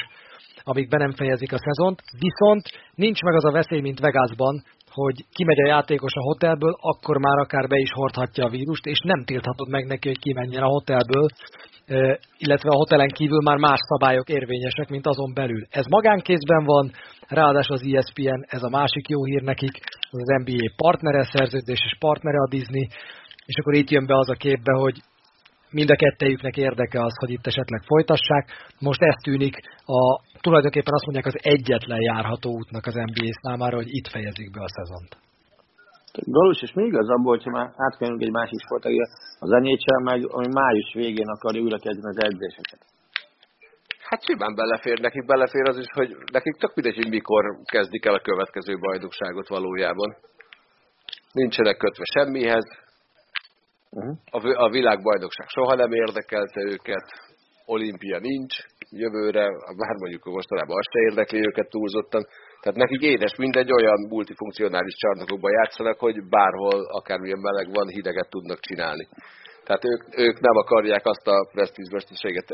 amíg 0.62 0.88
be 0.88 0.98
nem 0.98 1.12
fejezik 1.12 1.52
a 1.52 1.58
szezont, 1.58 2.02
viszont 2.18 2.64
nincs 2.94 3.20
meg 3.22 3.34
az 3.34 3.44
a 3.44 3.52
veszély, 3.52 3.80
mint 3.80 4.00
Vegasban, 4.00 4.62
hogy 4.90 5.24
kimegy 5.32 5.60
a 5.60 5.66
játékos 5.66 6.12
a 6.14 6.22
hotelből, 6.22 6.74
akkor 6.80 7.18
már 7.18 7.38
akár 7.38 7.66
be 7.68 7.78
is 7.78 7.90
hordhatja 7.92 8.44
a 8.44 8.48
vírust, 8.48 8.84
és 8.84 9.00
nem 9.04 9.24
tilthatod 9.24 9.68
meg 9.68 9.86
neki, 9.86 10.08
hogy 10.08 10.18
kimenjen 10.18 10.62
a 10.62 10.74
hotelből, 10.76 11.26
illetve 12.38 12.68
a 12.70 12.76
hotelen 12.76 13.08
kívül 13.08 13.42
már 13.42 13.56
más 13.56 13.78
szabályok 13.88 14.28
érvényesek, 14.28 14.88
mint 14.88 15.06
azon 15.06 15.34
belül. 15.34 15.66
Ez 15.70 15.86
magánkézben 15.86 16.64
van, 16.64 16.90
ráadásul 17.28 17.74
az 17.74 17.86
ESPN, 17.92 18.40
ez 18.46 18.62
a 18.62 18.68
másik 18.68 19.08
jó 19.08 19.24
hír 19.24 19.42
nekik, 19.42 19.78
az 20.10 20.42
NBA 20.44 20.72
partnere, 20.76 21.24
szerződéses 21.24 21.96
partnere 21.98 22.38
a 22.38 22.48
Disney, 22.48 22.88
és 23.46 23.56
akkor 23.58 23.74
itt 23.74 23.90
jön 23.90 24.06
be 24.06 24.16
az 24.18 24.30
a 24.30 24.34
képbe, 24.34 24.72
hogy 24.72 25.00
mind 25.70 25.90
a 25.90 25.96
kettejüknek 25.96 26.56
érdeke 26.56 27.04
az, 27.04 27.14
hogy 27.18 27.30
itt 27.30 27.46
esetleg 27.46 27.82
folytassák. 27.82 28.72
Most 28.78 29.02
ez 29.02 29.14
tűnik 29.22 29.56
a, 29.84 30.22
tulajdonképpen 30.40 30.94
azt 30.94 31.04
mondják 31.04 31.26
az 31.26 31.38
egyetlen 31.42 32.00
járható 32.00 32.50
útnak 32.50 32.86
az 32.86 32.94
NBA 32.94 33.28
számára, 33.42 33.76
hogy 33.76 33.94
itt 33.94 34.08
fejezik 34.08 34.50
be 34.50 34.62
a 34.62 34.68
szezont. 34.68 35.25
Galus, 36.24 36.62
és 36.62 36.72
még 36.72 36.94
az 36.96 37.08
abból, 37.08 37.36
hogyha 37.36 37.50
már 37.50 37.68
átkönyvünk 37.76 38.22
egy 38.22 38.30
másik 38.30 38.60
sportágra, 38.60 39.06
az 39.38 39.50
NHL 39.50 40.02
meg 40.02 40.20
ami 40.28 40.48
május 40.52 40.92
végén 40.94 41.28
akarja 41.28 41.62
újra 41.62 41.78
kezdeni 41.78 42.14
az 42.14 42.24
edzéseket. 42.24 42.80
Hát 44.08 44.24
simán 44.24 44.54
belefér, 44.54 45.00
nekik 45.00 45.26
belefér 45.26 45.68
az 45.68 45.78
is, 45.78 45.90
hogy 45.92 46.16
nekik 46.32 46.56
tök 46.56 46.74
mindegy, 46.74 46.96
hogy 46.96 47.08
mikor 47.08 47.44
kezdik 47.64 48.04
el 48.04 48.14
a 48.14 48.26
következő 48.28 48.78
bajnokságot 48.78 49.48
valójában. 49.48 50.16
Nincsenek 51.32 51.76
kötve 51.76 52.04
semmihez, 52.04 52.66
Uh-huh. 53.90 54.16
A, 54.30 54.64
a 54.64 54.70
világbajnokság 54.70 55.48
soha 55.48 55.74
nem 55.74 55.92
érdekelte 55.92 56.60
őket, 56.60 57.06
olimpia 57.64 58.18
nincs, 58.18 58.56
jövőre, 58.90 59.46
bár 59.76 59.94
mondjuk 59.98 60.24
mostanában 60.24 60.76
az 60.76 60.86
se 60.92 61.00
érdekli 61.08 61.38
őket 61.38 61.68
túlzottan, 61.68 62.26
tehát 62.60 62.78
nekik 62.78 63.00
édes 63.00 63.34
mindegy 63.36 63.72
olyan 63.72 64.00
multifunkcionális 64.08 64.94
csarnokokban 64.94 65.52
játszanak, 65.52 65.98
hogy 65.98 66.28
bárhol, 66.28 66.84
akármilyen 66.98 67.38
meleg 67.38 67.66
van, 67.72 67.88
hideget 67.88 68.30
tudnak 68.30 68.60
csinálni. 68.60 69.08
Tehát 69.64 69.84
ők, 69.84 70.18
ők 70.18 70.40
nem 70.40 70.56
akarják 70.56 71.06
azt 71.06 71.26
a 71.26 71.48
presztízveszteséget 71.52 72.48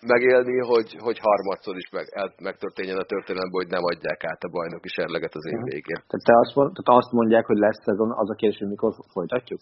megélni, 0.00 0.58
hogy, 0.72 0.96
hogy 1.06 1.18
harmadszor 1.18 1.76
is 1.76 1.88
meg, 1.90 2.06
el, 2.10 2.32
megtörténjen 2.48 2.98
a 2.98 3.10
történelemben, 3.12 3.60
hogy 3.62 3.70
nem 3.76 3.84
adják 3.84 4.24
át 4.24 4.42
a 4.42 4.48
bajnoki 4.48 4.88
serleget 4.88 5.34
az 5.34 5.46
év 5.46 5.58
mhm. 5.58 5.68
végén. 5.70 6.00
Tehát, 6.08 6.24
te 6.28 6.34
azt, 6.42 6.54
tehát 6.54 6.90
azt 7.02 7.12
mondják, 7.12 7.46
hogy 7.46 7.58
lesz 7.58 7.82
szezon, 7.84 8.10
az 8.22 8.30
a 8.30 8.34
kérdés, 8.34 8.58
hogy 8.58 8.68
mikor 8.68 8.92
folytatjuk? 9.12 9.60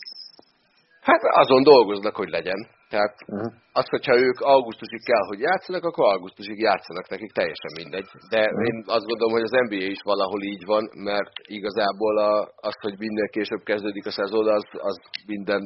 Hát 1.08 1.22
azon 1.42 1.62
dolgoznak, 1.62 2.16
hogy 2.16 2.30
legyen. 2.38 2.60
Tehát 2.88 3.14
uh-huh. 3.26 3.52
az, 3.80 3.86
hogyha 3.94 4.14
ők 4.26 4.38
augusztusig 4.40 5.02
kell, 5.10 5.24
hogy 5.30 5.40
játszanak, 5.48 5.84
akkor 5.84 6.04
augusztusig 6.12 6.58
játszanak 6.68 7.06
nekik, 7.08 7.32
teljesen 7.32 7.72
mindegy. 7.80 8.08
De 8.32 8.40
uh-huh. 8.40 8.66
én 8.68 8.76
azt 8.96 9.08
gondolom, 9.10 9.32
hogy 9.36 9.46
az 9.48 9.58
NBA 9.66 9.84
is 9.96 10.02
valahol 10.12 10.42
így 10.52 10.64
van, 10.72 10.84
mert 11.08 11.34
igazából 11.58 12.14
a, 12.18 12.32
az, 12.68 12.76
hogy 12.84 12.96
minden 12.98 13.28
később 13.36 13.62
kezdődik 13.70 14.06
a 14.06 14.16
szezon, 14.18 14.46
az, 14.58 14.66
az 14.88 14.96
minden 15.26 15.62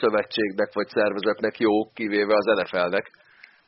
szövetségnek 0.00 0.70
vagy 0.78 0.88
szervezetnek 0.88 1.54
jó, 1.66 1.74
kivéve 1.98 2.34
az 2.40 2.46
NFL-nek. 2.60 3.06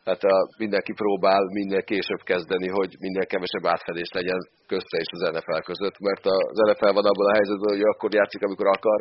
Tehát 0.04 0.24
a, 0.34 0.36
mindenki 0.58 0.92
próbál 0.92 1.42
minél 1.58 1.84
később 1.92 2.22
kezdeni, 2.30 2.68
hogy 2.78 2.90
minél 3.04 3.26
kevesebb 3.26 3.66
átfedés 3.72 4.10
legyen 4.18 4.40
közte 4.66 4.96
és 5.04 5.10
az 5.12 5.22
NFL 5.34 5.62
között, 5.70 5.98
mert 6.08 6.24
az 6.52 6.58
NFL 6.68 6.96
van 6.98 7.10
abban 7.10 7.28
a 7.30 7.36
helyzetben, 7.38 7.74
hogy 7.74 7.86
akkor 7.92 8.14
játszik, 8.14 8.42
amikor 8.42 8.66
akar, 8.66 9.00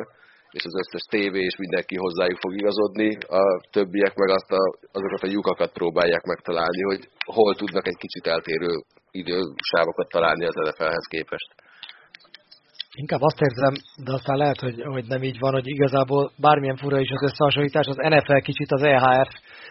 és 0.56 0.64
az 0.64 0.80
összes 0.82 1.04
tévé 1.14 1.42
és 1.50 1.56
mindenki 1.56 1.96
hozzájuk 1.96 2.38
fog 2.44 2.52
igazodni, 2.60 3.10
a 3.40 3.42
többiek 3.76 4.14
meg 4.14 4.28
azt 4.28 4.50
a, 4.60 4.62
azokat 4.92 5.22
a 5.22 5.32
lyukakat 5.34 5.72
próbálják 5.72 6.24
megtalálni, 6.32 6.82
hogy 6.82 7.02
hol 7.36 7.54
tudnak 7.54 7.86
egy 7.86 8.00
kicsit 8.04 8.26
eltérő 8.26 8.72
idősávokat 9.10 10.08
találni 10.08 10.44
az 10.46 10.54
NFL-hez 10.54 11.06
képest. 11.14 11.50
Inkább 12.96 13.20
azt 13.22 13.40
érzem, 13.40 13.74
de 14.04 14.12
aztán 14.12 14.36
lehet, 14.36 14.60
hogy, 14.60 14.82
hogy 14.82 15.04
nem 15.06 15.22
így 15.22 15.38
van, 15.38 15.52
hogy 15.52 15.66
igazából 15.66 16.30
bármilyen 16.36 16.76
fura 16.76 17.00
is 17.00 17.10
az 17.10 17.22
összehasonlítás, 17.22 17.86
az 17.86 17.96
NFL 17.96 18.38
kicsit 18.38 18.70
az 18.72 18.82
EHF, 18.82 19.30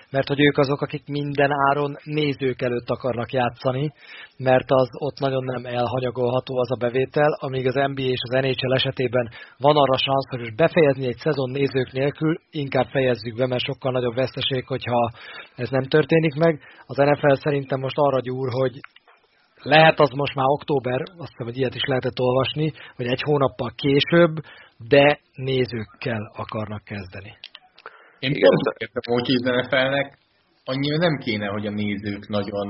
mert 0.10 0.28
hogy 0.28 0.42
ők 0.42 0.58
azok, 0.58 0.82
akik 0.82 1.08
minden 1.08 1.52
áron 1.70 1.96
nézők 2.04 2.62
előtt 2.62 2.90
akarnak 2.90 3.32
játszani, 3.32 3.92
mert 4.38 4.72
az 4.72 4.90
ott 4.92 5.20
nagyon 5.20 5.44
nem 5.44 5.66
elhanyagolható 5.66 6.58
az 6.58 6.72
a 6.72 6.82
bevétel, 6.86 7.38
amíg 7.40 7.68
az 7.68 7.74
NBA 7.74 8.02
és 8.02 8.22
az 8.28 8.42
NHL 8.42 8.74
esetében 8.74 9.30
van 9.58 9.76
arra 9.76 9.98
szansz, 9.98 10.30
hogy 10.30 10.56
befejezni 10.56 11.08
egy 11.08 11.18
szezon 11.18 11.50
nézők 11.52 11.92
nélkül, 11.92 12.40
inkább 12.52 12.88
fejezzük 12.88 13.36
be, 13.36 13.48
mert 13.48 13.64
sokkal 13.64 13.92
nagyobb 13.92 14.16
veszteség, 14.16 14.68
hogyha 14.68 15.12
ez 15.56 15.70
nem 15.70 15.84
történik 15.84 16.34
meg. 16.34 16.62
Az 16.86 16.98
NFL 16.98 17.34
szerintem 17.34 17.80
most 17.80 17.98
arra 17.98 18.20
gyúr, 18.20 18.50
hogy 18.52 18.80
lehet 19.63 19.99
az 19.99 20.10
most 20.10 20.36
már 20.36 20.45
október, 20.47 20.99
azt 21.02 21.30
hiszem, 21.30 21.45
hogy 21.45 21.58
ilyet 21.58 21.76
is 21.76 21.84
lehetett 21.86 22.19
olvasni, 22.19 22.73
hogy 22.95 23.06
egy 23.06 23.21
hónappal 23.21 23.71
később, 23.76 24.34
de 24.88 25.19
nézőkkel 25.36 26.32
akarnak 26.36 26.84
kezdeni. 26.84 27.32
Én 28.19 28.32
pont 28.32 28.78
értem, 28.78 29.13
hogy 29.13 29.28
NFL-nek 29.43 30.17
annyira 30.65 30.97
nem 30.97 31.17
kéne, 31.17 31.47
hogy 31.47 31.65
a 31.65 31.71
nézők 31.71 32.28
nagyon, 32.28 32.67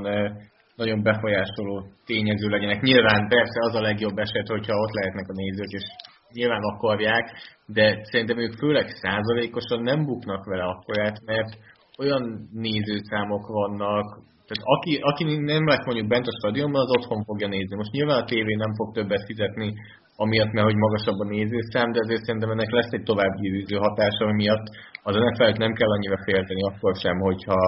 nagyon 0.76 1.02
befolyásoló 1.02 1.86
tényező 2.06 2.48
legyenek. 2.48 2.80
Nyilván 2.82 3.28
persze 3.28 3.58
az 3.60 3.74
a 3.74 3.80
legjobb 3.80 4.18
eset, 4.18 4.48
hogyha 4.48 4.74
ott 4.76 4.94
lehetnek 4.94 5.28
a 5.28 5.32
nézők, 5.32 5.70
és 5.70 5.84
nyilván 6.32 6.62
akarják, 6.62 7.24
de 7.66 8.00
szerintem 8.02 8.38
ők 8.38 8.58
főleg 8.58 8.88
százalékosan 8.88 9.82
nem 9.82 10.04
buknak 10.04 10.44
vele 10.44 10.64
akkorát, 10.64 11.24
mert 11.24 11.58
olyan 11.98 12.48
nézőszámok 12.52 13.46
vannak, 13.46 14.18
tehát 14.46 14.64
aki, 14.76 14.92
aki 15.10 15.24
nem 15.52 15.66
lesz 15.70 15.86
mondjuk 15.88 16.08
bent 16.12 16.26
a 16.26 16.36
stadionban, 16.38 16.80
az 16.82 16.94
otthon 16.96 17.22
fogja 17.28 17.48
nézni. 17.48 17.76
Most 17.76 17.94
nyilván 17.96 18.20
a 18.22 18.28
tévé 18.30 18.54
nem 18.54 18.72
fog 18.78 18.88
többet 18.94 19.24
fizetni, 19.30 19.68
amiatt, 20.16 20.52
mert 20.52 20.66
hogy 20.66 20.82
magasabb 20.84 21.18
a 21.24 21.30
nézőszám, 21.34 21.92
de 21.92 22.00
azért 22.04 22.24
szerintem 22.24 22.50
ennek 22.50 22.70
lesz 22.70 22.92
egy 22.96 23.06
további 23.10 23.46
űző 23.58 23.76
hatása, 23.76 24.32
miatt 24.42 24.66
az 25.02 25.14
nfl 25.16 25.50
nem 25.64 25.72
kell 25.78 25.90
annyira 25.96 26.18
félteni 26.26 26.62
akkor 26.70 26.94
sem, 27.04 27.16
hogyha 27.28 27.58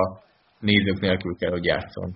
nézők 0.61 1.01
nélkül 1.01 1.35
kell, 1.37 1.51
hogy 1.51 1.65
játszon. 1.65 2.09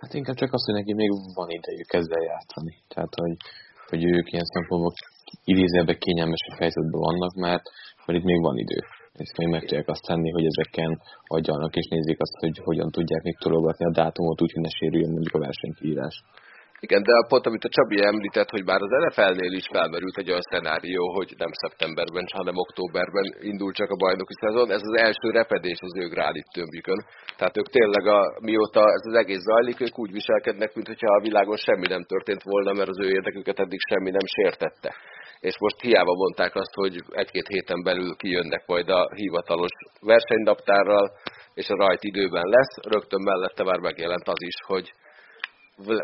Hát 0.00 0.14
inkább 0.14 0.36
csak 0.36 0.52
azt, 0.52 0.66
hogy 0.66 0.74
neki 0.74 0.94
még 0.94 1.10
van 1.34 1.50
idejük 1.58 1.92
ezzel 1.92 2.22
játszani. 2.32 2.74
Tehát, 2.92 3.12
hogy, 3.14 3.36
hogy 3.90 4.04
ők 4.04 4.32
ilyen 4.32 4.52
szempontból 4.54 4.92
idézőben 5.44 5.98
kényelmesebb 5.98 6.58
helyzetben 6.58 7.00
vannak, 7.08 7.34
mert, 7.34 7.64
mert 8.04 8.18
itt 8.18 8.28
még 8.30 8.40
van 8.40 8.56
idő 8.58 8.80
és 9.18 9.32
még 9.36 9.48
meg 9.48 9.60
tudják 9.60 9.88
azt 9.88 10.06
tenni, 10.06 10.30
hogy 10.30 10.44
ezeken 10.44 11.00
adjanak 11.26 11.76
és 11.76 11.86
nézik 11.86 12.20
azt, 12.20 12.36
hogy 12.38 12.58
hogyan 12.58 12.90
tudják 12.90 13.22
még 13.22 13.36
tologatni 13.38 13.84
a 13.84 13.90
dátumot 13.90 14.42
úgy, 14.42 14.52
hogy 14.52 14.62
ne 14.62 14.68
sérüljön 14.68 15.10
mondjuk 15.10 15.34
a 15.34 15.38
versenykírás. 15.38 16.22
Igen, 16.86 17.02
de 17.08 17.12
pont 17.28 17.46
amit 17.46 17.68
a 17.68 17.74
Csabi 17.76 17.96
említett, 18.12 18.50
hogy 18.54 18.64
már 18.70 18.80
az 18.86 18.92
NFL-nél 19.04 19.52
is 19.60 19.66
felmerült 19.74 20.16
egy 20.20 20.30
olyan 20.30 20.48
szenárió, 20.52 21.02
hogy 21.18 21.30
nem 21.44 21.52
szeptemberben, 21.62 22.26
hanem 22.38 22.62
októberben 22.64 23.26
indul 23.50 23.72
csak 23.72 23.90
a 23.90 24.00
bajnoki 24.04 24.36
szezon. 24.42 24.68
Ez 24.76 24.84
az 24.90 24.96
első 25.06 25.28
repedés 25.40 25.80
az 25.88 25.94
ő 26.02 26.04
gránit 26.14 26.52
tömbjükön. 26.56 27.00
Tehát 27.38 27.56
ők 27.60 27.68
tényleg, 27.78 28.04
a, 28.06 28.20
mióta 28.48 28.82
ez 28.96 29.04
az 29.10 29.16
egész 29.22 29.44
zajlik, 29.50 29.80
ők 29.80 29.98
úgy 29.98 30.12
viselkednek, 30.12 30.74
mintha 30.74 31.14
a 31.14 31.24
világon 31.26 31.56
semmi 31.56 31.86
nem 31.94 32.04
történt 32.12 32.42
volna, 32.42 32.72
mert 32.72 32.88
az 32.94 33.00
ő 33.04 33.08
érdeküket 33.18 33.58
eddig 33.64 33.80
semmi 33.90 34.10
nem 34.10 34.26
sértette. 34.36 34.90
És 35.48 35.54
most 35.58 35.80
hiába 35.80 36.14
mondták 36.14 36.54
azt, 36.54 36.74
hogy 36.74 36.94
egy-két 37.22 37.46
héten 37.54 37.82
belül 37.82 38.16
kijönnek 38.16 38.62
majd 38.66 38.88
a 38.88 39.08
hivatalos 39.14 39.74
versenynaptárral, 40.00 41.06
és 41.54 41.68
a 41.68 41.76
rajt 41.76 42.02
időben 42.10 42.48
lesz, 42.56 42.74
rögtön 42.94 43.22
mellette 43.22 43.64
már 43.64 43.78
megjelent 43.78 44.28
az 44.28 44.42
is, 44.50 44.56
hogy 44.66 44.92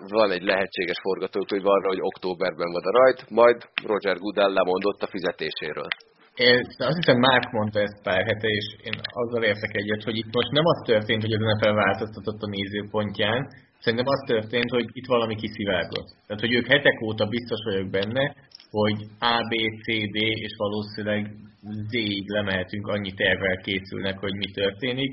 van 0.08 0.30
egy 0.30 0.42
lehetséges 0.42 0.98
forgatókönyv 1.02 1.66
arra, 1.66 1.88
hogy 1.88 2.00
októberben 2.00 2.70
van 2.72 2.84
a 2.84 2.96
rajt, 2.98 3.30
majd 3.30 3.56
Roger 3.84 4.16
Goodell 4.18 4.52
lemondott 4.52 5.02
a 5.02 5.12
fizetéséről. 5.14 5.88
Én 6.34 6.58
azt 6.90 7.00
hiszem, 7.00 7.18
Márk 7.18 7.52
mondta 7.52 7.80
ezt 7.80 8.02
pár 8.02 8.24
hete, 8.24 8.48
és 8.48 8.66
én 8.82 8.96
azzal 9.22 9.42
értek 9.42 9.76
egyet, 9.76 10.02
hogy 10.02 10.16
itt 10.16 10.32
most 10.32 10.50
nem 10.50 10.64
az 10.64 10.80
történt, 10.86 11.22
hogy 11.22 11.32
az 11.32 11.40
NFL 11.40 11.74
változtatott 11.74 12.40
a 12.42 12.52
nézőpontján, 12.56 13.40
szerintem 13.80 14.08
az 14.08 14.22
történt, 14.26 14.70
hogy 14.70 14.86
itt 14.92 15.06
valami 15.06 15.34
kiszivárgott. 15.34 16.08
Tehát, 16.26 16.42
hogy 16.44 16.54
ők 16.54 16.66
hetek 16.66 17.02
óta 17.02 17.26
biztos 17.26 17.60
vagyok 17.64 17.90
benne, 17.90 18.34
hogy 18.70 18.98
A, 19.18 19.36
B, 19.50 19.52
C, 19.84 19.86
D, 20.14 20.16
és 20.46 20.54
valószínűleg 20.56 21.22
Z-ig 21.90 22.28
lemehetünk, 22.30 22.86
annyi 22.86 23.12
tervvel 23.12 23.56
készülnek, 23.56 24.18
hogy 24.18 24.34
mi 24.34 24.50
történik 24.50 25.12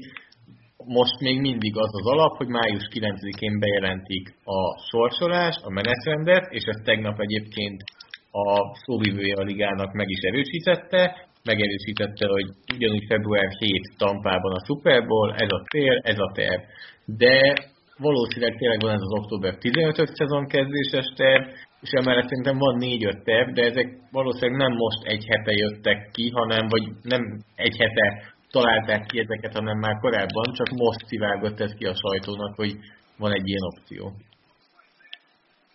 most 0.87 1.19
még 1.19 1.39
mindig 1.39 1.77
az 1.77 1.89
az 1.99 2.07
alap, 2.13 2.37
hogy 2.37 2.47
május 2.47 2.87
9-én 2.93 3.59
bejelentik 3.59 4.25
a 4.43 4.79
sorsolás, 4.89 5.55
a 5.63 5.69
menetrendet, 5.69 6.51
és 6.51 6.63
ezt 6.63 6.83
tegnap 6.83 7.19
egyébként 7.19 7.83
a 8.31 8.75
szóvivője 8.85 9.35
a 9.35 9.43
ligának 9.43 9.93
meg 9.93 10.09
is 10.09 10.19
erősítette, 10.19 11.27
megerősítette, 11.43 12.27
hogy 12.27 12.47
ugyanúgy 12.75 13.05
február 13.07 13.49
7 13.59 13.93
Tampában 13.97 14.51
a 14.51 14.65
Super 14.65 15.05
Bowl, 15.05 15.33
ez 15.33 15.49
a 15.49 15.63
cél, 15.71 15.99
ez 16.03 16.19
a 16.19 16.31
terv. 16.33 16.61
De 17.05 17.53
valószínűleg 17.97 18.55
tényleg 18.57 18.81
van 18.81 18.93
ez 18.93 19.01
az 19.01 19.19
október 19.19 19.55
15 19.57 19.95
szezon 19.95 20.45
kezdéses 20.47 21.07
terv, 21.15 21.43
és 21.81 21.89
emellett 21.91 22.27
szerintem 22.27 22.57
van 22.57 22.75
4-5 22.79 23.23
terv, 23.23 23.49
de 23.53 23.63
ezek 23.63 23.87
valószínűleg 24.11 24.59
nem 24.59 24.73
most 24.77 25.01
egy 25.03 25.25
hete 25.27 25.51
jöttek 25.51 26.09
ki, 26.11 26.29
hanem 26.29 26.67
vagy 26.67 26.83
nem 27.01 27.21
egy 27.55 27.75
hete 27.77 28.34
találták 28.57 29.03
ki 29.09 29.19
ezeket, 29.25 29.53
hanem 29.53 29.77
már 29.77 29.95
korábban, 29.99 30.47
csak 30.57 30.69
most 30.83 31.07
szivárgott 31.09 31.59
ez 31.59 31.73
ki 31.79 31.85
a 31.85 31.95
sajtónak, 32.03 32.53
hogy 32.55 32.73
van 33.17 33.31
egy 33.37 33.47
ilyen 33.47 33.65
opció. 33.71 34.03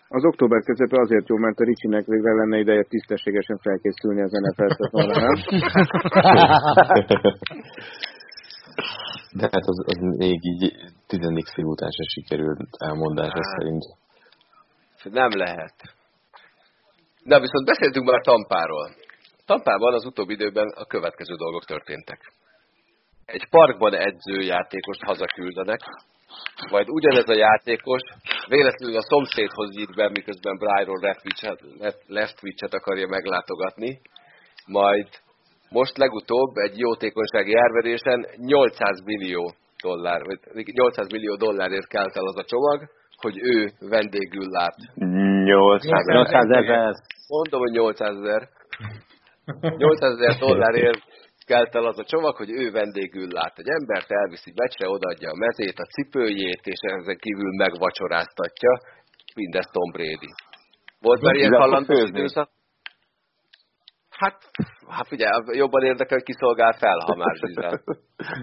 Az 0.08 0.24
október 0.24 0.60
közepe 0.62 1.00
azért 1.00 1.28
jó, 1.28 1.36
mert 1.36 1.58
a 1.58 1.64
Ricsinek 1.64 2.04
végre 2.06 2.32
lenne 2.34 2.58
ideje 2.58 2.82
tisztességesen 2.82 3.58
felkészülni 3.66 4.20
az 4.22 4.32
NFL 4.42 4.72
szezonra? 4.80 5.28
De 9.38 9.48
hát 9.52 9.66
az, 9.72 9.78
az 9.86 9.98
még 10.16 10.38
így 10.52 10.62
10 11.06 11.20
fél 11.54 11.64
után 11.64 11.90
se 11.90 12.04
sikerült 12.14 12.70
elmondása 12.88 13.42
szerint. 13.54 13.84
Nem 15.02 15.30
lehet. 15.44 15.76
De 17.24 17.40
viszont 17.40 17.66
beszéltünk 17.66 18.06
már 18.10 18.20
Tampáról. 18.20 18.88
Tampában 19.46 19.94
az 19.94 20.04
utóbbi 20.04 20.32
időben 20.32 20.68
a 20.68 20.84
következő 20.84 21.34
dolgok 21.34 21.64
történtek 21.64 22.20
egy 23.32 23.46
parkban 23.50 23.94
edző 23.94 24.40
játékost 24.40 25.02
hazaküldenek, 25.04 25.80
majd 26.70 26.88
ugyanez 26.88 27.28
a 27.28 27.36
játékos 27.36 28.00
véletlenül 28.48 28.96
a 28.96 29.02
szomszédhoz 29.02 29.70
nyit 29.76 29.94
be, 29.94 30.08
miközben 30.08 30.58
Brian 30.58 31.00
Leftwich-et 32.06 32.74
akarja 32.74 33.06
meglátogatni, 33.08 34.00
majd 34.66 35.08
most 35.68 35.96
legutóbb 35.96 36.56
egy 36.56 36.78
jótékonysági 36.78 37.54
árverésen 37.56 38.26
800 38.36 39.04
millió 39.04 39.52
dollár, 39.82 40.20
800 40.72 41.10
millió 41.10 41.36
dollárért 41.36 41.88
kelt 41.88 42.16
el 42.16 42.26
az 42.26 42.38
a 42.38 42.44
csomag, 42.44 42.88
hogy 43.16 43.36
ő 43.42 43.70
vendégül 43.78 44.46
lát. 44.48 44.76
800 46.14 46.50
ezer. 46.50 46.94
Mondom, 47.28 47.60
hogy 47.60 47.70
800 47.70 48.16
ezer. 48.16 48.48
800 49.76 50.12
ezer 50.18 50.38
dollárért 50.38 51.02
kelt 51.50 51.74
el 51.78 51.86
az 51.92 51.98
a 51.98 52.10
csomag, 52.12 52.34
hogy 52.36 52.50
ő 52.62 52.64
vendégül 52.70 53.28
lát 53.38 53.58
egy 53.62 53.70
embert, 53.78 54.10
elviszi 54.10 54.52
becsre, 54.58 54.86
odaadja 54.88 55.30
a 55.30 55.40
mezét, 55.44 55.78
a 55.78 55.90
cipőjét, 55.94 56.64
és 56.72 56.80
ezen 56.80 57.18
kívül 57.24 57.52
megvacsoráztatja. 57.64 58.72
Mindezt 59.34 59.72
Tom 59.72 59.90
Brady. 59.96 60.30
Volt 61.06 61.20
már 61.20 61.34
ilyen 61.34 61.52
halandós 61.52 62.08
időszak? 62.08 62.48
Hát, 64.20 64.38
hát 64.88 65.12
ugye, 65.12 65.28
jobban 65.62 65.82
érdekel, 65.84 66.16
hogy 66.18 66.26
kiszolgál 66.30 66.72
fel, 66.72 66.98
ha 67.06 67.14
már 67.22 67.34
zsizsel. 67.40 67.74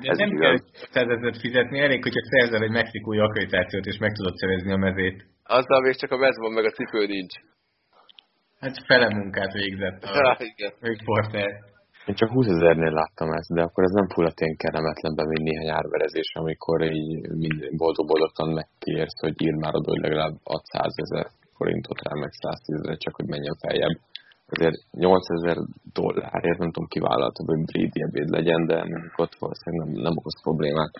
De 0.01 0.10
Ez 0.12 0.18
nem 0.18 0.30
igaz. 0.30 0.41
kell 0.41 0.58
szezezet 0.95 1.38
fizetni, 1.38 1.80
elég, 1.80 2.03
hogyha 2.03 2.30
szerzel 2.32 2.64
egy 2.64 2.76
mexikói 2.80 3.20
akkreditációt, 3.20 3.86
és 3.86 3.97
meg 3.97 4.12
tudod 4.12 4.36
szerezni 4.36 4.72
a 4.72 4.78
mezét. 4.78 5.26
Azzal 5.43 5.82
még 5.82 5.95
csak 5.95 6.12
a 6.12 6.18
mez 6.18 6.38
van, 6.38 6.51
meg 6.51 6.66
a 6.66 6.72
cipő 6.72 7.05
nincs. 7.05 7.36
Hát 8.60 8.86
fele 8.86 9.08
munkát 9.16 9.53
végzett 9.53 10.03
a 10.03 10.12
ja, 10.18 10.36
igen. 10.39 10.72
porter. 11.05 11.49
Én 12.08 12.16
csak 12.16 12.32
20 12.32 12.47
ezernél 12.47 12.93
láttam 13.01 13.30
ezt, 13.32 13.53
de 13.53 13.62
akkor 13.62 13.84
ez 13.84 13.91
nem 13.99 14.08
fulladt 14.14 14.39
ilyen 14.39 14.55
kellemetlenben, 14.64 15.28
mint 15.28 15.43
néhány 15.49 15.70
árverezés, 15.80 16.30
amikor 16.34 16.82
így 16.82 17.76
boldog-boldogtan 17.78 18.49
megkérsz, 18.60 19.20
hogy 19.20 19.41
ír 19.45 19.55
már 19.64 19.76
oda, 19.76 19.89
hogy 19.91 20.01
legalább 20.01 20.36
600 20.43 20.93
ezer 20.95 21.26
forintot 21.58 22.01
rá, 22.03 22.12
meg 22.20 22.32
110 22.32 22.80
ezer, 22.82 22.97
csak 22.97 23.16
hogy 23.16 23.28
menjen 23.28 23.58
feljebb. 23.64 23.97
Azért 24.53 24.78
8000 24.91 25.58
dollárért 25.93 26.60
nem 26.64 26.72
tudom 26.72 26.88
kivállalta, 26.88 27.43
hogy 27.45 27.66
Brady 27.70 28.01
ebéd 28.08 28.30
legyen, 28.30 28.66
de 28.66 28.78
ott 29.16 29.36
valószínűleg 29.39 29.88
nem, 29.88 30.01
nem 30.01 30.18
okoz 30.20 30.41
problémát 30.41 30.91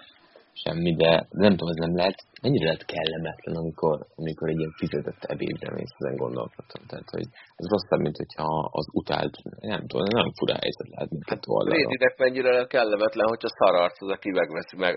semmi, 0.64 0.92
de 1.04 1.12
nem 1.44 1.54
tudom, 1.56 1.70
ez 1.74 1.80
nem 1.86 1.96
lehet, 1.96 2.18
mennyire 2.42 2.66
lehet 2.66 2.86
kellemetlen, 2.94 3.56
amikor, 3.62 3.96
amikor 4.16 4.50
egy 4.50 4.60
ilyen 4.60 4.76
fizetett 4.82 5.24
ebédre 5.34 5.70
mész, 5.78 5.94
ezen 5.98 6.16
gondolkodtam. 6.16 6.82
Tehát, 6.90 7.10
hogy 7.16 7.28
ez 7.60 7.66
rosszabb, 7.74 8.02
mint 8.06 8.18
hogyha 8.24 8.48
az 8.80 8.88
utált, 9.02 9.36
nem 9.74 9.82
tudom, 9.88 10.06
nem 10.20 10.32
fura 10.40 10.56
helyzet 10.64 10.90
lehet 10.94 11.10
mindket 11.10 11.44
oldalra. 11.48 11.78
Lédinek 11.78 12.14
mennyire 12.18 12.66
kellemetlen, 12.66 13.28
hogyha 13.28 13.56
szararc 13.60 14.02
az, 14.02 14.10
aki 14.10 14.30
megveszi, 14.30 14.76
meg, 14.86 14.96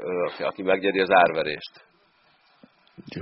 aki 0.51 0.63
megnyeri 0.63 1.01
az 1.01 1.13
árverést. 1.23 1.75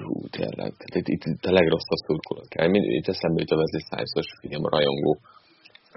Hú, 0.07 0.29
tényleg. 0.39 0.71
Tehát 0.79 0.95
itt, 1.01 1.09
itt, 1.15 1.25
itt 1.25 1.45
a 1.51 1.53
legrosszabb 1.59 2.03
szurkolók. 2.07 2.53
Itt 2.99 3.09
eszembe 3.09 3.41
jut 3.41 3.55
a 3.55 3.57
Wesley 3.61 3.83
Snipes-os 3.87 4.31
film, 4.41 4.65
rajongó 4.75 5.13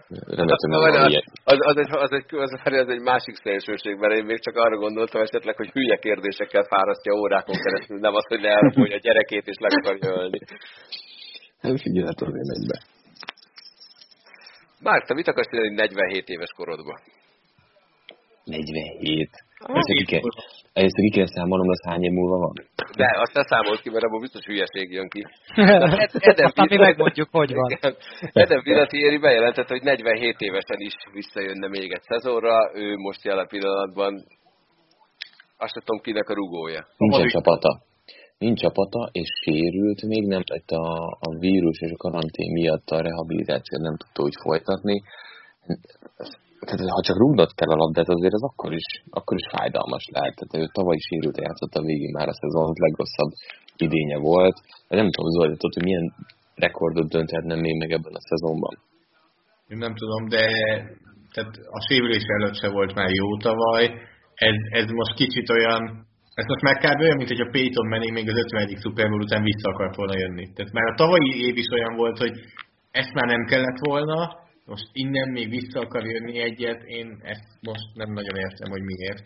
Rendetlen 0.10 0.72
az, 0.72 0.96
az, 1.44 1.58
az, 1.60 1.78
egy, 1.78 1.88
az, 1.92 2.12
egy, 2.12 2.36
az, 2.36 2.52
az 2.64 2.90
egy 2.90 3.02
másik 3.02 3.36
szélsőség, 3.36 3.96
mert 3.96 4.14
én 4.14 4.26
még 4.26 4.40
csak 4.40 4.56
arra 4.56 4.78
gondoltam 4.78 5.22
esetleg, 5.22 5.56
hogy 5.56 5.70
hülye 5.70 5.98
kérdésekkel 5.98 6.64
fárasztja 6.64 7.14
órákon 7.14 7.56
keresztül, 7.56 8.00
nem 8.00 8.16
az, 8.16 8.26
hogy 8.28 8.42
leelfogja 8.42 8.96
a 8.96 9.00
gyerekét 9.00 9.48
és 9.48 9.58
meg 9.60 9.72
akarja 9.76 10.22
ölni. 10.22 10.40
Nem 11.62 11.78
figyelj, 11.78 12.06
hát 12.06 12.22
azért 12.22 12.48
megy 12.48 12.68
be. 12.68 12.80
Márk, 14.82 15.06
te 15.06 15.14
mit 15.14 15.28
akarsz 15.28 15.50
csinálni 15.50 15.76
47 15.76 16.28
éves 16.28 16.52
korodban? 16.56 17.00
47. 18.44 19.30
Először 19.70 19.96
ki, 19.96 20.06
kell, 20.06 20.22
először 20.74 21.04
ki 21.06 21.12
kell 21.18 21.32
számolnom, 21.36 21.70
az 21.70 21.82
hány 21.88 22.04
év 22.04 22.12
múlva 22.12 22.38
van? 22.38 22.54
De 22.98 23.08
azt 23.24 23.34
ne 23.34 23.44
számolt 23.44 23.82
ki, 23.82 23.90
mert 23.90 24.04
abból 24.04 24.20
biztos 24.20 24.46
hülyeség 24.46 24.92
jön 24.92 25.10
ki. 25.10 25.22
Aztán 26.48 26.68
mi 26.70 26.78
megmondjuk, 26.78 27.30
hogy 27.32 27.54
van. 27.54 27.70
Eden 28.44 28.62
Vinatieri 28.64 29.18
bejelentette, 29.18 29.74
hogy 29.74 29.84
47 29.84 30.36
évesen 30.40 30.80
is 30.80 30.94
visszajönne 31.14 31.68
még 31.68 31.92
egy 31.92 32.02
szezonra. 32.02 32.72
Ő 32.74 32.96
most 32.96 33.24
jelen 33.24 33.48
pillanatban 33.48 34.14
azt 35.58 35.74
tudom 35.74 36.02
kinek 36.02 36.30
a 36.30 36.34
rugója. 36.34 36.88
Nincsen 36.98 37.28
csapata. 37.28 37.82
Nincs 38.38 38.60
csapata, 38.60 39.10
és 39.12 39.28
sérült 39.44 40.02
még 40.02 40.28
nem, 40.28 40.44
itt 40.56 40.70
a, 40.70 41.18
a 41.20 41.38
vírus 41.40 41.80
és 41.80 41.92
a 41.92 41.98
karantén 41.98 42.52
miatt 42.52 42.90
a 42.90 43.02
rehabilitációt 43.02 43.82
nem 43.82 43.98
tudta 43.98 44.24
úgy 44.24 44.36
folytatni 44.44 45.02
tehát 46.66 46.96
ha 46.96 47.08
csak 47.10 47.22
rúgnod 47.24 47.52
kell 47.60 47.72
a 47.76 47.82
labdát, 47.84 48.10
azért 48.10 48.38
az 48.40 48.44
akkor 48.50 48.72
is, 48.82 48.88
akkor 49.20 49.36
is 49.42 49.48
fájdalmas 49.56 50.06
lehet. 50.16 50.36
Tehát 50.36 50.54
ő 50.60 50.64
tavaly 50.78 50.96
is 51.02 51.06
sérült 51.10 51.38
játszott 51.46 51.74
a 51.80 51.88
végén 51.90 52.14
már 52.18 52.28
a 52.28 52.40
szezon, 52.42 52.70
az 52.70 52.84
legrosszabb 52.86 53.32
idénye 53.86 54.18
volt. 54.18 54.58
Nem 55.02 55.10
tudom, 55.12 55.30
Zolja, 55.36 55.56
tudod, 55.62 55.78
hogy 55.78 55.88
milyen 55.90 56.08
rekordot 56.66 57.10
dönthetne 57.16 57.56
még 57.66 57.76
meg 57.82 57.92
ebben 57.98 58.16
a 58.20 58.28
szezonban? 58.30 58.74
Én 59.72 59.78
nem 59.86 59.96
tudom, 60.02 60.22
de 60.36 60.44
tehát 61.34 61.54
a 61.78 61.80
sérülés 61.88 62.26
előtt 62.38 62.58
se 62.64 62.70
volt 62.78 62.94
már 63.00 63.10
jó 63.22 63.28
tavaly. 63.38 63.86
Ez, 64.50 64.58
ez 64.80 64.88
most 65.00 65.14
kicsit 65.22 65.50
olyan, 65.50 65.82
ez 66.40 66.46
most 66.52 66.66
már 66.68 66.78
kb. 66.84 67.00
olyan, 67.06 67.18
mint 67.18 67.34
hogy 67.34 67.46
a 67.46 67.52
Peyton 67.52 67.88
Manning 67.88 68.14
még 68.14 68.28
az 68.30 68.38
50. 68.38 68.78
Super 68.86 69.08
Bowl 69.10 69.22
után 69.22 69.44
vissza 69.44 69.70
akart 69.70 69.96
volna 69.96 70.18
jönni. 70.18 70.46
Tehát 70.54 70.72
már 70.72 70.88
a 70.92 71.00
tavalyi 71.02 71.32
év 71.48 71.56
is 71.64 71.70
olyan 71.78 71.96
volt, 71.96 72.18
hogy 72.18 72.36
ezt 72.92 73.14
már 73.14 73.28
nem 73.28 73.44
kellett 73.52 73.80
volna, 73.90 74.20
most 74.66 74.88
innen 74.92 75.30
még 75.30 75.50
vissza 75.50 75.80
akar 75.80 76.06
jönni 76.06 76.40
egyet, 76.40 76.82
én 76.84 77.20
ezt 77.24 77.50
most 77.62 77.86
nem 77.94 78.12
nagyon 78.14 78.36
értem, 78.36 78.70
hogy 78.70 78.82
miért. 78.82 79.26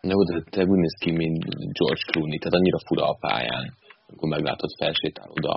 Na, 0.00 0.14
de 0.24 0.42
te 0.50 0.62
úgy 0.62 0.78
néz 0.78 0.96
ki, 1.02 1.10
mint 1.10 1.44
George 1.78 2.04
Clooney, 2.10 2.38
tehát 2.38 2.58
annyira 2.58 2.78
fura 2.86 3.04
a 3.08 3.16
pályán. 3.20 3.64
amikor 4.06 4.28
meglátod, 4.28 4.70
felsétál 4.78 5.30
oda 5.38 5.54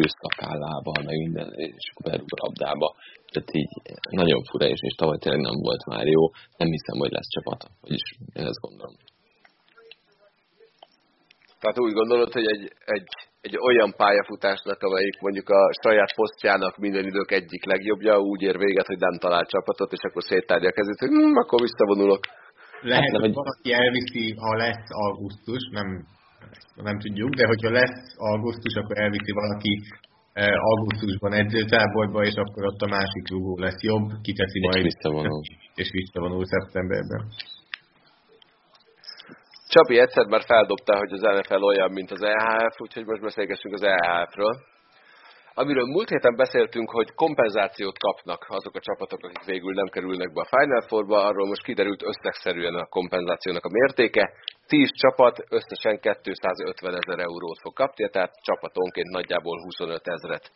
őszakállába, 0.00 0.92
meg 1.04 1.16
minden, 1.24 1.48
és 1.52 1.90
akkor 1.90 2.10
berúg 2.10 2.28
a 2.30 2.44
labdába. 2.44 2.94
Tehát 3.32 3.50
így 3.60 3.72
nagyon 4.10 4.42
fura, 4.50 4.66
és, 4.66 4.80
és 4.88 4.94
tavaly 4.94 5.18
tényleg 5.18 5.40
nem 5.40 5.56
volt 5.66 5.84
már 5.86 6.06
jó. 6.06 6.22
Nem 6.56 6.70
hiszem, 6.76 6.98
hogy 6.98 7.12
lesz 7.12 7.28
csapata. 7.28 7.68
Vagyis 7.80 8.04
én 8.34 8.46
ezt 8.46 8.60
gondolom. 8.60 8.94
Tehát 11.60 11.78
úgy 11.78 11.92
gondolod, 11.92 12.32
hogy 12.32 12.46
egy, 12.46 12.72
egy, 12.96 13.08
egy 13.46 13.56
olyan 13.68 13.90
pályafutásnak, 14.02 14.78
amelyik 14.88 15.16
mondjuk 15.26 15.48
a 15.58 15.62
saját 15.82 16.12
posztjának 16.20 16.74
minden 16.84 17.04
idők 17.10 17.30
egyik 17.40 17.64
legjobbja, 17.72 18.14
úgy 18.32 18.42
ér 18.48 18.56
véget, 18.64 18.90
hogy 18.92 19.00
nem 19.06 19.16
talál 19.24 19.46
csapatot, 19.52 19.90
és 19.96 20.02
akkor 20.06 20.22
széttárja 20.22 20.68
a 20.70 20.76
kezét, 20.76 21.02
hogy 21.04 21.12
hm, 21.14 21.36
akkor 21.42 21.58
visszavonulok. 21.66 22.22
Lehet, 22.92 23.12
hát, 23.12 23.20
hogy 23.24 23.34
valaki 23.42 23.68
elviszi, 23.82 24.26
ha 24.42 24.52
lesz 24.64 24.86
augusztus, 25.04 25.62
nem, 25.78 25.88
nem 26.88 26.96
tudjuk, 27.04 27.30
de 27.40 27.44
hogyha 27.52 27.70
lesz 27.80 28.00
augusztus, 28.30 28.74
akkor 28.80 28.96
elviszi 29.04 29.32
valaki 29.42 29.72
eh, 30.32 30.56
augusztusban 30.70 31.32
edzőtáborba, 31.32 32.20
és 32.30 32.36
akkor 32.42 32.62
ott 32.70 32.80
a 32.86 32.92
másik 32.96 33.24
rúgó 33.30 33.52
lesz 33.66 33.82
jobb, 33.90 34.06
kiteszi 34.26 34.60
majd, 34.60 34.84
és 35.80 35.88
visszavonul 35.98 36.44
szeptemberben. 36.54 37.22
Csapi 39.68 39.98
egyszer 39.98 40.26
már 40.26 40.42
feldobta, 40.42 40.96
hogy 40.96 41.12
az 41.12 41.20
NFL 41.20 41.62
olyan, 41.62 41.92
mint 41.92 42.10
az 42.10 42.22
EHF, 42.22 42.80
úgyhogy 42.80 43.04
most 43.04 43.22
beszélgessünk 43.22 43.74
az 43.74 43.82
EHF-ről. 43.82 44.54
Amiről 45.54 45.86
múlt 45.86 46.08
héten 46.08 46.36
beszéltünk, 46.36 46.90
hogy 46.90 47.14
kompenzációt 47.14 47.98
kapnak 47.98 48.46
azok 48.48 48.74
a 48.74 48.80
csapatok, 48.80 49.24
akik 49.24 49.44
végül 49.44 49.72
nem 49.74 49.88
kerülnek 49.88 50.32
be 50.32 50.40
a 50.40 50.50
Final 50.56 50.82
Four-ba, 50.88 51.24
arról 51.24 51.46
most 51.46 51.64
kiderült 51.64 52.02
összegszerűen 52.02 52.74
a 52.74 52.86
kompenzációnak 52.86 53.64
a 53.64 53.74
mértéke. 53.78 54.32
10 54.66 54.90
csapat 54.92 55.44
összesen 55.48 56.00
250 56.00 56.94
ezer 57.00 57.18
eurót 57.18 57.58
fog 57.60 57.72
kapni, 57.72 58.10
tehát 58.10 58.32
csapatonként 58.42 59.10
nagyjából 59.10 59.62
25 59.62 60.08
ezeret. 60.08 60.50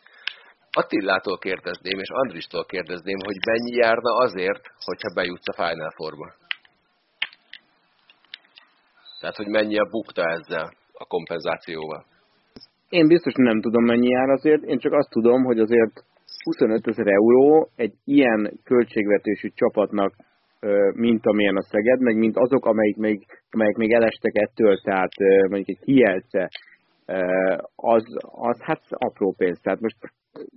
Attillától 0.71 1.37
kérdezném, 1.37 1.99
és 1.99 2.09
Andristól 2.09 2.65
kérdezném, 2.65 3.19
hogy 3.25 3.37
mennyi 3.45 3.75
járna 3.75 4.11
azért, 4.25 4.63
hogyha 4.85 5.13
bejutsz 5.13 5.49
a 5.53 5.53
Final 5.53 5.91
Four-ba? 5.95 6.40
Tehát, 9.21 9.35
hogy 9.35 9.47
mennyi 9.47 9.77
a 9.77 9.89
bukta 9.91 10.23
ezzel 10.37 10.67
a 10.93 11.05
kompenzációval? 11.05 12.05
Én 12.89 13.07
biztos 13.07 13.33
nem 13.35 13.61
tudom 13.61 13.83
mennyi 13.83 14.07
jár 14.07 14.29
azért, 14.29 14.63
én 14.63 14.79
csak 14.79 14.93
azt 14.93 15.09
tudom, 15.09 15.43
hogy 15.43 15.59
azért 15.59 16.03
25 16.43 16.87
ezer 16.87 17.07
euró 17.07 17.69
egy 17.75 17.93
ilyen 18.05 18.59
költségvetésű 18.63 19.49
csapatnak, 19.55 20.13
mint 20.93 21.25
amilyen 21.25 21.55
a 21.55 21.61
Szeged, 21.61 21.99
meg 21.99 22.15
mint 22.15 22.37
azok, 22.37 22.65
amelyik 22.65 22.97
még, 22.97 23.25
amelyik 23.51 23.75
még 23.75 23.91
elestek 23.91 24.33
ettől, 24.33 24.81
tehát 24.81 25.11
mondjuk 25.49 25.69
egy 25.69 25.83
hielce, 25.85 26.49
az, 27.75 28.03
az 28.21 28.57
hát 28.61 28.81
apró 28.89 29.33
pénz. 29.37 29.59
Tehát 29.61 29.79
most 29.79 29.97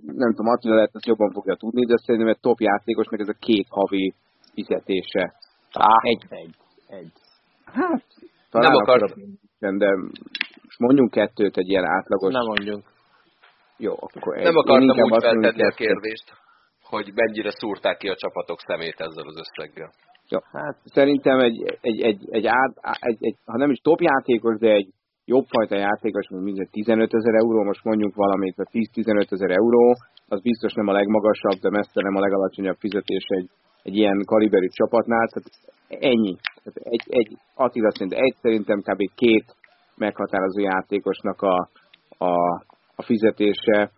nem 0.05 0.29
tudom, 0.33 0.51
Attila 0.51 0.75
lehet 0.75 0.89
ezt 0.93 1.05
jobban 1.05 1.31
fogja 1.31 1.55
tudni, 1.55 1.85
de 1.85 1.95
szerintem 1.97 2.29
egy 2.29 2.39
top 2.39 2.59
játékosnak 2.59 3.19
ez 3.19 3.27
a 3.27 3.39
két 3.39 3.67
havi 3.69 4.13
fizetése. 4.53 5.33
Á, 5.71 5.95
egy, 6.01 6.25
egy, 6.29 6.55
egy. 6.87 7.11
Hát, 7.65 8.03
talán 8.55 8.71
nem 8.71 8.81
akar... 8.81 8.99
de 9.83 9.89
most 10.67 10.79
mondjunk 10.79 11.11
kettőt 11.11 11.57
egy 11.57 11.69
ilyen 11.69 11.85
átlagos... 11.85 12.33
Nem 12.33 12.45
mondjunk. 12.53 12.83
Jó, 13.77 13.93
akkor 13.93 14.35
Nem 14.35 14.57
akartam 14.57 14.97
úgy 15.11 15.23
feltenni 15.23 15.63
a 15.63 15.77
kérdést, 15.83 16.27
hogy 16.83 17.11
mennyire 17.13 17.51
szúrták 17.59 17.97
ki 17.97 18.07
a 18.07 18.15
csapatok 18.15 18.59
szemét 18.59 18.99
ezzel 19.05 19.27
az 19.27 19.37
összeggel. 19.43 19.91
Jó, 20.29 20.39
hát 20.51 20.77
szerintem 20.85 21.39
egy, 21.39 21.57
egy, 21.81 22.01
egy, 22.01 22.21
egy, 22.29 22.45
át, 22.45 22.73
egy, 22.99 23.17
egy, 23.19 23.37
ha 23.45 23.57
nem 23.57 23.71
is 23.71 23.79
top 23.79 23.99
játékos, 23.99 24.57
de 24.59 24.69
egy 24.69 24.89
jobb 25.25 25.45
fajta 25.47 25.75
játékos, 25.75 26.27
mint 26.29 26.43
minden 26.43 26.67
15 26.71 27.13
ezer 27.13 27.33
euró, 27.33 27.63
most 27.63 27.83
mondjuk 27.83 28.15
valamit, 28.15 28.57
a 28.57 28.63
10-15 28.63 29.31
ezer 29.31 29.49
euró, 29.49 29.95
az 30.27 30.41
biztos 30.41 30.73
nem 30.73 30.87
a 30.87 30.91
legmagasabb, 30.91 31.59
de 31.61 31.69
messze 31.69 32.01
nem 32.01 32.15
a 32.15 32.19
legalacsonyabb 32.19 32.77
fizetés 32.79 33.25
egy, 33.27 33.49
egy 33.83 33.95
ilyen 33.95 34.23
kaliberű 34.25 34.67
csapatnál, 34.67 35.27
tehát 35.27 35.49
ennyi. 35.87 36.35
Tehát 36.63 36.77
egy, 36.81 37.03
egy, 37.07 37.37
Attila 37.55 37.91
szerint 37.91 38.13
egy, 38.13 38.35
szerintem 38.41 38.81
kb. 38.81 39.01
két 39.15 39.55
meghatározó 39.95 40.59
játékosnak 40.59 41.41
a, 41.41 41.69
a, 42.17 42.33
a 42.95 43.01
fizetése. 43.03 43.91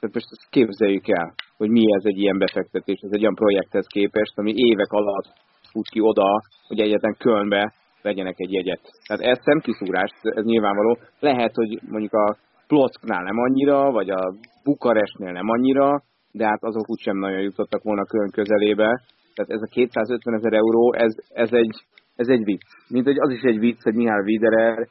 Tehát 0.00 0.14
most 0.14 0.26
ezt 0.30 0.50
képzeljük 0.50 1.08
el, 1.08 1.34
hogy 1.56 1.70
mi 1.70 1.82
ez 1.94 2.04
egy 2.04 2.18
ilyen 2.18 2.38
befektetés, 2.38 2.98
ez 3.00 3.10
egy 3.12 3.20
olyan 3.20 3.34
projekthez 3.34 3.86
képest, 3.86 4.38
ami 4.38 4.52
évek 4.54 4.92
alatt 4.92 5.32
fut 5.70 5.88
ki 5.88 6.00
oda, 6.00 6.42
hogy 6.66 6.80
egyetlen 6.80 7.16
Kölnbe 7.18 7.72
vegyenek 8.02 8.34
egy 8.36 8.52
jegyet. 8.52 8.80
Tehát 9.06 9.22
ez 9.22 9.44
nem 9.44 9.60
kiszúrás, 9.60 10.10
ez 10.22 10.44
nyilvánvaló. 10.44 10.98
Lehet, 11.20 11.54
hogy 11.54 11.80
mondjuk 11.88 12.12
a 12.12 12.36
Plocknál 12.66 13.22
nem 13.22 13.38
annyira, 13.38 13.90
vagy 13.90 14.10
a 14.10 14.34
Bukarestnél 14.64 15.32
nem 15.32 15.48
annyira, 15.48 16.02
de 16.32 16.44
hát 16.46 16.62
azok 16.62 16.90
úgysem 16.90 17.16
nagyon 17.16 17.40
jutottak 17.40 17.82
volna 17.82 18.04
Köln 18.04 18.30
közelébe. 18.30 19.02
Tehát 19.38 19.56
ez 19.56 19.62
a 19.62 19.70
250 19.70 20.34
ezer 20.34 20.52
euró, 20.52 20.92
ez, 20.92 21.14
ez, 21.28 21.52
egy, 21.52 21.76
ez 22.14 22.28
egy 22.28 22.44
vicc. 22.44 22.66
Mint 22.88 23.04
hogy 23.04 23.18
az 23.18 23.30
is 23.30 23.42
egy 23.42 23.58
vicc, 23.58 23.82
hogy 23.82 23.94
Mihály 23.94 24.22
Widerer 24.22 24.88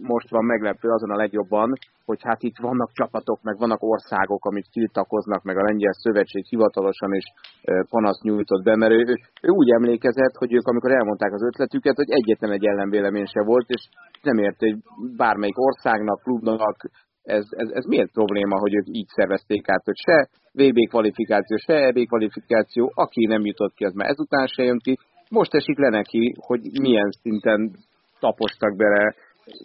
most 0.00 0.30
van 0.30 0.44
meglepő 0.44 0.88
azon 0.88 1.10
a 1.10 1.16
legjobban, 1.16 1.72
hogy 2.04 2.20
hát 2.22 2.42
itt 2.42 2.58
vannak 2.58 2.90
csapatok, 2.92 3.42
meg 3.42 3.56
vannak 3.58 3.82
országok, 3.82 4.44
amik 4.44 4.66
tiltakoznak, 4.72 5.42
meg 5.42 5.56
a 5.56 5.62
Lengyel 5.62 5.92
Szövetség 5.92 6.44
hivatalosan 6.44 7.12
is 7.14 7.24
panaszt 7.90 8.22
nyújtott 8.22 8.62
be, 8.62 8.76
mert 8.76 8.92
ő, 8.92 9.02
ő 9.42 9.48
úgy 9.48 9.70
emlékezett, 9.70 10.34
hogy 10.38 10.52
ők 10.52 10.66
amikor 10.66 10.90
elmondták 10.90 11.32
az 11.32 11.42
ötletüket, 11.42 11.96
hogy 11.96 12.10
egyetlen 12.10 12.52
egy 12.52 12.66
ellenvélemény 12.66 13.26
se 13.26 13.42
volt, 13.42 13.68
és 13.68 13.88
nem 14.22 14.38
ért, 14.38 14.58
hogy 14.58 14.76
bármelyik 15.16 15.58
országnak, 15.58 16.22
klubnak, 16.22 16.76
ez, 17.26 17.46
ez, 17.50 17.68
ez 17.68 17.84
miért 17.84 18.12
probléma, 18.12 18.58
hogy 18.58 18.74
ők 18.74 18.86
így 18.86 19.08
szervezték 19.08 19.68
át, 19.68 19.84
hogy 19.84 20.00
se 20.06 20.28
VB 20.52 20.78
kvalifikáció, 20.88 21.56
se 21.56 21.74
EB 21.74 21.98
kvalifikáció, 22.06 22.92
aki 22.94 23.26
nem 23.26 23.44
jutott 23.44 23.74
ki, 23.74 23.84
az 23.84 23.94
már 23.94 24.08
ezután 24.08 24.46
se 24.46 24.62
jön 24.62 24.78
ki. 24.78 24.98
Most 25.30 25.54
esik 25.54 25.78
le 25.78 25.88
neki, 25.88 26.34
hogy 26.46 26.60
milyen 26.80 27.10
szinten 27.22 27.70
tapostak 28.20 28.76
bele 28.76 29.14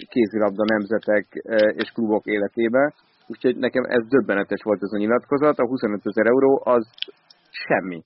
kézilabda 0.10 0.64
nemzetek 0.66 1.26
e, 1.44 1.56
és 1.56 1.90
klubok 1.90 2.26
életébe. 2.26 2.94
Úgyhogy 3.28 3.58
nekem 3.58 3.84
ez 3.84 4.08
döbbenetes 4.08 4.62
volt 4.64 4.82
ez 4.82 4.92
a 4.94 4.98
nyilatkozat. 4.98 5.60
A 5.60 5.68
25 5.68 6.02
ezer 6.04 6.26
euró 6.26 6.62
az 6.64 6.90
semmi. 7.50 8.04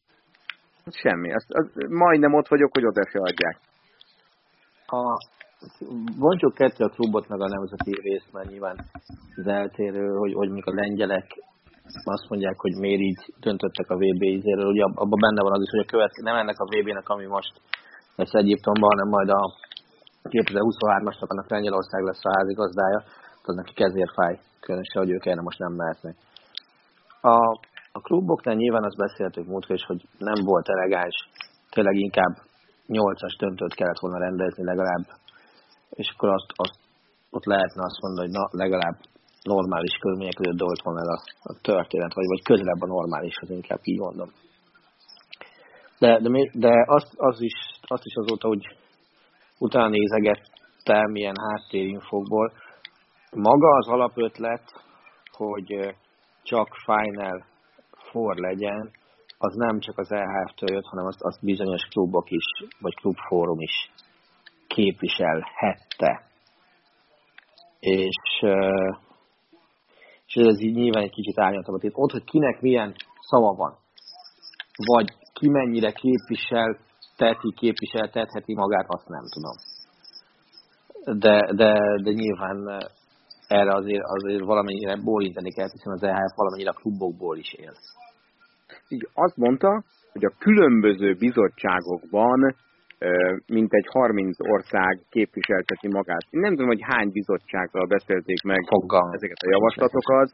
Semmi. 0.86 1.34
Azt, 1.34 1.48
az, 1.50 1.72
majdnem 1.90 2.34
ott 2.34 2.48
vagyok, 2.48 2.74
hogy 2.74 2.86
oda 2.86 3.10
se 3.12 3.20
adják. 3.20 3.58
A, 4.86 5.02
mondjuk 6.18 6.54
kettő 6.54 6.84
a 6.84 6.94
klubot 6.96 7.28
meg 7.28 7.42
a 7.42 7.48
nemzeti 7.48 7.94
részt, 8.02 8.30
mert 8.32 8.50
nyilván 8.50 8.78
az 9.36 9.48
eltérő, 9.48 10.06
hogy, 10.22 10.34
hogy 10.34 10.50
mikor 10.50 10.74
a 10.74 10.82
lengyelek. 10.82 11.28
Azt 12.04 12.30
mondják, 12.30 12.60
hogy 12.60 12.76
miért 12.76 13.02
így 13.02 13.34
döntöttek 13.40 13.90
a 13.90 13.96
VB 13.96 14.22
izéről, 14.22 14.72
ugye 14.72 14.84
abban 14.84 15.20
benne 15.20 15.42
van 15.42 15.54
az 15.54 15.62
is, 15.62 15.70
hogy 15.70 15.86
a 15.86 15.92
követ, 15.92 16.12
nem 16.22 16.36
ennek 16.36 16.60
a 16.60 16.70
VB-nek, 16.72 17.10
ami 17.10 17.26
most 17.26 17.54
lesz 18.16 18.34
Egyiptomban, 18.34 18.90
hanem 18.90 19.08
majd 19.08 19.30
a 19.30 19.42
2023-asnak 20.24 21.28
annak 21.28 21.50
Lengyelország 21.50 22.04
lesz 22.04 22.26
a 22.26 22.36
házigazdája, 22.38 23.04
az 23.44 23.56
neki 23.56 23.74
kezért 23.74 24.14
fáj, 24.14 24.40
különösen, 24.60 25.02
hogy 25.02 25.12
ők 25.12 25.26
erre 25.26 25.42
most 25.42 25.60
nem 25.60 25.74
mehetnek. 25.74 26.16
A, 27.22 27.36
a 27.92 28.00
kluboknál 28.02 28.56
nyilván 28.56 28.84
azt 28.84 28.98
beszéltük 28.98 29.48
múltkor 29.48 29.76
is, 29.76 29.86
hogy 29.86 30.02
nem 30.18 30.40
volt 30.44 30.68
elegáns, 30.70 31.18
tényleg 31.70 31.96
inkább 31.96 32.34
8-as 32.88 33.36
döntőt 33.40 33.74
kellett 33.74 34.00
volna 34.00 34.20
rendezni 34.20 34.64
legalább, 34.64 35.04
és 35.96 36.14
akkor 36.14 36.30
azt, 36.30 36.52
azt 36.56 36.78
ott 37.30 37.46
lehetne 37.46 37.84
azt 37.84 38.02
mondani, 38.02 38.28
hogy 38.28 38.38
na, 38.38 38.48
legalább 38.52 38.98
normális 39.42 39.96
körülmények 40.00 40.34
között 40.34 40.58
dolt 40.58 40.82
volna 40.82 41.02
a, 41.02 41.22
a 41.42 41.54
történet, 41.62 42.14
vagy, 42.14 42.26
vagy 42.28 42.44
közelebb 42.44 42.82
a 42.82 42.86
normálishoz, 42.86 43.50
inkább 43.50 43.80
így 43.84 44.00
mondom. 44.00 44.30
De, 46.00 46.20
de, 46.20 46.30
de 46.54 46.84
azt, 46.86 47.14
az 47.16 47.42
is, 47.42 47.54
azt 47.82 48.06
is 48.06 48.16
azóta, 48.16 48.48
hogy 48.48 48.78
utána 49.60 49.88
nézegettem 49.88 51.16
ilyen 51.16 51.36
háttérinfokból. 51.48 52.52
Maga 53.32 53.70
az 53.78 53.88
alapötlet, 53.88 54.64
hogy 55.32 55.96
csak 56.44 56.68
Final 56.86 57.46
for 58.12 58.36
legyen, 58.36 58.92
az 59.38 59.56
nem 59.56 59.80
csak 59.80 59.98
az 59.98 60.12
EHF-től 60.12 60.74
jött, 60.74 60.86
hanem 60.86 61.06
azt, 61.06 61.22
azt 61.22 61.46
bizonyos 61.46 61.82
klubok 61.82 62.32
is, 62.32 62.46
vagy 62.80 62.96
klubfórum 62.96 63.60
is 63.60 63.92
képviselhette. 64.76 66.12
És, 67.80 68.44
és 70.26 70.34
ez 70.34 70.62
így 70.62 70.76
nyilván 70.76 71.04
egy 71.04 71.12
kicsit 71.12 71.40
árnyaltabb. 71.40 71.82
Ott, 71.92 72.12
hogy 72.12 72.24
kinek 72.24 72.62
milyen 72.62 72.96
szava 73.20 73.54
van, 73.54 73.78
vagy 74.76 75.08
ki 75.34 75.50
mennyire 75.50 75.92
képvisel 75.92 76.78
teheti, 77.18 77.54
képviseltetheti 77.56 78.54
magát, 78.54 78.86
azt 78.88 79.08
nem 79.08 79.24
tudom. 79.34 79.56
De, 81.20 81.54
de, 81.54 81.72
de 82.04 82.12
nyilván 82.12 82.58
erre 83.48 83.74
azért, 83.74 84.04
azért 84.04 84.44
valamennyire 84.44 84.96
bólintani 84.96 85.52
kell, 85.52 85.70
hiszen 85.72 85.94
az 85.94 86.04
EHF 86.04 86.36
valamennyire 86.36 86.70
a 86.70 86.80
klubokból 86.82 87.38
is 87.38 87.54
él. 87.54 87.74
Így 88.88 89.08
azt 89.14 89.38
mondta, 89.38 89.84
hogy 90.12 90.26
a 90.26 90.36
különböző 90.40 91.14
bizottságokban 91.14 92.56
mint 93.48 93.74
egy 93.74 93.88
30 93.92 94.40
ország 94.40 95.00
képviselteti 95.10 95.88
magát. 95.88 96.26
Én 96.30 96.40
nem 96.40 96.52
tudom, 96.52 96.68
hogy 96.68 96.82
hány 96.82 97.12
bizottsággal 97.12 97.86
beszélték 97.86 98.42
meg 98.44 98.64
Fogalmam. 98.68 99.14
ezeket 99.14 99.42
a 99.46 99.50
javaslatokat, 99.50 100.30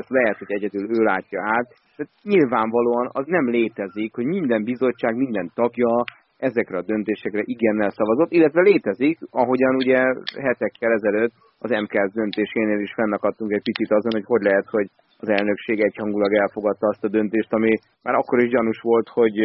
ezt 0.00 0.08
lehet, 0.08 0.38
hogy 0.38 0.52
egyedül 0.52 0.96
ő 0.96 1.02
látja 1.02 1.42
át, 1.42 1.68
de 1.96 2.04
nyilvánvalóan 2.22 3.08
az 3.12 3.26
nem 3.26 3.50
létezik, 3.50 4.14
hogy 4.14 4.24
minden 4.24 4.64
bizottság, 4.64 5.16
minden 5.16 5.50
tagja 5.54 6.04
ezekre 6.36 6.76
a 6.78 6.82
döntésekre 6.82 7.42
igennel 7.44 7.90
szavazott, 7.90 8.30
illetve 8.30 8.60
létezik, 8.60 9.18
ahogyan 9.30 9.74
ugye 9.74 9.98
hetekkel 10.40 10.92
ezelőtt 10.92 11.32
az 11.58 11.70
MKS 11.70 12.12
döntésénél 12.12 12.80
is 12.80 12.92
fennakadtunk 12.94 13.52
egy 13.52 13.62
picit 13.62 13.90
azon, 13.90 14.12
hogy 14.12 14.24
hogy 14.24 14.42
lehet, 14.42 14.66
hogy 14.66 14.88
az 15.22 15.28
elnökség 15.28 15.80
egyhangulag 15.80 16.32
elfogadta 16.32 16.86
azt 16.88 17.04
a 17.04 17.08
döntést, 17.08 17.52
ami 17.52 17.72
már 18.02 18.14
akkor 18.14 18.42
is 18.42 18.50
gyanús 18.50 18.80
volt, 18.80 19.08
hogy 19.08 19.36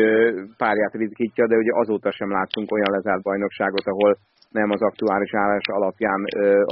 párját 0.57 0.93
ritkítja, 0.93 1.47
de 1.47 1.55
ugye 1.55 1.71
azóta 1.73 2.11
sem 2.11 2.31
láttunk 2.31 2.71
olyan 2.71 2.91
lezárt 2.91 3.21
bajnokságot, 3.21 3.87
ahol 3.87 4.17
nem 4.49 4.69
az 4.71 4.81
aktuális 4.81 5.33
állás 5.33 5.67
alapján 5.67 6.21
ö, 6.35 6.63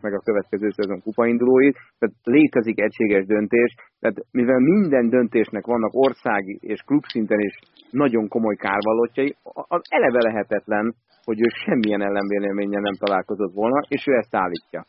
meg 0.00 0.14
a 0.14 0.24
következő 0.24 0.70
szezon 0.70 1.00
kupaindulóit. 1.02 1.76
Tehát 1.98 2.14
létezik 2.22 2.80
egységes 2.80 3.24
döntés, 3.26 3.74
tehát 4.00 4.16
mivel 4.30 4.58
minden 4.58 5.08
döntésnek 5.08 5.66
vannak 5.66 5.94
országi 5.94 6.58
és 6.60 6.80
klubszinten 6.80 7.40
is 7.40 7.58
nagyon 7.90 8.28
komoly 8.28 8.54
kárvalótjai, 8.54 9.36
az 9.42 9.82
eleve 9.88 10.18
lehetetlen, 10.22 10.94
hogy 11.24 11.40
ő 11.40 11.48
semmilyen 11.64 12.02
ellenvéleménnyel 12.02 12.80
nem 12.80 12.94
találkozott 12.98 13.54
volna, 13.54 13.80
és 13.88 14.06
ő 14.06 14.12
ezt 14.14 14.34
állítja. 14.34 14.86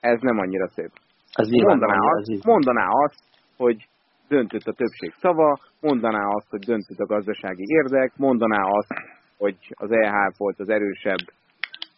Ez 0.00 0.20
nem 0.20 0.38
annyira 0.38 0.68
szép. 0.68 0.90
Ez 1.36 1.48
nyilván 1.48 1.78
Mondaná 1.78 1.94
nem 1.94 2.06
azt, 2.06 2.44
mondaná 2.44 2.86
azt, 2.88 3.20
hogy 3.56 3.88
döntött 4.28 4.66
a 4.66 4.72
többség 4.72 5.12
szava, 5.20 5.58
mondaná 5.80 6.24
azt, 6.28 6.50
hogy 6.50 6.60
döntött 6.60 6.98
a 6.98 7.06
gazdasági 7.06 7.64
érdek, 7.66 8.12
mondaná 8.16 8.62
azt, 8.62 8.92
hogy 9.38 9.56
az 9.74 9.90
EH 9.90 10.14
volt 10.36 10.60
az 10.60 10.68
erősebb 10.68 11.24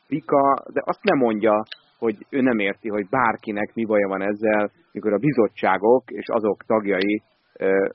vika, 0.09 0.55
de 0.73 0.83
azt 0.85 1.03
nem 1.03 1.19
mondja, 1.19 1.63
hogy 1.99 2.27
ő 2.31 2.41
nem 2.41 2.59
érti, 2.59 2.89
hogy 2.89 3.09
bárkinek 3.09 3.75
mi 3.75 3.85
baja 3.85 4.09
van 4.09 4.23
ezzel, 4.23 4.71
mikor 4.93 5.13
a 5.13 5.19
bizottságok 5.19 6.03
és 6.11 6.27
azok 6.29 6.65
tagjai 6.67 7.23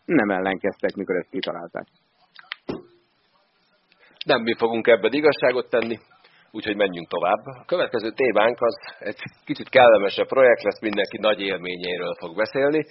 nem 0.05 0.29
ellenkeztek, 0.29 0.95
mikor 0.95 1.15
ezt 1.15 1.29
kitalálták. 1.29 1.85
Nem 4.25 4.41
mi 4.41 4.55
fogunk 4.57 4.87
ebben 4.87 5.13
igazságot 5.13 5.69
tenni, 5.69 5.97
úgyhogy 6.55 6.75
menjünk 6.75 7.07
tovább. 7.07 7.41
A 7.45 7.65
következő 7.65 8.09
témánk 8.11 8.61
az 8.61 8.75
egy 8.99 9.21
kicsit 9.45 9.69
kellemesebb 9.69 10.27
projekt 10.27 10.63
lesz, 10.63 10.81
mindenki 10.81 11.17
nagy 11.17 11.39
élményéről 11.41 12.13
fog 12.19 12.35
beszélni. 12.35 12.85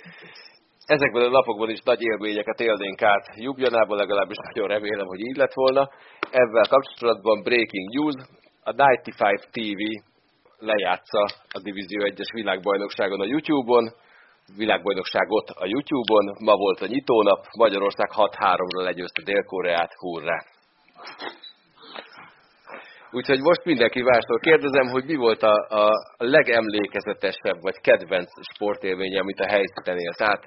Ezekben 0.86 1.22
a 1.22 1.36
napokban 1.38 1.70
is 1.70 1.80
nagy 1.84 2.02
élményeket 2.02 2.60
élnénk 2.60 3.02
át 3.02 3.24
Jubjanában, 3.36 3.96
legalábbis 3.98 4.36
nagyon 4.48 4.68
remélem, 4.68 5.06
hogy 5.06 5.20
így 5.20 5.36
lett 5.36 5.52
volna. 5.52 5.90
Ezzel 6.30 6.66
kapcsolatban 6.68 7.42
breaking 7.42 7.88
news, 7.94 8.14
a 8.64 8.72
95 8.72 9.48
TV 9.50 9.80
lejátsza 10.58 11.22
a 11.56 11.60
Divízió 11.62 12.00
1-es 12.04 12.30
világbajnokságon 12.32 13.20
a 13.20 13.24
YouTube-on, 13.24 13.84
világbajnokságot 14.56 15.48
a 15.48 15.66
YouTube-on, 15.66 16.36
ma 16.38 16.56
volt 16.56 16.80
a 16.80 16.86
nyitónap, 16.86 17.44
Magyarország 17.58 18.10
6-3-ra 18.14 18.82
legyőzte 18.82 19.22
Dél-Koreát, 19.22 19.92
hurrá! 19.98 20.38
Úgyhogy 23.18 23.40
most 23.40 23.64
mindenki 23.64 24.02
mástól 24.02 24.38
kérdezem, 24.38 24.86
hogy 24.86 25.04
mi 25.04 25.16
volt 25.16 25.42
a, 25.42 25.54
a 25.82 25.84
legemlékezetesebb 26.18 27.58
vagy 27.60 27.78
kedvenc 27.80 28.30
sportélménye, 28.54 29.20
amit 29.20 29.40
a 29.40 29.48
helyszínen 29.54 29.98
élt 29.98 30.20
át, 30.20 30.44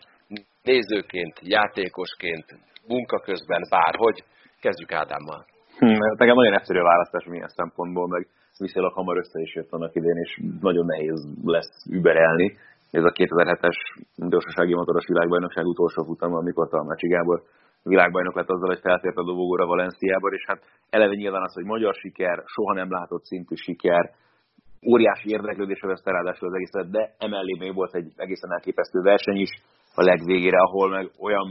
nézőként, 0.64 1.36
játékosként, 1.42 2.46
munka 2.88 3.20
közben, 3.20 3.62
bárhogy. 3.70 4.24
Kezdjük 4.62 4.92
Ádámmal. 4.92 5.46
Hm, 5.80 6.00
nekem 6.18 6.36
nagyon 6.36 6.58
egyszerű 6.58 6.80
a 6.80 6.90
választás 6.92 7.26
milyen 7.26 7.48
szempontból, 7.48 8.08
meg 8.08 8.28
viszonylag 8.58 8.94
hamar 8.94 9.18
össze 9.18 9.40
is 9.42 9.56
jött 9.56 9.72
annak 9.72 9.96
idén, 9.96 10.18
és 10.18 10.42
nagyon 10.62 10.86
nehéz 10.86 11.28
lesz 11.44 11.86
überelni. 11.90 12.58
Ez 12.92 13.04
a 13.04 13.12
2007-es 13.12 13.78
gyorsasági 14.16 14.74
motoros 14.74 15.06
világbajnokság 15.08 15.66
utolsó 15.66 16.04
futama, 16.04 16.38
amikor 16.38 16.70
Talmácsi 16.70 17.08
Gábor 17.08 17.42
világbajnok 17.90 18.36
lett 18.36 18.50
azzal, 18.50 18.68
hogy 18.68 18.80
feltért 18.80 19.18
a 19.18 19.24
dobogóra 19.24 19.66
Valenciába, 19.66 20.28
és 20.30 20.44
hát 20.48 20.62
eleve 20.90 21.16
nyilván 21.16 21.42
az, 21.42 21.54
hogy 21.54 21.64
magyar 21.64 21.94
siker, 21.94 22.44
soha 22.46 22.74
nem 22.74 22.92
látott 22.92 23.24
szintű 23.24 23.56
siker, 23.56 24.14
óriási 24.92 25.30
érdeklődés 25.30 25.82
övezte 25.84 26.12
ráadásul 26.12 26.48
az 26.48 26.54
egészet, 26.54 26.90
de 26.90 27.16
emellé 27.18 27.56
még 27.60 27.74
volt 27.74 27.96
egy 27.96 28.12
egészen 28.16 28.52
elképesztő 28.52 29.02
verseny 29.02 29.40
is 29.40 29.50
a 29.96 30.04
legvégére, 30.04 30.58
ahol 30.58 30.90
meg 30.90 31.12
olyan 31.20 31.48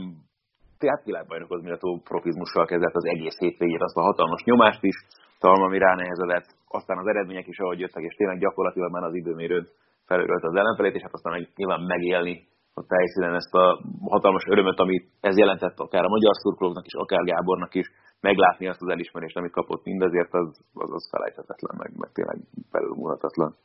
tehát 0.77 1.03
világbajnokhoz 1.05 1.61
méltó 1.61 2.01
profizmussal 2.03 2.65
kezdett 2.65 2.95
az 2.95 3.05
egész 3.05 3.37
hétvégét, 3.37 3.81
azt 3.81 3.97
a 3.97 4.01
hatalmas 4.01 4.43
nyomást 4.43 4.83
is, 4.83 4.95
talán 5.39 5.61
ami 5.61 5.77
ránehezedett, 5.77 6.47
aztán 6.67 6.97
az 6.97 7.07
eredmények 7.07 7.47
is 7.47 7.59
ahogy 7.59 7.79
jöttek, 7.79 8.03
és 8.03 8.15
tényleg 8.15 8.39
gyakorlatilag 8.39 8.91
már 8.91 9.03
az 9.03 9.15
időmérőn 9.15 9.67
felölt 10.05 10.43
az 10.43 10.55
ellenfelét, 10.55 10.95
és 10.95 11.01
hát 11.01 11.13
aztán 11.13 11.33
meg 11.33 11.49
nyilván 11.55 11.81
megélni 11.81 12.47
a 12.77 12.95
helyszínen 12.95 13.35
ezt 13.35 13.53
a 13.53 13.81
hatalmas 14.01 14.43
örömöt, 14.47 14.79
amit 14.79 15.09
ez 15.21 15.37
jelentett 15.37 15.79
akár 15.79 16.03
a 16.03 16.09
magyar 16.15 16.35
szurkolóknak 16.35 16.85
is, 16.85 16.93
akár 16.93 17.23
Gábornak 17.23 17.73
is, 17.75 17.91
meglátni 18.19 18.67
azt 18.67 18.81
az 18.81 18.89
elismerést, 18.89 19.37
amit 19.37 19.51
kapott 19.51 19.83
mindezért, 19.83 20.33
az, 20.33 20.59
az, 20.73 20.91
az 20.91 21.09
felejthetetlen, 21.11 21.75
meg, 21.77 21.91
meg 21.97 22.09
tényleg 22.13 22.37
felülmúlhatatlan. 22.71 23.55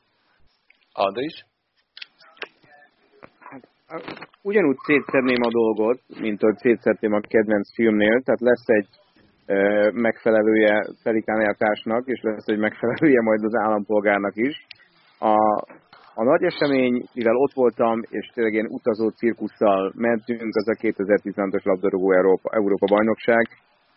Andris? 0.93 1.49
ugyanúgy 4.43 4.77
szétszedném 4.79 5.43
a 5.43 5.51
dolgot, 5.51 6.01
mint 6.21 6.43
ahogy 6.43 6.57
szétszedném 6.57 7.13
a 7.13 7.21
kedvenc 7.21 7.75
filmnél, 7.75 8.23
tehát 8.23 8.41
lesz 8.41 8.67
egy 8.67 8.89
megfelelője 9.93 10.87
Felikán 11.03 11.57
és 12.05 12.21
lesz 12.23 12.47
egy 12.47 12.59
megfelelője 12.59 13.23
majd 13.23 13.45
az 13.45 13.55
állampolgárnak 13.55 14.37
is. 14.37 14.67
A, 15.19 15.35
a 16.21 16.25
nagy 16.25 16.43
esemény, 16.43 17.05
mivel 17.15 17.37
ott 17.37 17.53
voltam, 17.53 18.01
és 18.11 18.27
tényleg 18.35 18.53
ilyen 18.53 18.75
utazó 18.79 19.09
cirkusszal 19.09 19.93
mentünk, 19.97 20.55
az 20.55 20.69
a 20.69 20.81
2016-os 20.81 21.65
labdarúgó 21.65 22.13
Európa, 22.13 22.49
Európa 22.51 22.87
bajnokság, 22.87 23.49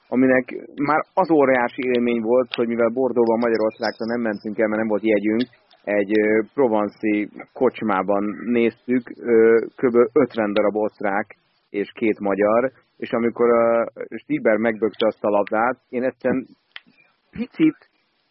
aminek 0.07 0.45
már 0.75 1.01
az 1.13 1.31
óriási 1.31 1.81
élmény 1.93 2.21
volt, 2.21 2.53
hogy 2.53 2.67
mivel 2.67 2.89
Bordóban 2.89 3.39
Magyarországra 3.39 4.05
nem 4.05 4.21
mentünk 4.21 4.59
el, 4.59 4.67
mert 4.67 4.79
nem 4.79 4.87
volt 4.87 5.03
jegyünk, 5.03 5.43
egy 5.83 6.11
provanszi 6.53 7.29
kocsmában 7.53 8.23
néztük, 8.45 9.03
kb. 9.75 9.95
50 10.13 10.53
darab 10.53 10.75
osztrák 10.75 11.35
és 11.69 11.91
két 11.93 12.19
magyar, 12.19 12.71
és 12.97 13.11
amikor 13.11 13.49
a 13.49 13.91
Stieber 14.21 14.57
megbökte 14.57 15.07
azt 15.07 15.23
a 15.23 15.29
labdát, 15.29 15.77
én 15.89 16.03
egyszerűen 16.03 16.47
picit, 17.31 17.89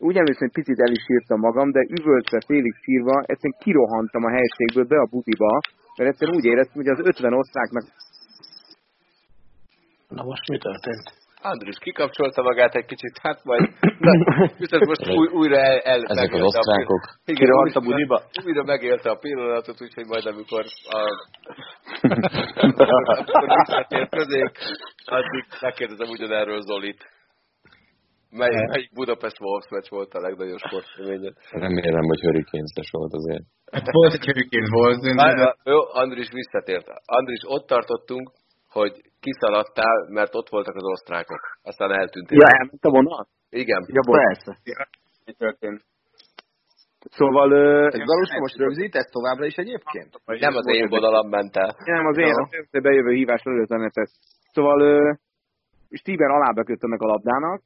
úgy 0.09 0.17
emlékszem, 0.17 0.49
hogy 0.49 0.59
picit 0.63 0.81
el 0.87 0.93
is 0.99 1.05
írtam 1.15 1.41
magam, 1.41 1.71
de 1.71 1.83
üvöltve, 1.99 2.39
félig 2.47 2.75
sírva, 2.85 3.17
egyszerűen 3.31 3.61
kirohantam 3.65 4.25
a 4.25 4.35
helységből 4.37 4.87
be 4.93 4.99
a 5.01 5.11
butiba, 5.11 5.61
mert 5.97 6.11
egyszerűen 6.11 6.37
úgy 6.37 6.45
éreztem, 6.45 6.79
hogy 6.83 6.93
az 6.95 7.01
50 7.07 7.33
osztráknak... 7.33 7.85
Na 10.09 10.23
most 10.25 10.49
mi 10.49 10.59
történt? 10.59 11.07
Andris 11.45 11.79
kikapcsolta 11.79 12.43
magát 12.43 12.75
egy 12.75 12.85
kicsit, 12.85 13.19
hát 13.23 13.45
majd 13.45 13.63
na, 13.99 14.13
viszont 14.59 14.85
most 14.87 15.09
új, 15.19 15.29
újra 15.33 15.57
el, 15.57 15.79
el 15.79 16.03
Ezek 16.03 16.33
az 16.33 16.41
osztrákok. 16.41 17.03
A, 17.03 17.19
igen, 17.25 17.43
Kirohant 17.43 17.77
a 17.77 17.81
budiba? 17.81 18.23
Újra 18.45 18.63
megélte 18.63 19.11
a 19.11 19.15
pillanatot, 19.15 19.83
úgyhogy 19.83 20.07
majd 20.07 20.27
amikor 20.27 20.65
a, 20.91 21.01
amikor 22.63 22.87
visszatér 23.59 24.09
közénk, 24.09 24.53
addig 25.05 25.45
megkérdezem 25.61 26.09
ugyanerről 26.09 26.61
Zolit. 26.61 27.01
Mely, 28.41 28.55
melyik 28.73 28.93
Budapest 29.01 29.39
Wolves 29.41 29.69
meccs 29.75 29.89
volt 29.97 30.13
a 30.19 30.21
legnagyobb 30.27 30.63
sportélményed? 30.67 31.35
Remélem, 31.51 32.07
hogy 32.11 32.21
hurricanes 32.21 32.91
volt 32.91 33.13
azért. 33.21 33.45
Hát 33.73 33.87
volt 33.99 34.13
egy 34.13 34.25
hurricane 34.29 34.69
volt, 34.79 34.99
de... 35.01 35.57
Jó, 35.73 35.81
Andris 36.03 36.31
visszatért. 36.41 36.87
Andris, 37.19 37.43
ott 37.55 37.67
tartottunk, 37.67 38.27
hogy 38.77 38.93
kiszaladtál, 39.21 39.99
mert 40.09 40.35
ott 40.35 40.49
voltak 40.49 40.75
az 40.75 40.87
osztrákok. 40.95 41.43
Aztán 41.63 41.91
eltűntél. 41.93 42.39
Ja, 42.41 42.49
elment 42.59 42.85
a 42.85 42.91
vonat? 42.91 43.29
Igen. 43.51 43.81
Ja. 43.87 44.03
Persze. 44.27 44.59
Mi 45.27 45.33
történt? 45.33 45.81
Szóval... 47.11 47.53
Ö, 47.53 47.87
Ez 47.87 48.05
Galuska 48.11 48.39
most 48.39 48.57
rögzítesz 48.57 49.11
továbbra 49.11 49.45
is 49.47 49.55
egyébként? 49.55 50.11
Nem 50.25 50.55
az 50.55 50.67
én 50.67 50.89
vonalam 50.89 51.29
ment 51.29 51.57
el. 51.57 51.77
Nem, 51.85 52.07
az 52.07 52.19
én, 52.19 52.35
én 52.71 52.83
bejövő 52.83 53.13
hívás 53.13 53.43
előtt 53.45 53.71
a 53.71 53.77
netes. 53.77 54.11
Szóval 54.53 54.81
ö, 54.81 55.13
Stieber 55.93 56.31
alába 56.31 56.63
köt 56.63 56.85
ennek 56.85 57.01
a 57.01 57.07
labdának, 57.07 57.63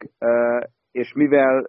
és 0.91 1.12
mivel 1.12 1.64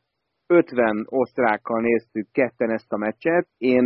50 0.47 1.05
osztrákkal 1.09 1.81
néztük 1.81 2.27
ketten 2.31 2.69
ezt 2.69 2.91
a 2.91 2.97
meccset, 2.97 3.47
én 3.57 3.85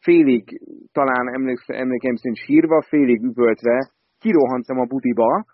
félig, 0.00 0.60
talán 0.92 1.28
emlékeim 1.66 2.16
szerint 2.16 2.36
sírva, 2.36 2.82
félig 2.82 3.22
üvöltve 3.22 3.90
kirohantam 4.18 4.78
a 4.78 4.84
budiba, 4.84 5.44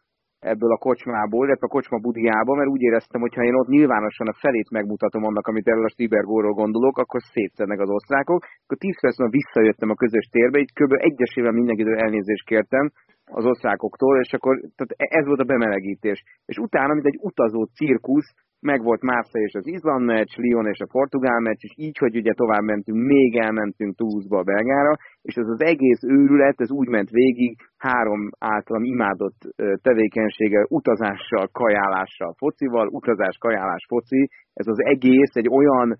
ebből 0.53 0.73
a 0.73 0.83
kocsmából, 0.89 1.47
illetve 1.47 1.67
a 1.67 1.75
kocsma 1.77 1.99
budiába, 1.99 2.55
mert 2.55 2.69
úgy 2.75 2.83
éreztem, 2.89 3.21
hogy 3.21 3.35
ha 3.35 3.43
én 3.43 3.55
ott 3.61 3.75
nyilvánosan 3.75 4.27
a 4.29 4.39
felét 4.43 4.71
megmutatom 4.71 5.25
annak, 5.25 5.47
amit 5.47 5.69
erről 5.69 5.85
a 5.85 5.95
Stibergóról 5.95 6.53
gondolok, 6.53 6.99
akkor 6.99 7.21
szétszednek 7.33 7.81
az 7.81 7.91
osztrákok. 7.91 8.43
Akkor 8.63 8.77
10 8.77 9.01
perc 9.01 9.17
visszajöttem 9.31 9.91
a 9.91 10.01
közös 10.03 10.27
térbe, 10.35 10.59
így 10.59 10.73
kb. 10.73 10.93
egyesével 10.93 11.53
mindenkitől 11.53 11.99
elnézést 11.99 12.47
kértem 12.47 12.91
az 13.25 13.45
osztrákoktól, 13.45 14.21
és 14.21 14.33
akkor 14.33 14.55
tehát 14.77 14.95
ez 14.97 15.27
volt 15.27 15.41
a 15.41 15.51
bemelegítés. 15.53 16.23
És 16.47 16.57
utána, 16.57 16.95
mint 16.95 17.07
egy 17.07 17.19
utazó 17.21 17.65
cirkusz, 17.65 18.29
meg 18.71 18.83
volt 18.83 19.03
Marseille 19.03 19.47
és 19.47 19.55
az 19.55 19.67
Izland 19.67 20.05
meccs, 20.05 20.33
Lyon 20.37 20.67
és 20.67 20.81
a 20.81 20.91
Portugál 20.97 21.41
meccs, 21.41 21.63
és 21.69 21.75
így, 21.77 21.99
hogy 21.99 22.17
ugye 22.17 22.33
tovább 22.33 22.63
mentünk, 22.63 22.99
még 23.07 23.37
elmentünk 23.37 23.97
Toulouse-ba 23.97 24.43
Belgára, 24.43 24.95
és 25.23 25.35
ez 25.35 25.49
az 25.49 25.61
egész 25.61 26.03
őrület, 26.03 26.61
ez 26.61 26.71
úgy 26.71 26.89
ment 26.89 27.11
végig, 27.11 27.59
három 27.77 28.31
általam 28.39 28.85
imádott 28.85 29.39
tevékenysége, 29.83 30.67
utazással, 30.69 31.49
kajálással, 31.53 32.35
focival, 32.37 32.87
utazás, 32.89 33.37
kajálás, 33.39 33.85
foci, 33.89 34.29
ez 34.53 34.67
az 34.67 34.79
egész 34.79 35.35
egy 35.35 35.49
olyan 35.49 35.99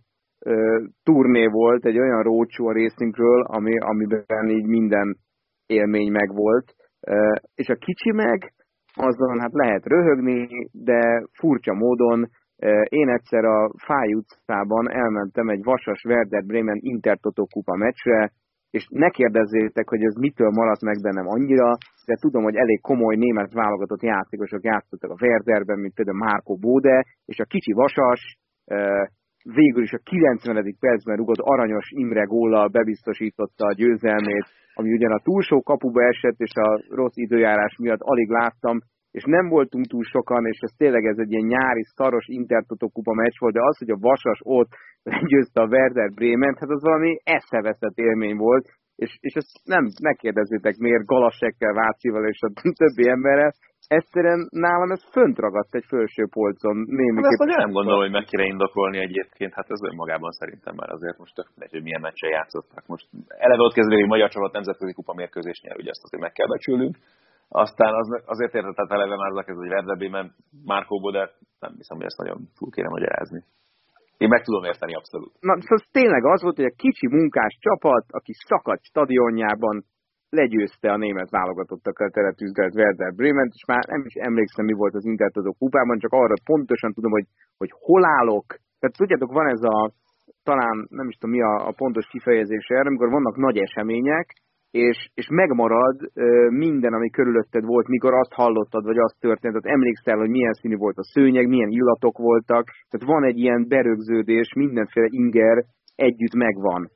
turné 1.03 1.47
volt, 1.47 1.85
egy 1.85 1.99
olyan 1.99 2.23
rócsó 2.23 2.67
a 2.67 2.73
részünkről, 2.73 3.43
ami, 3.43 3.79
amiben 3.79 4.49
így 4.49 4.67
minden 4.67 5.17
élmény 5.67 6.11
megvolt. 6.11 6.75
És 7.55 7.69
a 7.69 7.75
kicsi 7.75 8.13
meg, 8.13 8.53
azon 8.95 9.41
hát 9.41 9.53
lehet 9.53 9.85
röhögni, 9.87 10.49
de 10.73 11.25
furcsa 11.33 11.75
módon 11.75 12.29
én 12.89 13.09
egyszer 13.09 13.45
a 13.45 13.71
Fáj 13.77 14.15
utcában 14.15 14.91
elmentem 14.91 15.49
egy 15.49 15.63
vasas 15.63 16.05
Werder 16.05 16.45
Bremen 16.45 16.79
Intertotó 16.81 17.47
kupa 17.47 17.77
meccsre, 17.77 18.33
és 18.71 18.87
ne 18.91 19.09
kérdezzétek, 19.09 19.89
hogy 19.89 20.03
ez 20.03 20.15
mitől 20.15 20.51
maradt 20.51 20.83
meg 20.83 21.01
bennem 21.03 21.27
annyira, 21.27 21.71
de 22.07 22.15
tudom, 22.21 22.43
hogy 22.43 22.57
elég 22.57 22.81
komoly 22.81 23.17
német 23.17 23.53
válogatott 23.53 24.03
játékosok 24.03 24.63
játszottak 24.65 25.11
a 25.11 25.17
Werderben, 25.21 25.79
mint 25.79 25.95
például 25.95 26.19
Márko 26.19 26.55
Bóde, 26.57 27.05
és 27.25 27.39
a 27.39 27.45
kicsi 27.45 27.73
vasas 27.73 28.39
végül 29.43 29.83
is 29.83 29.93
a 29.93 29.99
90. 30.03 30.77
percben 30.81 31.17
rugott 31.17 31.39
aranyos 31.39 31.87
Imre 31.91 32.25
góllal 32.25 32.69
bebiztosította 32.69 33.67
a 33.67 33.73
győzelmét, 33.73 34.47
ami 34.75 34.93
ugyan 34.93 35.13
a 35.13 35.23
túlsó 35.23 35.63
kapuba 35.63 36.03
esett, 36.03 36.39
és 36.39 36.53
a 36.55 36.81
rossz 36.89 37.17
időjárás 37.17 37.77
miatt 37.79 38.01
alig 38.01 38.29
láttam, 38.29 38.79
és 39.17 39.25
nem 39.37 39.47
voltunk 39.49 39.85
túl 39.87 40.05
sokan, 40.15 40.47
és 40.47 40.59
ez 40.67 40.73
tényleg 40.77 41.05
ez 41.05 41.19
egy 41.19 41.33
ilyen 41.33 41.47
nyári, 41.55 41.83
szaros 41.97 42.27
Intertoto 42.27 42.87
kupa 42.89 43.15
meccs 43.15 43.39
volt, 43.39 43.55
de 43.55 43.63
az, 43.63 43.79
hogy 43.79 43.91
a 43.91 44.03
Vasas 44.09 44.41
ott 44.59 44.73
legyőzte 45.13 45.61
a 45.61 45.71
Werder 45.75 46.11
Bremen, 46.19 46.57
hát 46.61 46.71
az 46.77 46.83
valami 46.83 47.13
eszeveszett 47.25 47.97
élmény 48.09 48.37
volt, 48.37 48.65
és, 48.97 49.17
és 49.21 49.35
ezt 49.35 49.53
nem, 49.75 49.85
ne 50.07 50.13
kérdezzétek 50.23 50.77
miért 50.77 51.05
Galasekkel, 51.05 51.73
Vácival 51.73 52.29
és 52.29 52.41
a 52.41 52.51
többi 52.83 53.09
emberrel, 53.09 53.53
egyszerűen 53.87 54.41
nálam 54.51 54.91
ez 54.91 55.03
fönt 55.11 55.39
ragadt 55.39 55.75
egy 55.75 55.85
felső 55.89 56.25
polcon. 56.31 56.77
Némiképp... 56.77 57.41
Hát 57.41 57.49
ezt 57.49 57.65
nem 57.67 57.77
gondolom, 57.79 58.01
hogy 58.01 58.17
meg 58.19 58.25
kéne 58.25 58.45
indokolni 58.45 58.99
egyébként, 58.99 59.55
hát 59.55 59.71
ez 59.71 59.89
önmagában 59.91 60.31
szerintem 60.31 60.75
már 60.75 60.91
azért 60.91 61.19
most 61.19 61.35
tök 61.35 61.49
hogy 61.71 61.83
milyen 61.83 62.01
meccsen 62.01 62.31
játszottak. 62.31 62.87
Most 62.87 63.07
eleve 63.29 63.63
ott 63.63 63.75
kezdve, 63.75 63.95
hogy 63.95 64.15
magyar 64.15 64.31
csapat 64.31 64.53
nemzetközi 64.53 64.93
kupa 64.93 65.15
mérkőzés 65.15 65.61
nyer, 65.63 65.77
ugye 65.77 65.91
ezt 65.91 66.05
azért 66.05 66.23
meg 66.23 66.33
kell 66.33 66.47
becsülünk. 66.47 66.97
Aztán 67.49 67.95
az, 67.95 68.23
azért 68.25 68.55
értetett 68.55 68.91
eleve 68.91 69.17
már 69.17 69.31
az 69.31 69.45
hogy 69.47 69.69
Verdebében 69.69 70.35
Márkó 70.65 71.11
de 71.11 71.31
nem 71.59 71.73
hiszem, 71.77 71.97
hogy 71.97 72.07
ezt 72.07 72.23
nagyon 72.23 72.39
túl 72.59 72.71
kéne 72.71 72.89
magyarázni. 72.89 73.41
Én 74.17 74.29
meg 74.29 74.43
tudom 74.45 74.65
érteni 74.65 74.95
abszolút. 74.95 75.33
Na, 75.41 75.61
szóval 75.61 75.87
tényleg 75.91 76.25
az 76.25 76.43
volt, 76.43 76.57
hogy 76.57 76.73
a 76.73 76.81
kicsi 76.85 77.07
munkás 77.07 77.59
csapat, 77.61 78.05
aki 78.09 78.33
szakadt 78.33 78.85
stadionjában 78.85 79.85
legyőzte 80.41 80.93
a 80.93 80.97
német 80.97 81.31
válogatottakkal 81.31 82.11
teletűzdelt 82.11 82.75
Werder 82.75 83.13
Bremen, 83.15 83.51
és 83.55 83.65
már 83.67 83.85
nem 83.87 84.03
is 84.05 84.15
emlékszem, 84.15 84.65
mi 84.65 84.73
volt 84.73 84.95
az 84.95 85.05
Intertodó 85.05 85.53
kupában, 85.53 85.99
csak 85.99 86.13
arra 86.13 86.35
pontosan 86.45 86.93
tudom, 86.93 87.11
hogy, 87.11 87.27
hogy 87.57 87.73
hol 87.87 88.05
állok. 88.05 88.47
Tehát 88.79 88.97
tudjátok, 88.97 89.33
van 89.33 89.49
ez 89.49 89.63
a, 89.63 89.93
talán 90.43 90.87
nem 90.89 91.09
is 91.09 91.17
tudom 91.17 91.35
mi 91.37 91.43
a, 91.43 91.55
a 91.69 91.73
pontos 91.77 92.07
kifejezés 92.07 92.67
erre, 92.67 92.89
amikor 92.89 93.11
vannak 93.11 93.37
nagy 93.37 93.59
események, 93.59 94.27
és, 94.75 95.09
és 95.15 95.27
megmarad 95.31 95.97
minden, 96.49 96.93
ami 96.93 97.11
körülötted 97.11 97.65
volt, 97.65 97.89
mikor 97.89 98.13
azt 98.15 98.33
hallottad, 98.33 98.85
vagy 98.85 98.99
azt 98.99 99.21
történt, 99.21 99.55
tehát 99.55 99.77
emlékszel, 99.77 100.19
hogy 100.19 100.31
milyen 100.31 100.53
színű 100.53 100.77
volt 100.77 100.99
a 100.99 101.05
szőnyeg, 101.13 101.49
milyen 101.49 101.71
illatok 101.71 102.19
voltak, 102.19 102.65
tehát 102.89 103.07
van 103.15 103.25
egy 103.25 103.39
ilyen 103.39 103.69
berögződés, 103.69 104.53
mindenféle 104.55 105.07
inger 105.11 105.65
együtt 105.95 106.35
megvan. 106.35 106.91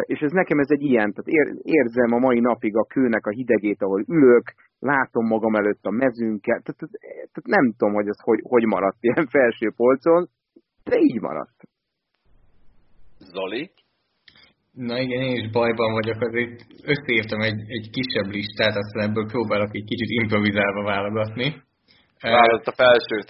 És 0.00 0.20
ez 0.20 0.32
nekem 0.32 0.58
ez 0.58 0.70
egy 0.70 0.82
ilyen, 0.82 1.12
tehát 1.12 1.58
érzem 1.62 2.12
a 2.12 2.18
mai 2.18 2.40
napig 2.40 2.76
a 2.76 2.84
kőnek 2.84 3.26
a 3.26 3.30
hidegét, 3.30 3.82
ahol 3.82 4.04
ülök, 4.08 4.44
látom 4.78 5.26
magam 5.26 5.54
előtt 5.54 5.84
a 5.84 5.90
mezünket, 5.90 6.62
tehát, 6.64 6.78
tehát, 6.78 6.94
tehát 7.32 7.48
nem 7.56 7.74
tudom, 7.76 7.94
hogy 7.94 8.08
ez 8.08 8.20
hogy, 8.20 8.40
hogy 8.42 8.64
maradt 8.64 8.98
ilyen 9.00 9.26
felső 9.26 9.72
polcon, 9.76 10.28
de 10.84 10.96
így 10.98 11.20
maradt. 11.20 11.58
Zoli? 13.18 13.70
Na 14.76 14.98
igen, 15.00 15.22
én 15.22 15.36
is 15.42 15.50
bajban 15.50 15.92
vagyok, 15.92 16.20
azért 16.20 16.60
összeírtam 16.92 17.40
egy, 17.40 17.60
egy 17.76 17.90
kisebb 17.96 18.30
listát, 18.36 18.76
aztán 18.76 19.08
ebből 19.08 19.26
próbálok 19.26 19.74
egy 19.74 19.84
kicsit 19.84 20.10
improvizálva 20.22 20.82
válogatni. 20.82 21.62
Választ 22.20 22.66
a 22.66 22.78
felsőt. 22.82 23.28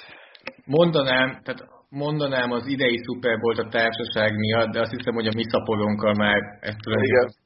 Mondanám, 0.64 1.28
tehát 1.44 1.62
mondanám 1.88 2.50
az 2.50 2.66
idei 2.66 2.98
szuper 3.04 3.38
volt 3.40 3.58
a 3.58 3.68
társaság 3.68 4.36
miatt, 4.36 4.72
de 4.72 4.80
azt 4.80 4.96
hiszem, 4.96 5.14
hogy 5.14 5.26
a 5.26 5.36
mi 5.36 5.44
szaporonkkal 5.48 6.14
már 6.14 6.40
ezt 6.60 6.80
tudom, 6.82 7.02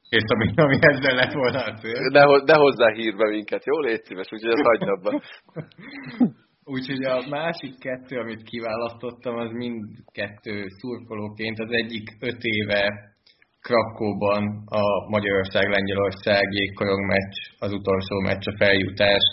és 0.09 0.23
ami, 0.33 0.47
ami 0.55 0.77
ezzel 0.79 1.15
lett 1.15 1.33
volna 1.33 1.59
a 1.63 1.73
cél. 1.73 2.09
De, 2.11 2.21
de 2.45 2.55
hozzá 2.55 2.93
hírbe 2.93 3.29
minket, 3.29 3.65
jó? 3.65 3.79
Légy 3.79 4.03
szíves, 4.03 4.31
úgyhogy 4.31 4.51
ezt 4.51 4.67
hagyd 4.67 4.89
abba. 4.89 5.11
Úgyhogy 6.75 7.03
a 7.03 7.23
másik 7.29 7.79
kettő, 7.79 8.19
amit 8.19 8.43
kiválasztottam, 8.43 9.35
az 9.35 9.51
mind 9.51 9.83
kettő 10.11 10.65
szurkolóként. 10.67 11.59
Az 11.59 11.71
egyik 11.71 12.07
öt 12.19 12.41
éve 12.41 13.10
Krakóban 13.67 14.43
a 14.81 14.83
Magyarország-Lengyelország 15.09 16.43
jégkorong 16.51 17.05
meccs, 17.05 17.35
az 17.59 17.71
utolsó 17.79 18.15
meccs, 18.19 18.45
a 18.47 18.57
feljutás, 18.57 19.23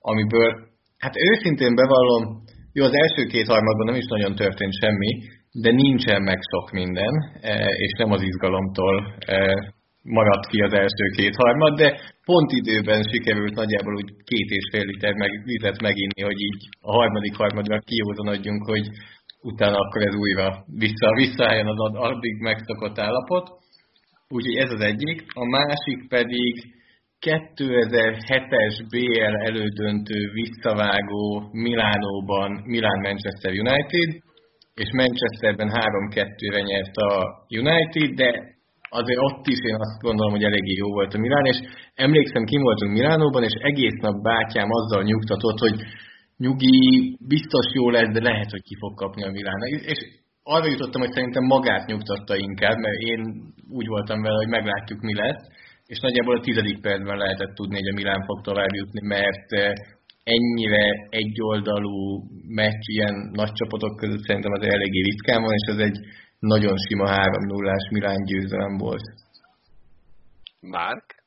amiből, 0.00 0.50
hát 0.98 1.14
őszintén 1.30 1.74
bevallom, 1.74 2.24
jó, 2.72 2.84
az 2.84 2.96
első 3.04 3.22
két 3.26 3.46
harmadban 3.46 3.86
nem 3.86 4.00
is 4.02 4.06
nagyon 4.14 4.34
történt 4.34 4.74
semmi, 4.82 5.10
de 5.52 5.70
nincsen 5.70 6.22
meg 6.22 6.38
sok 6.50 6.70
minden, 6.70 7.14
e, 7.40 7.54
és 7.84 7.92
nem 7.98 8.10
az 8.10 8.22
izgalomtól 8.22 9.14
e, 9.18 9.38
maradt 10.02 10.46
ki 10.46 10.60
az 10.60 10.72
első 10.72 11.04
két 11.16 11.34
harmad, 11.36 11.76
de 11.76 12.00
pont 12.24 12.50
időben 12.52 13.02
sikerült 13.12 13.54
nagyjából 13.54 13.94
úgy 13.94 14.10
két 14.24 14.48
és 14.58 14.64
fél 14.72 14.84
liter 14.84 15.14
meg, 15.14 15.30
vizet 15.44 15.80
meginni, 15.80 16.22
hogy 16.22 16.40
így 16.40 16.62
a 16.80 16.92
harmadik 16.92 17.36
harmadra 17.36 17.78
kiózanodjunk, 17.78 18.62
hogy 18.64 18.86
utána 19.42 19.76
akkor 19.78 20.02
ez 20.02 20.14
újra 20.14 20.64
vissza, 20.76 21.08
visszaálljon 21.14 21.68
az 21.68 21.94
addig 21.94 22.40
megszokott 22.40 22.98
állapot. 22.98 23.46
Úgyhogy 24.28 24.56
ez 24.56 24.70
az 24.70 24.80
egyik. 24.80 25.24
A 25.42 25.44
másik 25.44 26.08
pedig 26.08 26.52
2007-es 27.20 28.74
BL 28.92 29.34
elődöntő 29.48 30.18
visszavágó 30.32 31.48
Milánóban 31.52 32.50
Milán-Manchester 32.64 33.52
United, 33.52 34.10
és 34.74 34.88
Manchesterben 34.92 35.70
3-2-re 35.72 36.60
nyert 36.60 36.96
a 36.96 37.12
United, 37.48 38.14
de 38.14 38.28
azért 38.88 39.20
ott 39.28 39.46
is 39.46 39.58
én 39.70 39.74
azt 39.74 40.00
gondolom, 40.00 40.32
hogy 40.32 40.44
eléggé 40.44 40.72
jó 40.72 40.88
volt 40.88 41.14
a 41.14 41.18
Milán, 41.18 41.44
és 41.44 41.58
emlékszem, 41.94 42.44
kim 42.44 42.62
voltunk 42.62 42.92
Milánóban, 42.92 43.42
és 43.42 43.56
egész 43.70 43.98
nap 44.00 44.22
bátyám 44.22 44.70
azzal 44.70 45.02
nyugtatott, 45.02 45.58
hogy 45.58 45.76
nyugi, 46.36 47.16
biztos 47.26 47.66
jó 47.74 47.90
lesz, 47.90 48.12
de 48.12 48.22
lehet, 48.22 48.50
hogy 48.50 48.62
ki 48.62 48.76
fog 48.78 48.94
kapni 48.94 49.22
a 49.24 49.30
Milán. 49.30 49.60
És 49.92 50.00
arra 50.54 50.66
jutottam, 50.74 51.00
hogy 51.00 51.12
szerintem 51.12 51.44
magát 51.44 51.86
nyugtatta 51.86 52.34
inkább, 52.36 52.76
mert 52.84 53.00
én 53.12 53.20
úgy 53.78 53.86
voltam 53.86 54.22
vele, 54.22 54.36
hogy 54.42 54.52
meglátjuk, 54.56 55.00
mi 55.00 55.14
lesz 55.14 55.44
és 55.86 55.98
nagyjából 56.00 56.36
a 56.36 56.40
tizedik 56.40 56.80
percben 56.80 57.18
lehetett 57.18 57.54
tudni, 57.54 57.76
hogy 57.78 57.88
a 57.88 57.98
Milán 57.98 58.22
fog 58.24 58.40
tovább 58.40 58.74
jutni, 58.80 59.06
mert 59.06 59.52
eh, 59.52 59.72
ennyire 60.24 60.86
egyoldalú 61.08 62.22
meccs 62.60 62.84
ilyen 62.94 63.16
nagy 63.32 63.52
csapatok 63.52 63.96
között 63.96 64.24
szerintem 64.26 64.52
az 64.52 64.62
eléggé 64.62 65.00
ritkán 65.00 65.42
van, 65.42 65.52
és 65.52 65.66
ez 65.74 65.78
egy 65.88 65.98
nagyon 66.38 66.76
sima 66.86 67.06
3-0-ás 67.08 67.84
Milán 67.90 68.24
győzelem 68.24 68.76
volt. 68.76 69.06
Márk? 70.60 71.24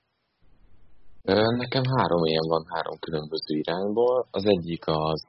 Nekem 1.64 1.84
három 1.96 2.24
ilyen 2.26 2.48
van, 2.48 2.64
három 2.74 2.98
különböző 3.00 3.54
irányból. 3.64 4.28
Az 4.32 4.46
egyik 4.46 4.84
az 4.86 5.22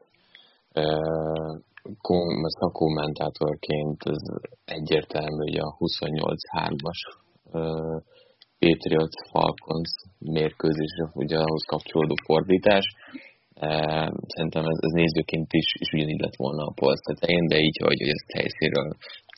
szakkommentátorként 2.58 3.98
ez 4.14 4.22
egyértelmű, 4.64 5.42
hogy 5.48 5.58
a 5.58 5.76
28-3-as 5.78 7.00
Patriots 8.58 9.18
Falcons 9.30 9.92
mérkőzés, 10.18 10.92
ugye 11.14 11.36
ahhoz 11.38 11.64
kapcsolódó 11.72 12.14
fordítás. 12.24 12.86
Szerintem 14.34 14.64
ez, 14.72 14.78
ez 14.86 14.92
nézőként 15.00 15.52
is, 15.52 15.68
is 15.84 15.88
ugyanígy 15.92 16.20
lett 16.20 16.36
volna 16.36 16.62
a 16.66 16.76
polc 16.80 17.00
tetején, 17.06 17.46
de 17.46 17.58
így, 17.58 17.78
hogy, 17.84 18.00
hogy 18.02 18.12
ezt 18.16 18.30
helyszínről 18.38 18.90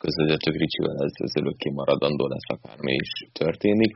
közvetettük 0.02 0.56
Ricsivel, 0.62 0.96
ez, 1.06 1.14
ez 1.26 1.36
örökké 1.40 1.70
maradandó 1.70 2.26
lesz, 2.26 2.48
akármi 2.54 2.92
is 2.92 3.10
történik. 3.32 3.92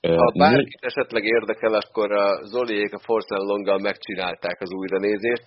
Ha 0.00 0.32
bárkit 0.38 0.84
esetleg 0.90 1.24
érdekel, 1.24 1.74
akkor 1.74 2.12
a 2.12 2.44
Zoliék 2.52 2.92
a 2.94 2.98
Force 2.98 3.36
Longgal 3.36 3.78
megcsinálták 3.78 4.60
az 4.60 4.72
újranézést. 4.72 5.46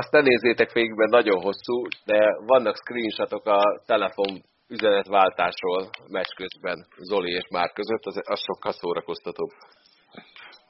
Azt 0.00 0.12
ne 0.12 0.20
nézzétek 0.20 0.72
végig, 0.72 0.94
mert 0.94 1.10
nagyon 1.10 1.40
hosszú, 1.42 1.76
de 2.04 2.18
vannak 2.46 2.76
screenshotok 2.76 3.46
a 3.46 3.60
telefon 3.86 4.30
üzenetváltásról 4.68 5.82
meccs 6.16 6.32
közben 6.40 6.78
Zoli 7.10 7.30
és 7.40 7.46
Már 7.50 7.70
között, 7.72 8.04
az, 8.04 8.16
az 8.34 8.40
sokkal 8.48 8.72
szórakoztatóbb. 8.72 9.52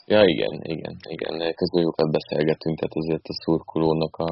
Ja, 0.07 0.23
igen, 0.35 0.55
igen, 0.75 0.97
igen. 1.15 1.35
Közben 1.61 1.83
jókat 1.83 2.11
beszélgetünk, 2.19 2.75
tehát 2.79 3.01
azért 3.03 3.27
a 3.33 3.35
szurkolónak 3.45 4.15
a 4.17 4.31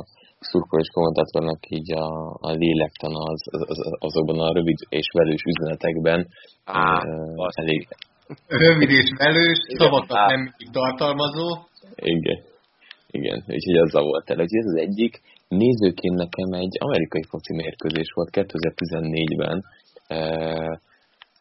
szurkoló 0.50 0.80
és 0.82 0.90
kommentátornak 0.96 1.60
így 1.78 1.92
a, 1.92 2.08
a 2.48 2.50
lélektan 2.62 3.12
az, 3.30 3.40
az, 3.56 3.62
az, 3.72 3.78
azokban 3.98 4.38
a 4.38 4.52
rövid 4.52 4.78
és 4.88 5.06
velős 5.18 5.42
üzenetekben 5.52 6.28
Á, 6.64 7.02
elég... 7.62 7.88
Rövid 8.46 8.90
és 8.90 9.12
velős, 9.16 9.58
szavakat 9.78 10.28
nem 10.28 10.40
mindig 10.40 10.70
tartalmazó. 10.72 11.58
Igen. 11.94 12.40
Igen, 13.10 13.38
úgyhogy 13.46 13.76
azzal 13.76 14.02
volt 14.02 14.30
el. 14.30 14.40
Úgyhogy 14.40 14.58
ez 14.58 14.72
az 14.74 14.80
egyik. 14.80 15.20
Nézőként 15.48 16.14
nekem 16.14 16.52
egy 16.52 16.76
amerikai 16.78 17.24
foci 17.28 17.54
mérkőzés 17.54 18.10
volt 18.14 18.28
2014-ben. 18.32 19.64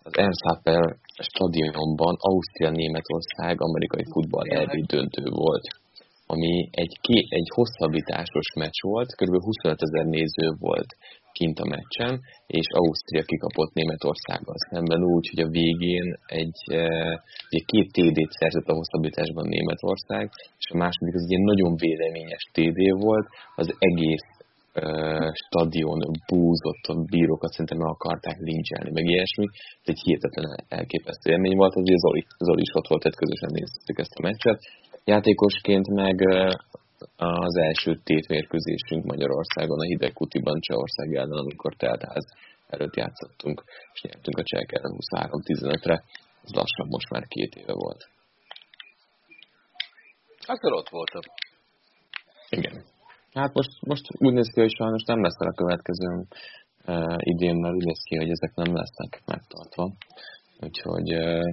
Az 0.04 0.18
Ernst 0.18 0.44
Happel 0.44 0.98
stadionban 1.24 2.16
Ausztria-Németország 2.20 3.62
amerikai 3.62 4.06
futball 4.14 4.48
döntő 4.88 5.24
volt 5.30 5.66
ami 6.34 6.70
egy, 6.72 6.94
ké, 7.02 7.26
egy 7.30 7.50
hosszabbításos 7.56 8.48
meccs 8.56 8.80
volt, 8.82 9.16
kb. 9.16 9.44
25 9.44 9.82
ezer 9.82 10.06
néző 10.06 10.48
volt 10.60 10.90
kint 11.42 11.60
a 11.66 11.72
meccsen, 11.76 12.14
és 12.60 12.68
Ausztria 12.82 13.24
kikapott 13.32 13.74
Németországgal 13.74 14.58
szemben 14.70 15.02
úgy, 15.16 15.26
hogy 15.32 15.44
a 15.48 15.54
végén 15.60 16.08
egy, 16.40 16.60
e, 16.80 16.84
ugye 17.50 17.62
két 17.72 17.88
TD-t 17.96 18.32
szerzett 18.40 18.72
a 18.72 18.78
hosszabbításban 18.80 19.46
Németország, 19.48 20.24
és 20.62 20.68
a 20.74 20.78
második 20.84 21.16
az 21.16 21.26
egy 21.38 21.46
nagyon 21.52 21.74
véleményes 21.86 22.44
TD 22.56 22.80
volt, 23.08 23.28
az 23.62 23.68
egész 23.90 24.28
e, 24.74 24.84
stadion 25.44 26.00
búzott, 26.32 26.84
a 26.94 26.96
bírókat 27.14 27.52
szerintem 27.52 27.80
meg 27.84 27.92
akarták 27.96 28.38
lincselni, 28.50 28.92
meg 28.98 29.06
ilyesmi. 29.14 29.46
Ez 29.82 29.90
egy 29.94 30.02
hihetetlen 30.06 30.50
elképesztő 30.80 31.28
élmény 31.32 31.58
volt, 31.62 31.76
az 31.76 31.86
Zoli, 32.04 32.24
Zoli 32.48 32.64
is 32.68 32.74
ott 32.80 32.88
volt, 32.90 33.02
tehát 33.02 33.22
közösen 33.24 33.52
néztük 33.58 33.98
ezt 34.04 34.18
a 34.20 34.26
meccset. 34.28 34.60
Játékosként 35.14 35.88
meg 36.02 36.16
az 37.16 37.56
első 37.56 38.00
tétvérkőzésünk 38.04 39.06
Magyarországon 39.06 39.80
a 39.80 39.84
hideg 39.84 40.14
kutiban 40.14 40.60
Csehország 40.60 41.14
ellen, 41.14 41.38
amikor 41.38 41.74
teltház 41.76 42.26
előtt 42.68 42.96
játszottunk, 42.96 43.64
és 43.94 44.02
nyertünk 44.02 44.38
a 44.38 44.44
csehek 44.44 44.72
ellen 44.72 44.98
23-15-re. 44.98 46.04
Ez 46.44 46.52
lassan 46.54 46.88
most 46.88 47.10
már 47.10 47.28
két 47.28 47.56
éve 47.56 47.74
volt. 47.74 48.10
Akkor 50.46 50.74
ott 50.74 50.90
voltam. 50.90 51.22
Igen. 52.50 52.84
Hát 53.34 53.54
most, 53.54 53.70
most 53.82 54.06
úgy 54.18 54.34
néz 54.34 54.50
ki, 54.54 54.60
hogy 54.60 54.76
sajnos 54.76 55.04
nem 55.04 55.22
lesz 55.22 55.40
a 55.40 55.54
következő 55.54 56.08
uh, 56.86 57.16
idén, 57.18 57.56
mert 57.56 57.76
úgy 57.76 57.86
néz 57.86 58.02
ki, 58.04 58.16
hogy 58.16 58.30
ezek 58.30 58.56
nem 58.56 58.76
lesznek 58.76 59.22
megtartva. 59.26 59.92
Úgyhogy... 60.66 61.10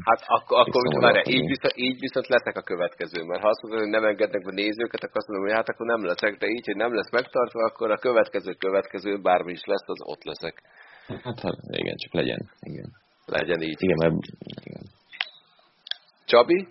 Hát 0.09 0.23
akkor, 0.27 0.59
akkor 0.61 0.83
már 1.01 1.17
így, 1.37 1.47
viszont, 1.55 1.77
így 1.87 1.99
viszont 2.01 2.27
leszek 2.27 2.57
a 2.57 2.69
következő, 2.71 3.23
mert 3.25 3.43
ha 3.43 3.49
azt 3.49 3.63
mondod, 3.63 3.81
hogy 3.81 3.97
nem 3.97 4.05
engednek 4.05 4.45
be 4.45 4.53
nézőket, 4.53 5.03
akkor 5.05 5.17
azt 5.21 5.29
mondom, 5.29 5.47
hogy 5.47 5.57
hát 5.57 5.69
akkor 5.69 5.87
nem 5.87 6.05
leszek, 6.05 6.39
de 6.39 6.47
így, 6.47 6.67
hogy 6.67 6.77
nem 6.77 6.95
lesz 6.95 7.11
megtartva, 7.11 7.61
akkor 7.65 7.91
a 7.91 7.99
következő 8.07 8.53
következő, 8.53 9.21
bármi 9.21 9.53
is 9.53 9.65
lesz, 9.65 9.87
az 9.87 10.01
ott 10.13 10.25
leszek. 10.25 10.63
Hát 11.25 11.41
igen, 11.83 11.97
csak 11.97 12.13
legyen. 12.13 12.51
Igen. 12.61 12.89
Legyen 13.27 13.61
így. 13.61 13.77
Igen, 13.79 13.99
mert... 14.03 14.15
Igen. 14.65 14.83
Csabi? 16.25 16.69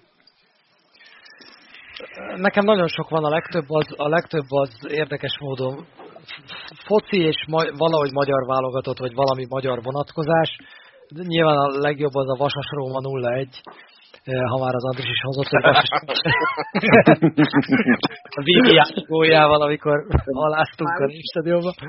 Nekem 2.36 2.66
nagyon 2.66 2.88
sok 2.88 3.10
van, 3.10 3.24
a 3.24 3.30
legtöbb 3.30 3.66
az, 3.68 3.88
a 3.96 4.08
legtöbb 4.08 4.46
az 4.48 4.72
érdekes 4.88 5.38
módon 5.40 5.86
foci 6.86 7.20
és 7.22 7.46
ma, 7.48 7.64
valahogy 7.78 8.12
magyar 8.12 8.46
válogatott, 8.46 8.98
vagy 8.98 9.14
valami 9.14 9.46
magyar 9.50 9.84
vonatkozás 9.84 10.58
Nyilván 11.16 11.58
a 11.58 11.80
legjobb 11.80 12.16
az 12.16 12.30
a 12.30 12.38
Vasas 12.38 12.68
Róma 12.70 12.99
0-1, 13.01 13.47
ha 14.49 14.64
már 14.64 14.76
az 14.76 14.84
Andris 14.84 15.10
is 15.10 15.22
hozott, 15.22 15.47
hogy 15.47 15.62
Vasas 15.62 15.89
a 18.39 18.41
Vivi 18.43 18.82
góljával, 19.08 19.62
amikor 19.62 20.05
aláztunk 20.26 20.89
a 20.89 21.05
Népstadionba. 21.05 21.74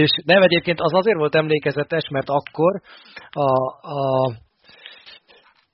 És 0.00 0.10
nem 0.24 0.42
egyébként 0.42 0.80
az 0.80 0.94
azért 0.94 1.16
volt 1.16 1.34
emlékezetes, 1.34 2.08
mert 2.08 2.28
akkor 2.28 2.80
a, 3.30 3.52
a 3.88 4.32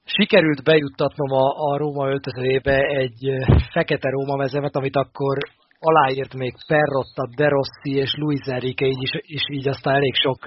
sikerült 0.04 0.64
bejuttatnom 0.64 1.30
a, 1.30 1.70
a 1.70 1.76
Róma 1.76 2.08
öltözőjébe 2.08 2.76
egy 2.76 3.30
fekete 3.72 4.10
Róma 4.10 4.36
mezemet, 4.36 4.76
amit 4.76 4.96
akkor 4.96 5.38
aláírt 5.78 6.34
még 6.34 6.54
Perrotta, 6.66 7.28
De 7.36 7.48
Rossi 7.48 8.00
és 8.00 8.14
Luis 8.14 8.44
Enrique, 8.44 8.86
így 8.86 9.02
is, 9.02 9.10
és 9.22 9.42
így 9.52 9.68
aztán 9.68 9.94
elég 9.94 10.14
sok, 10.14 10.38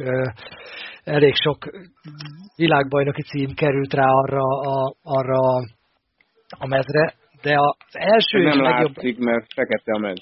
elég 1.04 1.36
sok 1.36 1.58
világbajnoki 2.56 3.22
cím 3.22 3.54
került 3.56 3.94
rá 3.94 4.08
arra 4.08 4.44
a, 4.44 4.94
arra 5.04 5.40
a 6.60 6.68
mezre, 6.68 7.14
de 7.42 7.56
az 7.60 7.76
első 7.92 8.44
nem 8.44 8.58
és 8.58 8.60
legjobb... 8.60 8.96
látszik, 8.96 9.18
mert 9.18 9.54
fekete 9.54 9.92
a 9.92 9.98
mez. 9.98 10.18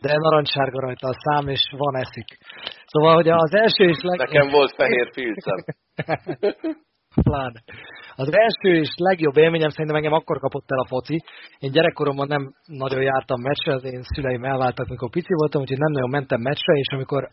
De 0.00 0.12
narancssárga 0.16 0.80
rajta 0.80 1.08
a 1.08 1.16
szám, 1.18 1.48
és 1.48 1.62
van 1.76 1.96
eszik. 1.96 2.38
Szóval, 2.86 3.14
hogy 3.14 3.28
az 3.28 3.54
első 3.54 3.84
és 3.84 4.00
legjobb... 4.00 4.32
Nekem 4.32 4.50
volt 4.50 4.74
fehér 4.74 5.10
filcem. 5.12 5.64
Pláne. 7.22 7.62
Az 8.14 8.32
első 8.32 8.78
és 8.78 8.88
legjobb 8.96 9.36
élményem 9.36 9.68
szerintem 9.68 9.96
engem 9.96 10.12
akkor 10.12 10.38
kapott 10.38 10.70
el 10.70 10.78
a 10.78 10.86
foci. 10.86 11.22
Én 11.58 11.70
gyerekkoromban 11.70 12.26
nem 12.26 12.52
nagyon 12.66 13.02
jártam 13.02 13.40
meccsre, 13.40 13.74
az 13.74 13.84
én 13.84 14.02
szüleim 14.02 14.44
elváltak, 14.44 14.88
mikor 14.88 15.10
pici 15.10 15.34
voltam, 15.34 15.60
úgyhogy 15.60 15.78
nem 15.78 15.92
nagyon 15.92 16.10
mentem 16.10 16.40
meccsre, 16.40 16.72
és 16.74 16.88
amikor 16.88 17.28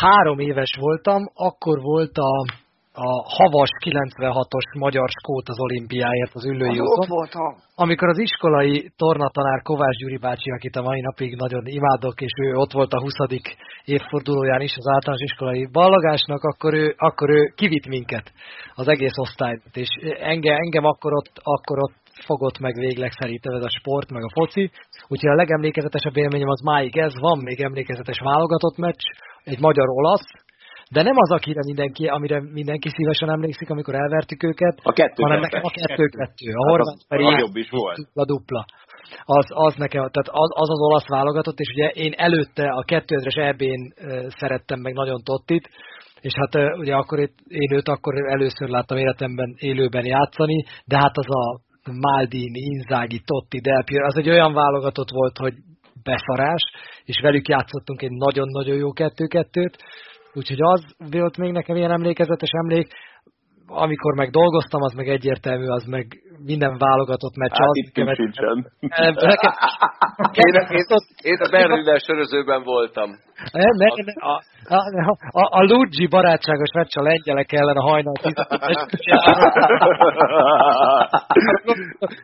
13 0.00 0.38
éves 0.38 0.76
voltam, 0.80 1.22
akkor 1.34 1.80
volt 1.80 2.16
a 2.16 2.62
a 2.96 3.10
havas 3.38 3.70
96-os 3.84 4.78
magyar 4.78 5.08
skót 5.08 5.48
az 5.48 5.60
olimpiáért 5.60 6.34
az 6.34 6.44
ülői 6.44 6.78
úton. 6.80 7.08
voltam. 7.08 7.54
Amikor 7.74 8.08
az 8.08 8.18
iskolai 8.18 8.92
tornatanár 8.96 9.62
Kovács 9.62 9.96
Gyuri 9.96 10.16
bácsi, 10.16 10.50
akit 10.50 10.76
a 10.76 10.82
mai 10.82 11.00
napig 11.00 11.36
nagyon 11.36 11.66
imádok, 11.66 12.20
és 12.20 12.32
ő 12.44 12.54
ott 12.54 12.72
volt 12.72 12.92
a 12.92 13.00
20. 13.00 13.12
évfordulóján 13.84 14.60
is 14.60 14.74
az 14.76 14.88
általános 14.94 15.22
iskolai 15.22 15.68
ballagásnak, 15.72 16.42
akkor 16.42 16.74
ő, 16.74 16.94
akkor 16.98 17.30
ő 17.30 17.52
kivitt 17.56 17.86
minket, 17.86 18.32
az 18.74 18.88
egész 18.88 19.16
osztályt. 19.16 19.62
És 19.72 19.88
engem, 20.20 20.56
engem 20.56 20.84
akkor 20.84 21.12
ott, 21.12 21.32
akkor 21.42 21.78
ott 21.78 22.03
fogott 22.24 22.58
meg 22.58 22.74
végleg 22.74 23.12
szerintem 23.12 23.54
ez 23.54 23.64
a 23.64 23.76
sport, 23.78 24.10
meg 24.10 24.22
a 24.22 24.32
foci. 24.32 24.70
Úgyhogy 25.08 25.30
a 25.30 25.40
legemlékezetesebb 25.42 26.16
élményem 26.16 26.48
az 26.48 26.60
máig 26.60 26.96
ez, 26.96 27.18
van 27.18 27.38
még 27.42 27.60
emlékezetes 27.60 28.18
válogatott 28.18 28.76
meccs, 28.76 29.04
egy 29.44 29.60
magyar-olasz, 29.60 30.28
de 30.90 31.02
nem 31.02 31.16
az, 31.16 31.30
akire 31.30 31.60
mindenki, 31.66 32.06
amire 32.06 32.42
mindenki 32.52 32.88
szívesen 32.88 33.30
emlékszik, 33.30 33.70
amikor 33.70 33.94
elvertük 33.94 34.42
őket, 34.42 34.78
a 34.82 34.92
kettő 34.92 35.22
hanem 35.22 35.40
nekem 35.40 35.60
a 35.64 35.70
kettő-kettő. 35.70 36.52
A 36.52 36.68
horvát 36.70 36.96
hát 36.98 37.08
pedig 37.08 37.38
jobb 37.38 37.56
is 37.56 37.70
volt. 37.70 37.96
Dupla-dupla. 37.96 38.64
Az, 39.24 39.46
az 39.48 39.74
nekem, 39.74 40.08
tehát 40.10 40.28
az, 40.42 40.50
az 40.54 40.70
az 40.70 40.80
olasz 40.80 41.08
válogatott, 41.08 41.58
és 41.58 41.68
ugye 41.74 41.88
én 41.88 42.12
előtte 42.16 42.68
a 42.68 42.84
2000-es 42.84 43.36
EB-n 43.36 43.82
szerettem 44.28 44.80
meg 44.80 44.92
nagyon 44.92 45.20
Tottit, 45.22 45.68
és 46.20 46.32
hát 46.36 46.78
ugye 46.78 46.94
akkor 46.94 47.18
én 47.48 47.72
őt 47.72 47.88
akkor 47.88 48.14
először 48.28 48.68
láttam 48.68 48.98
életemben 48.98 49.54
élőben 49.58 50.04
játszani, 50.04 50.64
de 50.84 50.96
hát 50.96 51.16
az 51.16 51.26
a 51.28 51.60
Maldini, 51.92 52.60
Inzaghi, 52.60 53.20
Totti, 53.24 53.60
Del 53.60 53.84
Piero, 53.84 54.06
az 54.06 54.16
egy 54.16 54.28
olyan 54.28 54.52
válogatott 54.52 55.10
volt, 55.10 55.36
hogy 55.38 55.54
beszarás, 56.02 56.62
és 57.04 57.20
velük 57.20 57.48
játszottunk 57.48 58.02
egy 58.02 58.10
nagyon-nagyon 58.10 58.76
jó 58.76 58.92
kettő-kettőt, 58.92 59.76
Úgyhogy 60.34 60.58
az 60.60 60.84
volt 61.10 61.36
még 61.36 61.52
nekem 61.52 61.76
ilyen 61.76 61.90
emlékezetes 61.90 62.50
emlék, 62.50 62.88
amikor 63.66 64.14
meg 64.14 64.30
dolgoztam, 64.30 64.82
az 64.82 64.92
meg 64.92 65.08
egyértelmű, 65.08 65.66
az 65.66 65.84
meg 65.84 66.06
minden 66.38 66.78
válogatott 66.78 67.36
meccs. 67.36 67.50
Hát 67.50 67.68
az 67.68 67.76
itt 67.76 67.92
kevet... 67.92 68.14
sincsen. 68.14 68.72
én, 70.46 70.54
én, 70.68 70.84
én 71.22 71.38
a 71.38 71.48
Berliner 71.50 72.00
sörözőben 72.00 72.62
voltam. 72.62 73.10
Ne, 73.52 73.62
ne, 73.62 73.86
ne, 74.04 74.12
a, 74.26 74.42
a, 74.68 74.78
a, 75.30 75.58
a 75.58 75.62
Luigi 75.62 76.06
barátságos 76.06 76.72
meccs 76.74 76.96
a 76.96 77.02
lengyelek 77.02 77.52
ellen 77.52 77.76
a 77.76 77.82
hajnal 77.82 78.14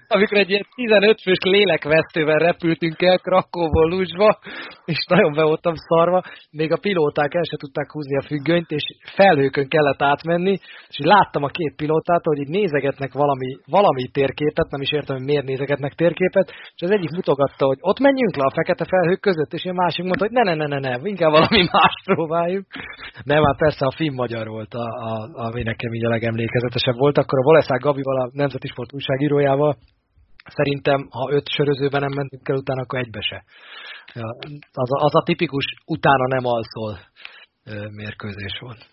Amikor 0.09 0.39
egy 0.39 0.51
ilyen 0.51 0.67
15 0.75 1.21
fős 1.23 1.39
lélekvesztővel 1.41 2.39
repültünk 2.39 3.03
el 3.03 3.19
Krakóból 3.19 3.89
Lucsba, 3.89 4.39
és 4.85 5.05
nagyon 5.09 5.33
be 5.33 5.43
voltam 5.43 5.75
szarva, 5.75 6.23
még 6.51 6.73
a 6.73 6.79
pilóták 6.81 7.35
el 7.35 7.45
se 7.51 7.57
tudták 7.57 7.93
húzni 7.93 8.17
a 8.17 8.27
függönyt, 8.27 8.71
és 8.71 8.85
felhőkön 9.15 9.69
kellett 9.69 10.03
átmenni, 10.03 10.59
és 10.89 10.99
láttam 10.99 11.43
a 11.43 11.49
két 11.49 11.77
pilótát, 11.77 12.25
hogy 12.25 12.39
így 12.39 12.49
nézegetnek 12.49 13.13
valami, 13.13 13.59
valami 13.67 14.00
térképet, 14.09 14.71
nem 14.71 14.81
is 14.81 14.93
értem, 14.93 15.17
hogy 15.17 15.25
miért 15.25 15.45
nézegetnek 15.45 15.93
térképet, 15.93 16.51
és 16.75 16.83
az 16.83 16.91
egyik 16.91 17.11
mutogatta, 17.11 17.65
hogy 17.67 17.79
ott 17.81 17.99
menjünk 17.99 18.37
le 18.37 18.45
a 18.45 18.55
fekete 18.55 18.85
felhők 18.85 19.21
között, 19.21 19.53
és 19.53 19.65
a 19.65 19.73
másik 19.73 20.05
mondta, 20.05 20.25
hogy 20.25 20.35
ne, 20.35 20.43
ne, 20.43 20.55
ne, 20.55 20.67
ne, 20.67 20.79
ne, 20.79 21.09
inkább 21.09 21.31
valami 21.31 21.69
más 21.73 21.95
próbáljuk. 22.05 22.67
Nem, 23.25 23.43
hát 23.45 23.57
persze 23.57 23.87
a 23.87 23.97
film 23.97 24.15
magyar 24.15 24.47
volt, 24.49 24.75
a, 24.75 24.87
a, 25.11 25.31
ami 25.47 25.63
nekem 25.63 25.93
így 25.93 26.05
a 26.05 26.09
legemlékezetesebb 26.09 26.97
volt. 26.97 27.19
Akkor 27.19 27.39
a 27.39 27.43
Valeszák 27.43 27.81
Gabival, 27.81 28.21
a 28.21 28.31
Nemzeti 28.33 28.69
Sport 28.69 28.93
újságírójával 28.95 29.77
szerintem, 30.45 31.09
ha 31.11 31.33
öt 31.33 31.49
sörözőben 31.49 32.01
nem 32.01 32.13
mentünk 32.15 32.49
el 32.49 32.57
utána, 32.57 32.83
akkor 32.83 32.99
egybe 32.99 33.21
se. 33.21 33.45
Az 34.73 34.91
a, 34.93 35.05
az 35.05 35.15
a 35.15 35.23
tipikus 35.23 35.65
utána 35.87 36.27
nem 36.27 36.45
alszol 36.45 36.99
mérkőzés 37.91 38.59
volt. 38.61 38.87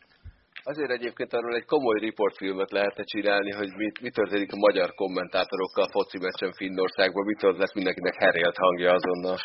Azért 0.72 0.92
egyébként 0.92 1.34
arról 1.34 1.56
egy 1.56 1.66
komoly 1.66 2.00
riportfilmet 2.00 2.72
lehetne 2.72 3.04
csinálni, 3.04 3.52
hogy 3.52 3.70
mi, 3.76 3.92
mi 4.02 4.10
történik 4.10 4.52
a 4.54 4.64
magyar 4.68 4.94
kommentátorokkal 4.94 5.84
a 5.84 5.92
foci 5.92 6.18
meccsen 6.18 6.52
Finnországban, 6.52 7.26
mitől 7.26 7.58
lesz 7.58 7.74
mindenkinek 7.74 8.16
herélt 8.16 8.58
hangja 8.58 8.94
azonnal. 8.94 9.38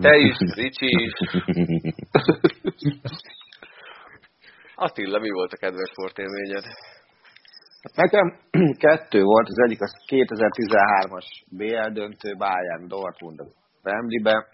Te 0.00 0.16
is, 0.16 0.36
Ricsi 0.54 0.90
is. 1.06 1.12
Attila, 4.74 5.18
mi 5.18 5.30
volt 5.30 5.52
a 5.52 5.56
kedves 5.56 5.90
sportélményed? 5.90 6.64
Nekem 7.94 8.26
kettő 8.84 9.22
volt, 9.22 9.48
az 9.48 9.58
egyik 9.66 9.80
az 9.80 9.92
2013-as 10.06 11.26
BL 11.50 11.88
döntő 11.92 12.34
Bayern 12.36 12.88
Dortmund 12.88 13.40
Wembleybe. 13.84 14.46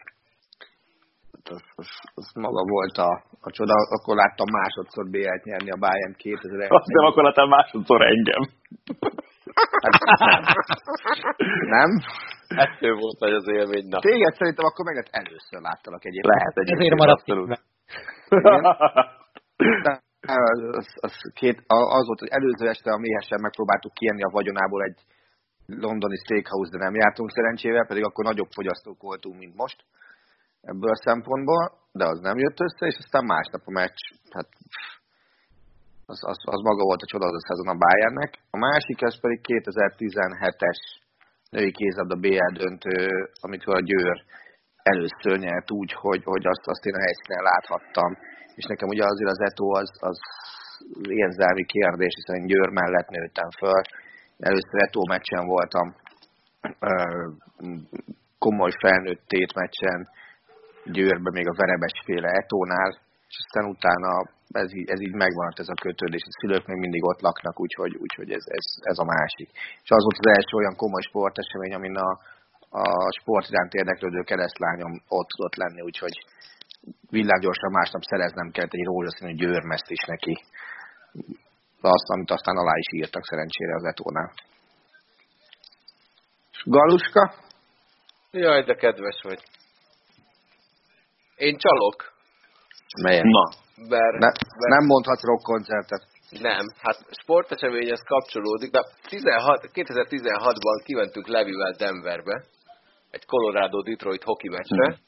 Az, 1.45 1.63
az, 1.75 1.89
az, 2.15 2.33
maga 2.35 2.63
volt 2.65 2.97
a, 2.97 3.11
a 3.41 3.51
csoda, 3.51 3.75
akkor 3.97 4.17
láttam 4.17 4.47
másodszor 4.59 5.11
BL-t 5.11 5.45
nyerni 5.45 5.71
a 5.71 5.77
Bayern 5.77 6.15
2001 6.17 6.67
Azt 6.71 6.87
nem 6.87 7.05
akkor 7.07 7.23
láttam 7.23 7.49
másodszor 7.49 8.03
engem. 8.03 8.43
Nem? 11.77 11.91
Ettől 12.49 12.95
volt 12.97 13.19
nagy 13.19 13.33
az 13.33 13.49
élmény. 13.49 13.87
Na. 13.89 13.99
Téged 13.99 14.35
szerintem 14.35 14.65
akkor 14.65 14.85
meg 14.85 15.09
először 15.11 15.61
láttalak 15.61 16.05
egyébként. 16.05 16.35
Lehet 16.35 16.57
egyébként. 16.57 16.81
Ezért 16.81 17.01
maradt 17.03 17.27
az, 20.21 20.77
az, 20.81 20.89
az, 21.07 21.15
két, 21.35 21.59
az 21.67 22.07
volt, 22.07 22.19
hogy 22.19 22.29
előző 22.29 22.69
este 22.69 22.91
a 22.93 22.99
méhesen 22.99 23.41
megpróbáltuk 23.41 23.93
kienni 23.93 24.23
a 24.23 24.31
vagyonából 24.31 24.83
egy 24.83 24.99
londoni 25.67 26.17
steakhouse, 26.17 26.71
de 26.71 26.85
nem 26.85 26.95
jártunk 26.95 27.31
szerencsével, 27.31 27.87
pedig 27.87 28.05
akkor 28.05 28.25
nagyobb 28.25 28.51
fogyasztók 28.51 29.03
voltunk, 29.03 29.39
mint 29.39 29.57
most 29.57 29.85
ebből 30.63 30.91
a 30.91 31.03
szempontból, 31.07 31.79
de 31.93 32.05
az 32.07 32.19
nem 32.21 32.39
jött 32.39 32.61
össze, 32.61 32.87
és 32.87 32.97
aztán 32.99 33.25
másnap 33.25 33.63
a 33.65 33.71
meccs, 33.71 34.01
hát 34.35 34.49
az, 36.07 36.21
az, 36.33 36.39
az 36.55 36.61
maga 36.69 36.83
volt 36.85 37.03
a 37.03 37.11
csodálatos 37.13 37.45
szezon 37.49 37.69
a 37.75 37.81
Bayernnek. 37.85 38.31
A 38.51 38.59
másik, 38.59 39.03
ez 39.03 39.21
pedig 39.21 39.41
2017-es 39.43 40.81
női 41.51 41.73
kézabda 41.73 42.17
BL 42.25 42.53
döntő, 42.63 42.97
amikor 43.41 43.75
a 43.75 43.87
Győr 43.91 44.19
először 44.83 45.39
nyert 45.39 45.71
úgy, 45.71 45.93
hogy, 45.93 46.23
hogy 46.25 46.47
azt, 46.47 46.67
azt 46.67 46.85
én 46.85 46.95
a 46.95 47.05
helyszínen 47.07 47.43
láthattam. 47.51 48.11
És 48.55 48.65
nekem 48.65 48.89
ugye 48.89 49.05
azért 49.05 49.31
az 49.31 49.41
Eto 49.41 49.69
az, 49.83 49.91
az 50.11 50.19
érzelmi 51.09 51.65
kérdés, 51.65 52.15
hiszen 52.15 52.37
én 52.37 52.47
Győr 52.47 52.69
mellett 52.69 53.09
nőttem 53.09 53.51
föl. 53.59 53.81
Először 54.39 54.83
Eto 54.87 55.01
meccsen 55.09 55.47
voltam, 55.47 55.95
komoly 58.39 58.73
felnőtt 58.81 59.23
tétmeccsen, 59.27 60.09
Győrben, 60.85 61.33
még 61.33 61.49
a 61.49 61.55
Verebesféle 61.57 62.29
Etónál, 62.29 62.91
és 63.29 63.37
aztán 63.45 63.71
utána 63.75 64.13
ez, 64.63 64.75
így, 64.75 64.89
ez 64.91 65.01
így 65.01 65.15
megvan, 65.25 65.53
ez 65.57 65.69
a 65.69 65.83
kötődés. 65.87 66.23
A 66.27 66.39
szülők 66.41 66.67
még 66.67 66.79
mindig 66.79 67.05
ott 67.05 67.21
laknak, 67.21 67.61
úgyhogy, 67.61 67.95
úgyhogy 67.97 68.31
ez, 68.31 68.45
ez, 68.59 68.67
ez, 68.91 68.99
a 68.99 69.05
másik. 69.05 69.49
És 69.85 69.91
az 69.97 70.03
volt 70.03 70.19
az 70.19 70.33
első 70.37 70.57
olyan 70.57 70.77
komoly 70.77 71.05
sportesemény, 71.09 71.75
amin 71.75 71.97
a, 71.97 72.11
a 72.71 72.87
sport 73.19 73.49
iránt 73.49 73.75
érdeklődő 73.75 74.23
keresztlányom 74.23 74.93
ott 75.09 75.29
tudott 75.29 75.57
lenni, 75.57 75.81
úgyhogy 75.81 76.15
villámgyorsan 77.11 77.71
másnap 77.71 78.03
szereznem 78.03 78.51
kellett 78.51 78.73
egy 78.73 78.85
rózsaszínű 78.85 79.35
győrmeszt 79.35 79.91
is 79.91 80.03
neki. 80.07 80.35
Azt, 81.81 82.09
amit 82.15 82.31
aztán 82.31 82.57
alá 82.57 82.77
is 82.77 82.99
írtak 82.99 83.25
szerencsére 83.25 83.75
az 83.75 83.85
Etónál. 83.85 84.33
Galuska? 86.65 87.35
Jaj, 88.31 88.65
de 88.65 88.75
kedves 88.75 89.21
vagy. 89.23 89.43
Én 91.47 91.57
csalok. 91.59 91.99
Melyen? 93.03 93.27
Na, 93.27 93.45
Mert, 93.89 94.19
Ne, 94.25 94.31
mert 94.61 94.73
nem 94.77 94.87
mondhatsz 94.87 95.23
rock 95.23 95.43
koncertet. 95.43 96.03
Nem, 96.31 96.65
hát 96.81 96.99
sporteseményhez 97.23 98.03
kapcsolódik, 98.13 98.71
de 98.71 98.81
16, 99.09 99.71
2016-ban 99.73 100.83
kimentünk 100.85 101.27
Levivel 101.27 101.75
Denverbe, 101.79 102.45
egy 103.11 103.25
Colorado-Detroit 103.27 104.23
hoki 104.23 104.49
meccsre, 104.49 104.87
Mhm. 104.89 104.99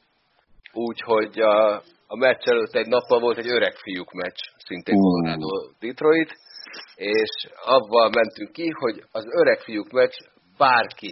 úgyhogy 0.72 1.40
a, 1.40 1.76
a 2.06 2.16
meccs 2.16 2.48
előtt 2.48 2.74
egy 2.74 2.86
nappal 2.86 3.20
volt 3.20 3.38
egy 3.38 3.48
öreg 3.48 3.74
fiúk 3.74 4.12
meccs, 4.12 4.38
szintén 4.66 4.94
Ú. 4.94 5.00
Colorado-Detroit, 5.00 6.30
és 6.94 7.30
avval 7.64 8.10
mentünk 8.10 8.52
ki, 8.52 8.68
hogy 8.78 9.04
az 9.12 9.24
öreg 9.40 9.60
fiúk 9.60 9.90
meccs 9.90 10.14
bárki, 10.58 11.10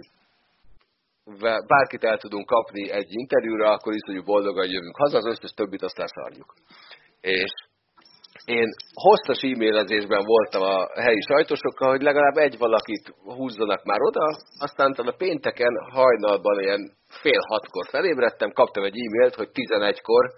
bárkit 1.67 2.03
el 2.03 2.17
tudunk 2.17 2.45
kapni 2.45 2.91
egy 2.91 3.07
interjúra, 3.09 3.71
akkor 3.71 3.93
iszonyú 3.93 4.23
boldogan 4.23 4.69
jövünk 4.69 4.95
haza, 4.95 5.17
az 5.17 5.25
összes 5.25 5.51
többit 5.51 5.81
azt 5.81 5.97
leszarjuk. 5.97 6.53
És 7.21 7.51
én 8.45 8.69
hosszas 8.93 9.41
e-mailezésben 9.41 10.23
voltam 10.25 10.61
a 10.61 11.01
helyi 11.01 11.21
sajtósokkal, 11.21 11.89
hogy 11.89 12.01
legalább 12.01 12.37
egy 12.37 12.57
valakit 12.57 13.13
húzzanak 13.23 13.83
már 13.83 14.01
oda, 14.01 14.25
aztán 14.59 14.91
a 14.91 15.15
pénteken 15.17 15.73
hajnalban 15.91 16.59
ilyen 16.59 16.91
fél 17.07 17.41
hatkor 17.47 17.85
felébredtem, 17.89 18.51
kaptam 18.51 18.83
egy 18.83 18.99
e-mailt, 18.99 19.35
hogy 19.35 19.49
11-kor 19.53 20.31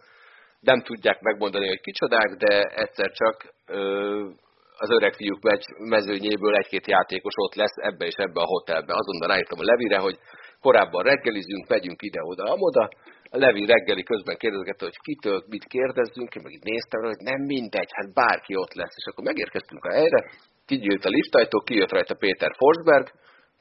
nem 0.60 0.82
tudják 0.82 1.22
megmondani, 1.22 1.68
hogy 1.68 1.82
kicsodák, 1.82 2.36
de 2.38 2.62
egyszer 2.62 3.12
csak 3.12 3.54
ö, 3.68 3.80
az 4.78 4.90
öreg 4.90 5.14
fiúk 5.14 5.40
mezőnyéből 5.78 6.56
egy-két 6.56 6.88
játékos 6.88 7.34
ott 7.36 7.56
lesz 7.56 7.76
ebbe 7.76 8.06
és 8.06 8.16
ebbe 8.16 8.42
a 8.42 8.46
hotelbe. 8.46 8.94
Azonnal 8.94 9.28
ráírtam 9.28 9.60
a 9.60 9.64
Levire, 9.64 9.98
hogy 9.98 10.18
korábban 10.66 11.04
reggelizünk, 11.04 11.64
megyünk 11.68 12.02
ide-oda, 12.02 12.44
amoda. 12.56 12.84
A 13.36 13.38
Levi 13.44 13.66
reggeli 13.66 14.04
közben 14.04 14.38
kérdezgette, 14.38 14.86
hogy 14.86 15.00
kitől 15.08 15.40
mit 15.54 15.66
kérdezzünk, 15.76 16.36
én 16.36 16.44
meg 16.44 16.54
így 16.58 16.70
néztem 16.72 17.02
hogy 17.02 17.24
nem 17.32 17.42
mindegy, 17.54 17.92
hát 17.98 18.14
bárki 18.14 18.54
ott 18.56 18.74
lesz. 18.74 18.96
És 19.00 19.06
akkor 19.10 19.24
megérkeztünk 19.24 19.84
a 19.86 19.94
helyre, 20.00 20.20
kigyűlt 20.66 21.06
a 21.06 21.10
liftajtó, 21.18 21.60
kijött 21.60 21.92
rajta 21.92 22.16
Péter 22.16 22.54
Forsberg, 22.62 23.08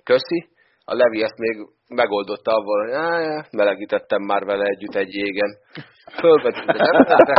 köszi, 0.04 0.40
a 0.84 0.94
Levi 0.94 1.22
ezt 1.22 1.38
még 1.38 1.56
megoldotta 1.88 2.50
avval, 2.50 2.84
hogy 2.84 2.92
áh, 2.92 3.44
melegítettem 3.50 4.22
már 4.22 4.44
vele 4.44 4.64
együtt 4.64 4.94
egy 4.94 5.14
jégen. 5.14 5.50
Eredetre, 6.66 7.34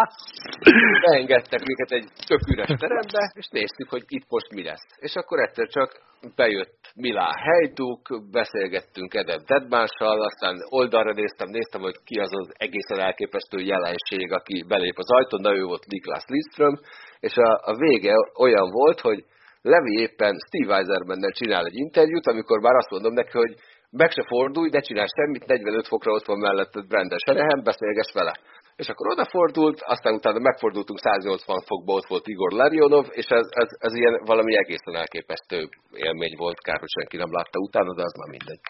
beengedtek 1.06 1.62
minket 1.64 1.90
egy 1.90 2.08
tök 2.26 2.40
üres 2.52 2.78
terembe, 2.78 3.32
és 3.34 3.48
néztük, 3.50 3.88
hogy 3.88 4.04
itt 4.06 4.26
most 4.28 4.50
mi 4.54 4.62
lesz. 4.64 4.86
És 4.96 5.14
akkor 5.14 5.38
egyszer 5.38 5.68
csak 5.68 5.90
bejött 6.36 6.92
Milá 6.94 7.30
Hejduk, 7.34 8.30
beszélgettünk 8.30 9.14
Edeb 9.14 9.40
Dedmással, 9.46 10.22
aztán 10.22 10.56
oldalra 10.68 11.12
néztem, 11.12 11.48
néztem, 11.48 11.80
hogy 11.80 11.96
ki 12.04 12.20
az 12.20 12.30
az 12.30 12.52
egészen 12.56 13.00
elképesztő 13.00 13.58
jelenség, 13.58 14.32
aki 14.32 14.64
belép 14.68 14.98
az 14.98 15.10
ajtón, 15.10 15.42
de 15.42 15.50
ő 15.50 15.62
volt 15.64 15.86
Niklas 15.86 16.24
Lidström, 16.26 16.80
és 17.20 17.36
a, 17.36 17.60
a 17.64 17.76
vége 17.76 18.14
olyan 18.38 18.70
volt, 18.70 19.00
hogy 19.00 19.24
Levi 19.62 19.94
éppen 20.00 20.34
Steve 20.46 20.74
Eisermannel 20.76 21.30
csinál 21.30 21.64
egy 21.66 21.78
interjút, 21.84 22.26
amikor 22.26 22.60
már 22.60 22.74
azt 22.74 22.90
mondom 22.90 23.12
neki, 23.12 23.36
hogy 23.38 23.54
meg 23.90 24.10
se 24.10 24.24
fordulj, 24.26 24.68
ne 24.72 24.80
csinálj 24.80 25.06
semmit, 25.16 25.46
45 25.46 25.86
fokra 25.86 26.12
ott 26.12 26.26
van 26.26 26.38
melletted 26.38 26.86
Brandon 26.86 27.18
Shanahan, 27.18 27.60
beszélgess 27.64 28.12
vele. 28.12 28.34
És 28.76 28.88
akkor 28.88 29.06
odafordult, 29.12 29.78
aztán 29.80 30.14
utána 30.14 30.38
megfordultunk 30.38 30.98
180 30.98 31.60
fokba, 31.66 31.92
ott 31.92 32.06
volt 32.12 32.26
Igor 32.26 32.52
Larionov, 32.52 33.06
és 33.10 33.26
ez, 33.26 33.46
ez, 33.62 33.70
ez 33.78 33.94
ilyen 33.94 34.14
valami 34.24 34.56
egészen 34.56 34.94
elképesztő 34.94 35.68
élmény 35.92 36.34
volt, 36.36 36.58
kár, 36.60 36.78
hogy 36.78 36.94
senki 36.98 37.16
nem 37.16 37.32
látta 37.32 37.58
utána, 37.58 37.94
de 37.94 38.02
az 38.02 38.14
már 38.20 38.30
mindegy. 38.36 38.60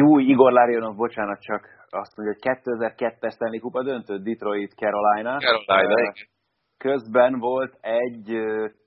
Jó, 0.00 0.18
Igor 0.18 0.52
Larionov, 0.52 0.96
bocsánat, 0.96 1.40
csak 1.40 1.62
azt 1.90 2.16
mondja, 2.16 2.34
hogy 2.34 2.42
2002-es 2.46 3.32
Stanley 3.32 3.60
Kupa 3.60 3.82
döntő, 3.82 4.14
Detroit, 4.18 4.72
Carolina. 4.72 5.38
Carolina, 5.38 6.00
igen. 6.00 6.14
Közben 6.88 7.32
volt 7.38 7.74
egy 7.80 8.28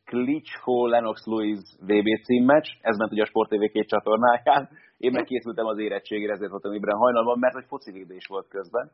Klitschko 0.10 0.88
Lennox 0.94 1.18
Lewis 1.32 1.60
VB 1.90 2.08
címmeccs, 2.26 2.68
ez 2.82 2.98
ment 2.98 3.12
ugye 3.12 3.26
a 3.26 3.32
Sport 3.32 3.50
TV 3.50 3.64
két 3.76 3.88
csatornáján. 3.88 4.64
Én 4.98 5.12
meg 5.12 5.24
készültem 5.24 5.66
az 5.66 5.78
érettségére, 5.78 6.34
ezért 6.34 6.52
voltam 6.52 6.74
ébren 6.74 6.98
hajnalban, 6.98 7.40
mert 7.40 7.54
hogy 7.54 7.66
foci 7.68 7.92
VB 7.92 8.12
is 8.12 8.28
volt 8.28 8.48
közben. 8.48 8.86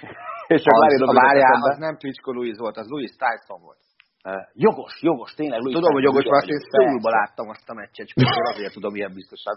És 0.54 0.60
csak 0.62 0.74
Az, 0.74 1.08
a 1.08 1.12
várjál, 1.22 1.62
az 1.70 1.78
nem 1.78 1.96
Klitschko 1.96 2.32
Louis 2.32 2.58
volt, 2.58 2.76
az 2.76 2.88
Louis 2.88 3.12
Tyson 3.22 3.60
volt. 3.66 3.82
Eh, 4.22 4.42
Jogos, 4.52 4.94
jogos, 5.02 5.34
tényleg. 5.34 5.60
Louis 5.60 5.74
Tudom, 5.74 5.92
hogy 5.92 6.02
jogos, 6.02 6.24
mert 6.24 6.48
én 6.48 6.58
persze. 6.70 7.16
láttam 7.18 7.48
azt 7.48 7.68
a 7.72 7.74
meccset, 7.74 8.06
és 8.06 8.12
azért 8.54 8.72
tudom 8.72 8.94
ilyen 8.94 9.12
biztosan. 9.14 9.56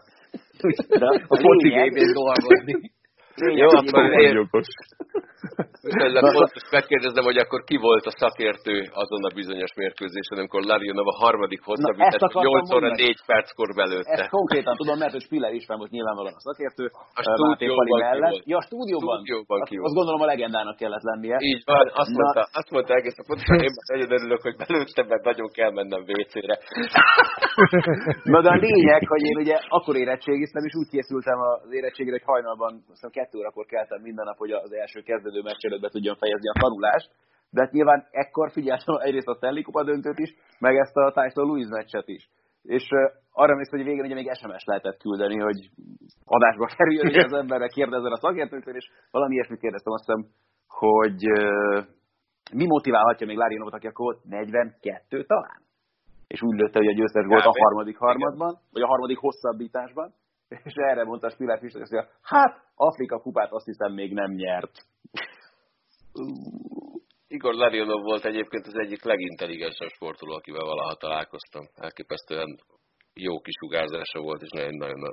De 1.01 1.06
A 1.34 1.38
foci 1.45 1.70
dolgozni. 2.14 2.74
Jó, 3.36 3.67
akkor 3.67 4.03
én- 4.19 4.49
Viszonylag 5.88 6.25
fontos 6.38 6.63
megkérdeznem, 6.77 7.23
hogy 7.29 7.39
akkor 7.43 7.61
ki 7.69 7.77
volt 7.88 8.05
a 8.11 8.13
szakértő 8.21 8.75
azon 9.03 9.23
a 9.29 9.31
bizonyos 9.39 9.71
mérkőzésen, 9.81 10.38
amikor 10.41 10.61
Larionov 10.71 11.07
a 11.13 11.15
harmadik 11.23 11.59
ezt 11.59 11.67
hosszabbítás 11.69 12.21
akartam 12.21 12.41
8 12.43 12.71
óra 12.77 12.88
mondani. 12.88 13.03
4 13.03 13.19
perckor 13.29 13.69
belőtte. 13.81 14.11
Ezt 14.21 14.29
konkrétan 14.39 14.75
tudom, 14.81 14.97
mert 15.01 15.13
hogy 15.15 15.25
Spiller 15.27 15.53
István 15.59 15.77
most 15.81 15.91
nyilvánvalóan 15.95 16.36
a 16.41 16.43
szakértő. 16.49 16.86
A 17.21 17.23
stúdióban 17.29 17.88
mellett. 18.05 18.34
volt. 18.34 18.45
Ja, 18.53 18.57
a 18.63 18.65
stúdióban. 18.69 19.15
Stúdióban 19.17 19.59
ki 19.59 19.63
azt, 19.63 19.71
volt. 19.75 19.86
azt 19.88 19.97
gondolom 19.99 20.21
a 20.25 20.29
legendának 20.34 20.75
kellett 20.81 21.05
lennie. 21.11 21.38
Így 21.51 21.61
van, 21.71 21.86
azt 22.01 22.09
Na- 22.13 22.17
mondta, 22.19 22.41
azt 22.59 22.69
mondta 22.75 22.91
egész 22.99 23.17
a 23.21 23.23
pontosan, 23.27 23.59
én 23.67 23.73
már 23.77 23.86
nagyon 23.93 24.11
örülök, 24.17 24.41
hogy 24.47 24.55
belőttem, 24.63 25.05
mert 25.11 25.23
nagyon 25.31 25.49
kell 25.57 25.71
mennem 25.79 26.01
WC-re. 26.11 26.55
Na 28.34 28.39
de 28.45 28.49
a 28.55 28.59
lényeg, 28.67 29.01
hogy 29.13 29.23
én 29.29 29.38
ugye 29.43 29.55
akkor 29.77 29.95
érettségiztem, 30.03 30.63
és 30.69 30.73
úgy 30.81 30.89
készültem 30.95 31.38
az 31.39 31.71
érettségre, 31.79 32.11
hogy 32.17 32.27
hajnalban, 32.31 32.71
azt 32.93 33.03
kettő 33.24 33.38
órakor 33.38 33.65
keltem 33.65 34.01
minden 34.01 34.26
nap, 34.26 34.38
hogy 34.38 34.51
az 34.51 34.74
első 34.84 34.99
kezdődő 35.01 35.41
meccs 35.41 35.65
előtt 35.67 35.82
be 35.86 35.89
tudjam 35.89 36.15
fejezni 36.15 36.49
a 36.49 36.59
tanulást. 36.63 37.09
De 37.53 37.61
hát 37.61 37.71
nyilván 37.71 38.07
ekkor 38.11 38.51
figyeltem 38.51 38.95
egyrészt 39.07 39.28
a 39.28 39.36
Stanley 39.36 39.63
Kupa 39.63 39.84
döntőt 39.84 40.19
is, 40.26 40.32
meg 40.59 40.76
ezt 40.76 40.95
a 40.97 41.11
Tyson 41.15 41.45
Lewis 41.47 41.67
meccset 41.69 42.07
is. 42.07 42.24
és 42.76 42.86
arra 43.32 43.51
emlékszem, 43.51 43.78
hogy 43.80 43.88
végén 43.88 44.05
ugye 44.05 44.19
még 44.19 44.32
SMS 44.41 44.63
lehetett 44.65 44.97
küldeni, 44.97 45.38
hogy 45.39 45.59
adásba 46.36 46.65
kerüljön, 46.78 47.07
és 47.07 47.24
az 47.24 47.34
emberre 47.34 47.67
kérdezzen 47.67 48.11
a 48.11 48.24
szakértőktől, 48.26 48.76
és 48.76 48.88
valami 49.11 49.34
ilyesmit 49.34 49.59
kérdeztem, 49.59 49.93
azt 49.93 50.05
hiszem, 50.05 50.21
hogy 50.67 51.19
mi 52.59 52.65
motiválhatja 52.65 53.28
még 53.28 53.38
Lárinovot, 53.38 53.74
aki 53.74 53.88
akkor 53.88 54.17
42 54.24 55.24
talán? 55.24 55.59
És 56.28 56.41
úgy 56.41 56.57
lőtte, 56.59 56.80
hogy 56.80 56.88
a 56.88 56.97
győztes 56.99 57.26
volt 57.26 57.45
a 57.45 57.59
harmadik 57.63 57.97
harmadban, 57.97 58.57
vagy 58.71 58.82
a 58.82 58.88
harmadik 58.88 59.17
hosszabbításban, 59.17 60.13
és 60.64 60.74
erre 60.74 61.04
mondta 61.04 61.30
Spiller 61.30 61.60
Fischer, 61.60 61.88
hogy 61.88 62.08
hát 62.22 62.64
Afrika 62.76 63.20
kupát 63.20 63.51
azt 63.51 63.66
hiszem 63.66 63.93
még 63.93 64.14
nem 64.14 64.32
nyert. 64.32 64.72
Igor 67.28 67.54
Larionov 67.54 68.01
volt 68.04 68.26
egyébként 68.26 68.68
az 68.68 68.78
egyik 68.78 69.04
legintelligensebb 69.04 69.89
sportoló, 69.89 70.34
akivel 70.34 70.66
valaha 70.66 70.95
találkoztam. 70.95 71.66
Elképesztően 71.76 72.60
jó 73.14 73.39
kisugárzása 73.39 74.20
volt, 74.20 74.41
és 74.41 74.49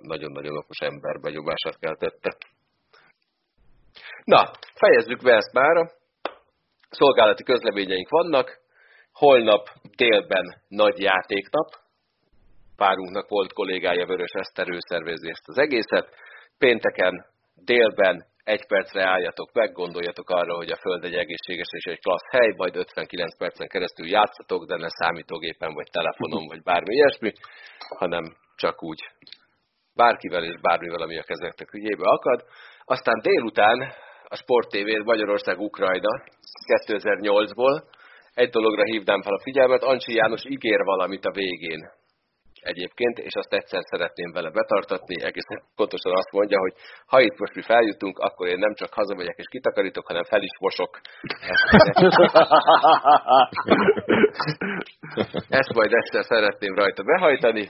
nagyon-nagyon 0.02 0.56
okos 0.56 0.78
ember 0.78 1.20
benyomását 1.20 1.78
keltette. 1.78 2.36
Na, 4.24 4.50
fejezzük 4.74 5.22
be 5.22 5.34
ezt 5.34 5.52
már. 5.52 5.90
Szolgálati 6.90 7.42
közleményeink 7.42 8.08
vannak. 8.08 8.58
Holnap 9.12 9.68
délben 9.96 10.62
nagy 10.68 10.98
játéknap. 10.98 11.68
Párunknak 12.82 13.28
volt 13.28 13.52
kollégája 13.52 14.06
Vörös 14.06 14.32
Eszter, 14.32 14.68
ő 14.68 14.78
szervezi 14.78 15.32
az 15.44 15.58
egészet. 15.58 16.06
Pénteken 16.58 17.14
délben 17.54 18.26
egy 18.44 18.66
percre 18.66 19.02
álljatok 19.04 19.52
meg, 19.52 19.72
gondoljatok 19.72 20.30
arra, 20.30 20.54
hogy 20.54 20.70
a 20.70 20.76
Föld 20.76 21.04
egy 21.04 21.14
egészséges 21.14 21.70
és 21.70 21.84
egy 21.84 22.00
klassz 22.00 22.30
hely, 22.30 22.52
majd 22.56 22.76
59 22.76 23.36
percen 23.36 23.68
keresztül 23.68 24.08
játszatok, 24.08 24.64
de 24.64 24.76
ne 24.76 24.88
számítógépen, 24.88 25.72
vagy 25.74 25.88
telefonon, 25.90 26.46
vagy 26.46 26.62
bármi 26.62 26.94
ilyesmi, 26.94 27.32
hanem 27.98 28.24
csak 28.56 28.82
úgy 28.82 29.00
bárkivel 29.94 30.44
és 30.44 30.60
bármivel, 30.60 31.02
ami 31.02 31.18
a 31.18 31.22
kezeknek 31.22 31.72
ügyébe 31.72 32.08
akad. 32.08 32.44
Aztán 32.84 33.20
délután 33.22 33.92
a 34.24 34.36
Sport 34.36 34.68
TV 34.68 35.04
Magyarország-Ukrajna 35.04 36.22
2008-ból. 36.86 37.82
Egy 38.34 38.50
dologra 38.50 38.84
hívnám 38.84 39.22
fel 39.22 39.34
a 39.34 39.42
figyelmet, 39.42 39.82
Ancsi 39.82 40.14
János 40.14 40.44
ígér 40.44 40.80
valamit 40.84 41.24
a 41.24 41.32
végén 41.32 41.98
egyébként, 42.60 43.18
és 43.18 43.34
azt 43.34 43.52
egyszer 43.52 43.82
szeretném 43.82 44.32
vele 44.32 44.50
betartatni, 44.50 45.22
egészen 45.22 45.62
pontosan 45.76 46.12
azt 46.16 46.32
mondja, 46.32 46.58
hogy 46.58 46.74
ha 47.06 47.20
itt 47.20 47.38
most 47.38 47.54
mi 47.54 47.62
feljutunk, 47.62 48.18
akkor 48.18 48.48
én 48.48 48.58
nem 48.58 48.74
csak 48.74 48.92
hazamegyek 48.92 49.36
és 49.36 49.46
kitakarítok, 49.50 50.06
hanem 50.06 50.24
fel 50.24 50.42
is 50.42 50.58
mosok. 50.60 51.00
Ezt 55.60 55.72
majd 55.74 55.92
egyszer 55.92 56.24
szeretném 56.24 56.74
rajta 56.74 57.02
behajtani. 57.02 57.68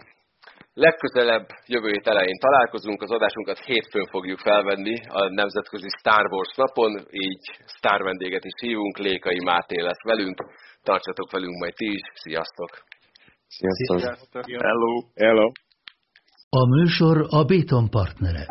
Legközelebb 0.74 1.46
jövő 1.66 1.88
hét 1.88 2.06
elején 2.06 2.38
találkozunk, 2.38 3.02
az 3.02 3.10
adásunkat 3.10 3.58
hétfőn 3.58 4.06
fogjuk 4.06 4.38
felvenni 4.38 4.96
a 5.08 5.28
Nemzetközi 5.28 5.88
Star 5.98 6.26
Wars 6.32 6.54
napon, 6.56 7.06
így 7.10 7.44
sztár 7.66 8.02
vendéget 8.02 8.44
is 8.44 8.52
hívunk, 8.60 8.98
Lékai 8.98 9.40
Máté 9.44 9.80
lesz 9.80 10.02
velünk, 10.04 10.38
tartsatok 10.82 11.30
velünk 11.30 11.58
majd 11.58 11.74
ti 11.74 11.92
is, 11.92 12.02
sziasztok! 13.50 13.98
Sziasztok! 13.98 14.44
Hello! 14.46 15.02
Hello! 15.14 15.52
A 16.48 16.66
műsor 16.66 17.26
a 17.28 17.44
Béton 17.44 17.90
partnere. 17.90 18.46